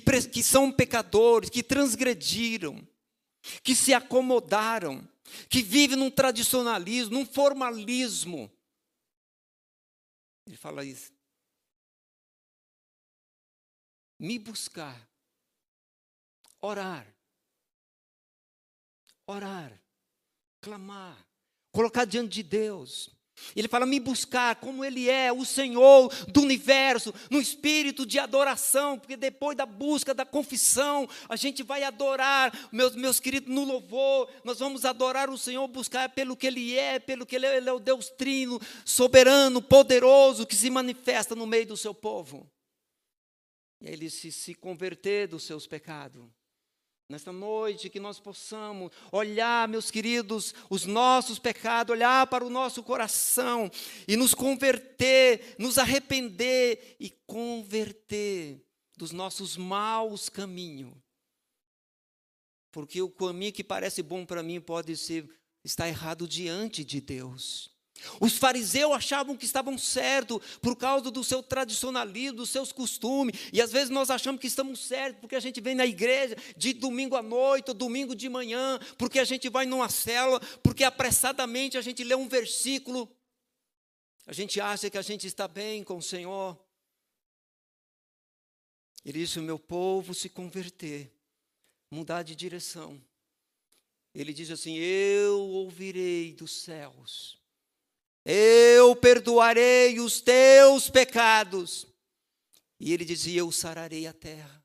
que, 0.00 0.28
que 0.28 0.42
são 0.42 0.72
pecadores, 0.72 1.48
que 1.48 1.62
transgrediram, 1.62 2.86
que 3.62 3.76
se 3.76 3.94
acomodaram, 3.94 5.08
que 5.48 5.62
vivem 5.62 5.96
num 5.96 6.10
tradicionalismo, 6.10 7.12
num 7.14 7.26
formalismo. 7.26 8.50
Ele 10.46 10.56
fala 10.56 10.84
isso. 10.84 11.12
Me 14.18 14.36
buscar, 14.38 15.08
orar, 16.60 17.06
orar, 19.26 19.80
clamar, 20.60 21.24
colocar 21.70 22.04
diante 22.04 22.34
de 22.34 22.42
Deus, 22.42 23.10
ele 23.56 23.68
fala: 23.68 23.86
me 23.86 23.98
buscar 23.98 24.56
como 24.56 24.84
Ele 24.84 25.08
é, 25.08 25.32
o 25.32 25.44
Senhor 25.44 26.12
do 26.28 26.42
universo, 26.42 27.12
no 27.30 27.40
espírito 27.40 28.06
de 28.06 28.18
adoração, 28.18 28.98
porque 28.98 29.16
depois 29.16 29.56
da 29.56 29.66
busca, 29.66 30.14
da 30.14 30.24
confissão, 30.24 31.08
a 31.28 31.36
gente 31.36 31.62
vai 31.62 31.82
adorar, 31.82 32.52
meus, 32.72 32.94
meus 32.94 33.20
queridos, 33.20 33.52
no 33.52 33.64
louvor, 33.64 34.28
nós 34.44 34.58
vamos 34.58 34.84
adorar 34.84 35.30
o 35.30 35.38
Senhor, 35.38 35.66
buscar 35.68 36.08
pelo 36.10 36.36
que 36.36 36.46
Ele 36.46 36.76
é, 36.76 36.98
pelo 36.98 37.26
que 37.26 37.36
Ele 37.36 37.46
é, 37.46 37.56
Ele 37.56 37.68
é 37.68 37.72
o 37.72 37.80
Deus 37.80 38.08
trino, 38.10 38.60
soberano, 38.84 39.60
poderoso, 39.60 40.46
que 40.46 40.56
se 40.56 40.70
manifesta 40.70 41.34
no 41.34 41.46
meio 41.46 41.66
do 41.66 41.76
seu 41.76 41.94
povo. 41.94 42.48
E 43.80 43.88
ele 43.88 44.08
se, 44.08 44.32
se 44.32 44.54
converter 44.54 45.28
dos 45.28 45.42
seus 45.42 45.66
pecados. 45.66 46.24
Nesta 47.06 47.30
noite, 47.30 47.90
que 47.90 48.00
nós 48.00 48.18
possamos 48.18 48.90
olhar, 49.12 49.68
meus 49.68 49.90
queridos, 49.90 50.54
os 50.70 50.86
nossos 50.86 51.38
pecados, 51.38 51.92
olhar 51.92 52.26
para 52.28 52.44
o 52.44 52.50
nosso 52.50 52.82
coração 52.82 53.70
e 54.08 54.16
nos 54.16 54.32
converter, 54.32 55.54
nos 55.58 55.76
arrepender 55.76 56.96
e 56.98 57.10
converter 57.26 58.64
dos 58.96 59.12
nossos 59.12 59.56
maus 59.56 60.30
caminhos. 60.30 60.94
Porque 62.72 63.02
o 63.02 63.10
caminho 63.10 63.52
que 63.52 63.62
parece 63.62 64.02
bom 64.02 64.24
para 64.24 64.42
mim 64.42 64.60
pode 64.60 64.96
ser 64.96 65.28
estar 65.62 65.86
errado 65.86 66.26
diante 66.26 66.82
de 66.84 67.00
Deus. 67.00 67.73
Os 68.20 68.36
fariseus 68.36 68.92
achavam 68.92 69.36
que 69.36 69.44
estavam 69.44 69.76
certos 69.78 70.40
por 70.60 70.76
causa 70.76 71.10
do 71.10 71.24
seu 71.24 71.42
tradicionalismo, 71.42 72.38
dos 72.38 72.50
seus 72.50 72.72
costumes. 72.72 73.34
E 73.52 73.60
às 73.60 73.72
vezes 73.72 73.90
nós 73.90 74.10
achamos 74.10 74.40
que 74.40 74.46
estamos 74.46 74.80
certos 74.80 75.20
porque 75.20 75.36
a 75.36 75.40
gente 75.40 75.60
vem 75.60 75.74
na 75.74 75.86
igreja 75.86 76.36
de 76.56 76.72
domingo 76.72 77.16
à 77.16 77.22
noite 77.22 77.70
ou 77.70 77.74
domingo 77.74 78.14
de 78.14 78.28
manhã, 78.28 78.78
porque 78.98 79.18
a 79.18 79.24
gente 79.24 79.48
vai 79.48 79.66
numa 79.66 79.88
célula, 79.88 80.40
porque 80.62 80.84
apressadamente 80.84 81.78
a 81.78 81.82
gente 81.82 82.04
lê 82.04 82.14
um 82.14 82.28
versículo. 82.28 83.08
A 84.26 84.32
gente 84.32 84.60
acha 84.60 84.88
que 84.88 84.98
a 84.98 85.02
gente 85.02 85.26
está 85.26 85.46
bem 85.46 85.84
com 85.84 85.98
o 85.98 86.02
Senhor. 86.02 86.58
Ele 89.04 89.18
disse: 89.18 89.38
O 89.38 89.42
meu 89.42 89.58
povo 89.58 90.14
se 90.14 90.28
converter, 90.28 91.12
mudar 91.90 92.22
de 92.22 92.34
direção. 92.34 93.00
Ele 94.14 94.32
diz 94.32 94.50
assim: 94.50 94.76
Eu 94.76 95.40
ouvirei 95.40 96.32
dos 96.32 96.52
céus 96.62 97.43
eu 98.24 98.96
perdoarei 98.96 100.00
os 100.00 100.20
teus 100.20 100.88
pecados. 100.88 101.86
E 102.80 102.92
ele 102.92 103.04
dizia: 103.04 103.40
Eu 103.40 103.52
sararei 103.52 104.06
a 104.06 104.12
terra. 104.12 104.64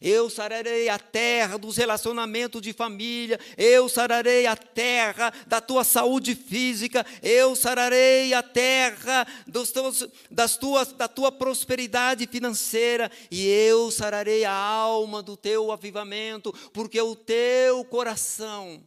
Eu 0.00 0.28
sararei 0.30 0.88
a 0.88 0.98
terra 0.98 1.56
dos 1.56 1.76
relacionamentos 1.76 2.60
de 2.62 2.72
família, 2.72 3.38
eu 3.56 3.88
sararei 3.88 4.46
a 4.46 4.56
terra 4.56 5.32
da 5.46 5.60
tua 5.60 5.84
saúde 5.84 6.34
física, 6.34 7.04
eu 7.22 7.54
sararei 7.54 8.32
a 8.32 8.42
terra 8.42 9.26
dos 9.46 9.70
teus, 9.72 10.08
das 10.30 10.56
tuas, 10.56 10.92
da 10.92 11.08
tua 11.08 11.32
prosperidade 11.32 12.26
financeira, 12.26 13.10
e 13.30 13.46
eu 13.46 13.90
sararei 13.90 14.44
a 14.44 14.52
alma 14.52 15.22
do 15.22 15.36
teu 15.36 15.72
avivamento, 15.72 16.52
porque 16.72 17.00
o 17.00 17.14
teu 17.14 17.84
coração 17.84 18.86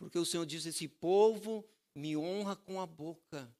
Porque 0.00 0.18
o 0.18 0.24
Senhor 0.24 0.46
diz: 0.46 0.64
esse 0.64 0.88
povo 0.88 1.62
me 1.94 2.16
honra 2.16 2.56
com 2.56 2.80
a 2.80 2.86
boca, 2.86 3.54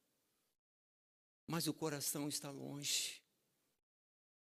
mas 1.47 1.67
o 1.67 1.75
coração 1.75 2.31
está 2.31 2.51
longe. 2.51 3.21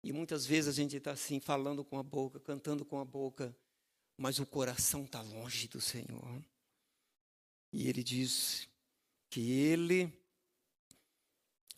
E 0.01 0.12
muitas 0.12 0.47
vezes 0.47 0.68
a 0.68 0.72
gente 0.72 0.97
está 0.97 1.11
assim, 1.11 1.41
falando 1.41 1.84
com 1.84 1.99
a 1.99 2.03
boca, 2.03 2.38
cantando 2.38 2.84
com 2.84 3.01
a 3.01 3.05
boca, 3.05 3.55
mas 4.16 4.38
o 4.38 4.47
coração 4.47 5.05
está 5.05 5.20
longe 5.20 5.66
do 5.66 5.80
Senhor. 5.80 6.41
E 7.72 7.88
ele 7.88 8.05
diz 8.05 8.68
que 9.28 9.51
ele 9.51 10.16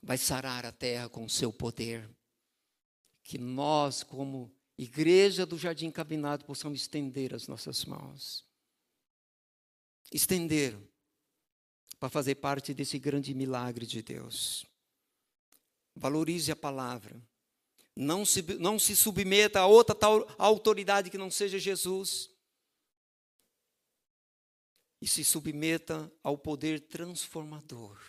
vai 0.02 0.18
sarar 0.18 0.66
a 0.66 0.72
terra 0.72 1.08
com 1.08 1.24
o 1.24 1.30
seu 1.30 1.50
poder. 1.50 2.06
Que 3.24 3.38
nós, 3.38 4.02
como 4.02 4.54
igreja 4.76 5.46
do 5.46 5.56
Jardim 5.56 5.90
Cabinado, 5.90 6.44
possamos 6.44 6.82
estender 6.82 7.34
as 7.34 7.48
nossas 7.48 7.86
mãos. 7.86 8.51
Estender 10.10 10.76
para 11.98 12.08
fazer 12.08 12.34
parte 12.34 12.74
desse 12.74 12.98
grande 12.98 13.32
milagre 13.32 13.86
de 13.86 14.02
Deus. 14.02 14.66
Valorize 15.94 16.50
a 16.50 16.56
palavra. 16.56 17.22
Não 17.94 18.24
se, 18.24 18.42
não 18.58 18.78
se 18.78 18.96
submeta 18.96 19.60
a 19.60 19.66
outra 19.66 19.94
tal 19.94 20.26
autoridade 20.38 21.10
que 21.10 21.18
não 21.18 21.30
seja 21.30 21.58
Jesus. 21.58 22.30
E 25.00 25.06
se 25.06 25.22
submeta 25.22 26.10
ao 26.22 26.36
poder 26.38 26.80
transformador. 26.80 28.00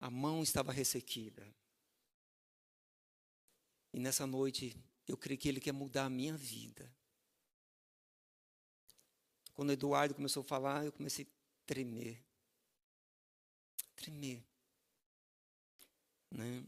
A 0.00 0.10
mão 0.10 0.42
estava 0.42 0.72
ressequida. 0.72 1.46
E 3.92 4.00
nessa 4.00 4.26
noite, 4.26 4.76
eu 5.06 5.16
creio 5.16 5.38
que 5.38 5.48
Ele 5.48 5.60
quer 5.60 5.72
mudar 5.72 6.06
a 6.06 6.10
minha 6.10 6.36
vida. 6.36 6.92
Quando 9.58 9.70
o 9.70 9.72
Eduardo 9.72 10.14
começou 10.14 10.42
a 10.42 10.44
falar, 10.44 10.84
eu 10.84 10.92
comecei 10.92 11.24
a 11.24 11.66
tremer. 11.66 12.22
Tremer. 13.96 14.40
Né? 16.30 16.64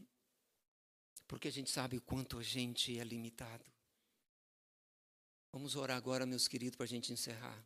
Porque 1.25 1.47
a 1.47 1.51
gente 1.51 1.71
sabe 1.71 1.95
o 1.95 2.01
quanto 2.01 2.37
a 2.37 2.43
gente 2.43 2.99
é 2.99 3.03
limitado. 3.05 3.63
Vamos 5.53 5.77
orar 5.77 5.95
agora, 5.95 6.25
meus 6.25 6.49
queridos, 6.49 6.75
para 6.75 6.83
a 6.83 6.89
gente 6.89 7.13
encerrar. 7.13 7.65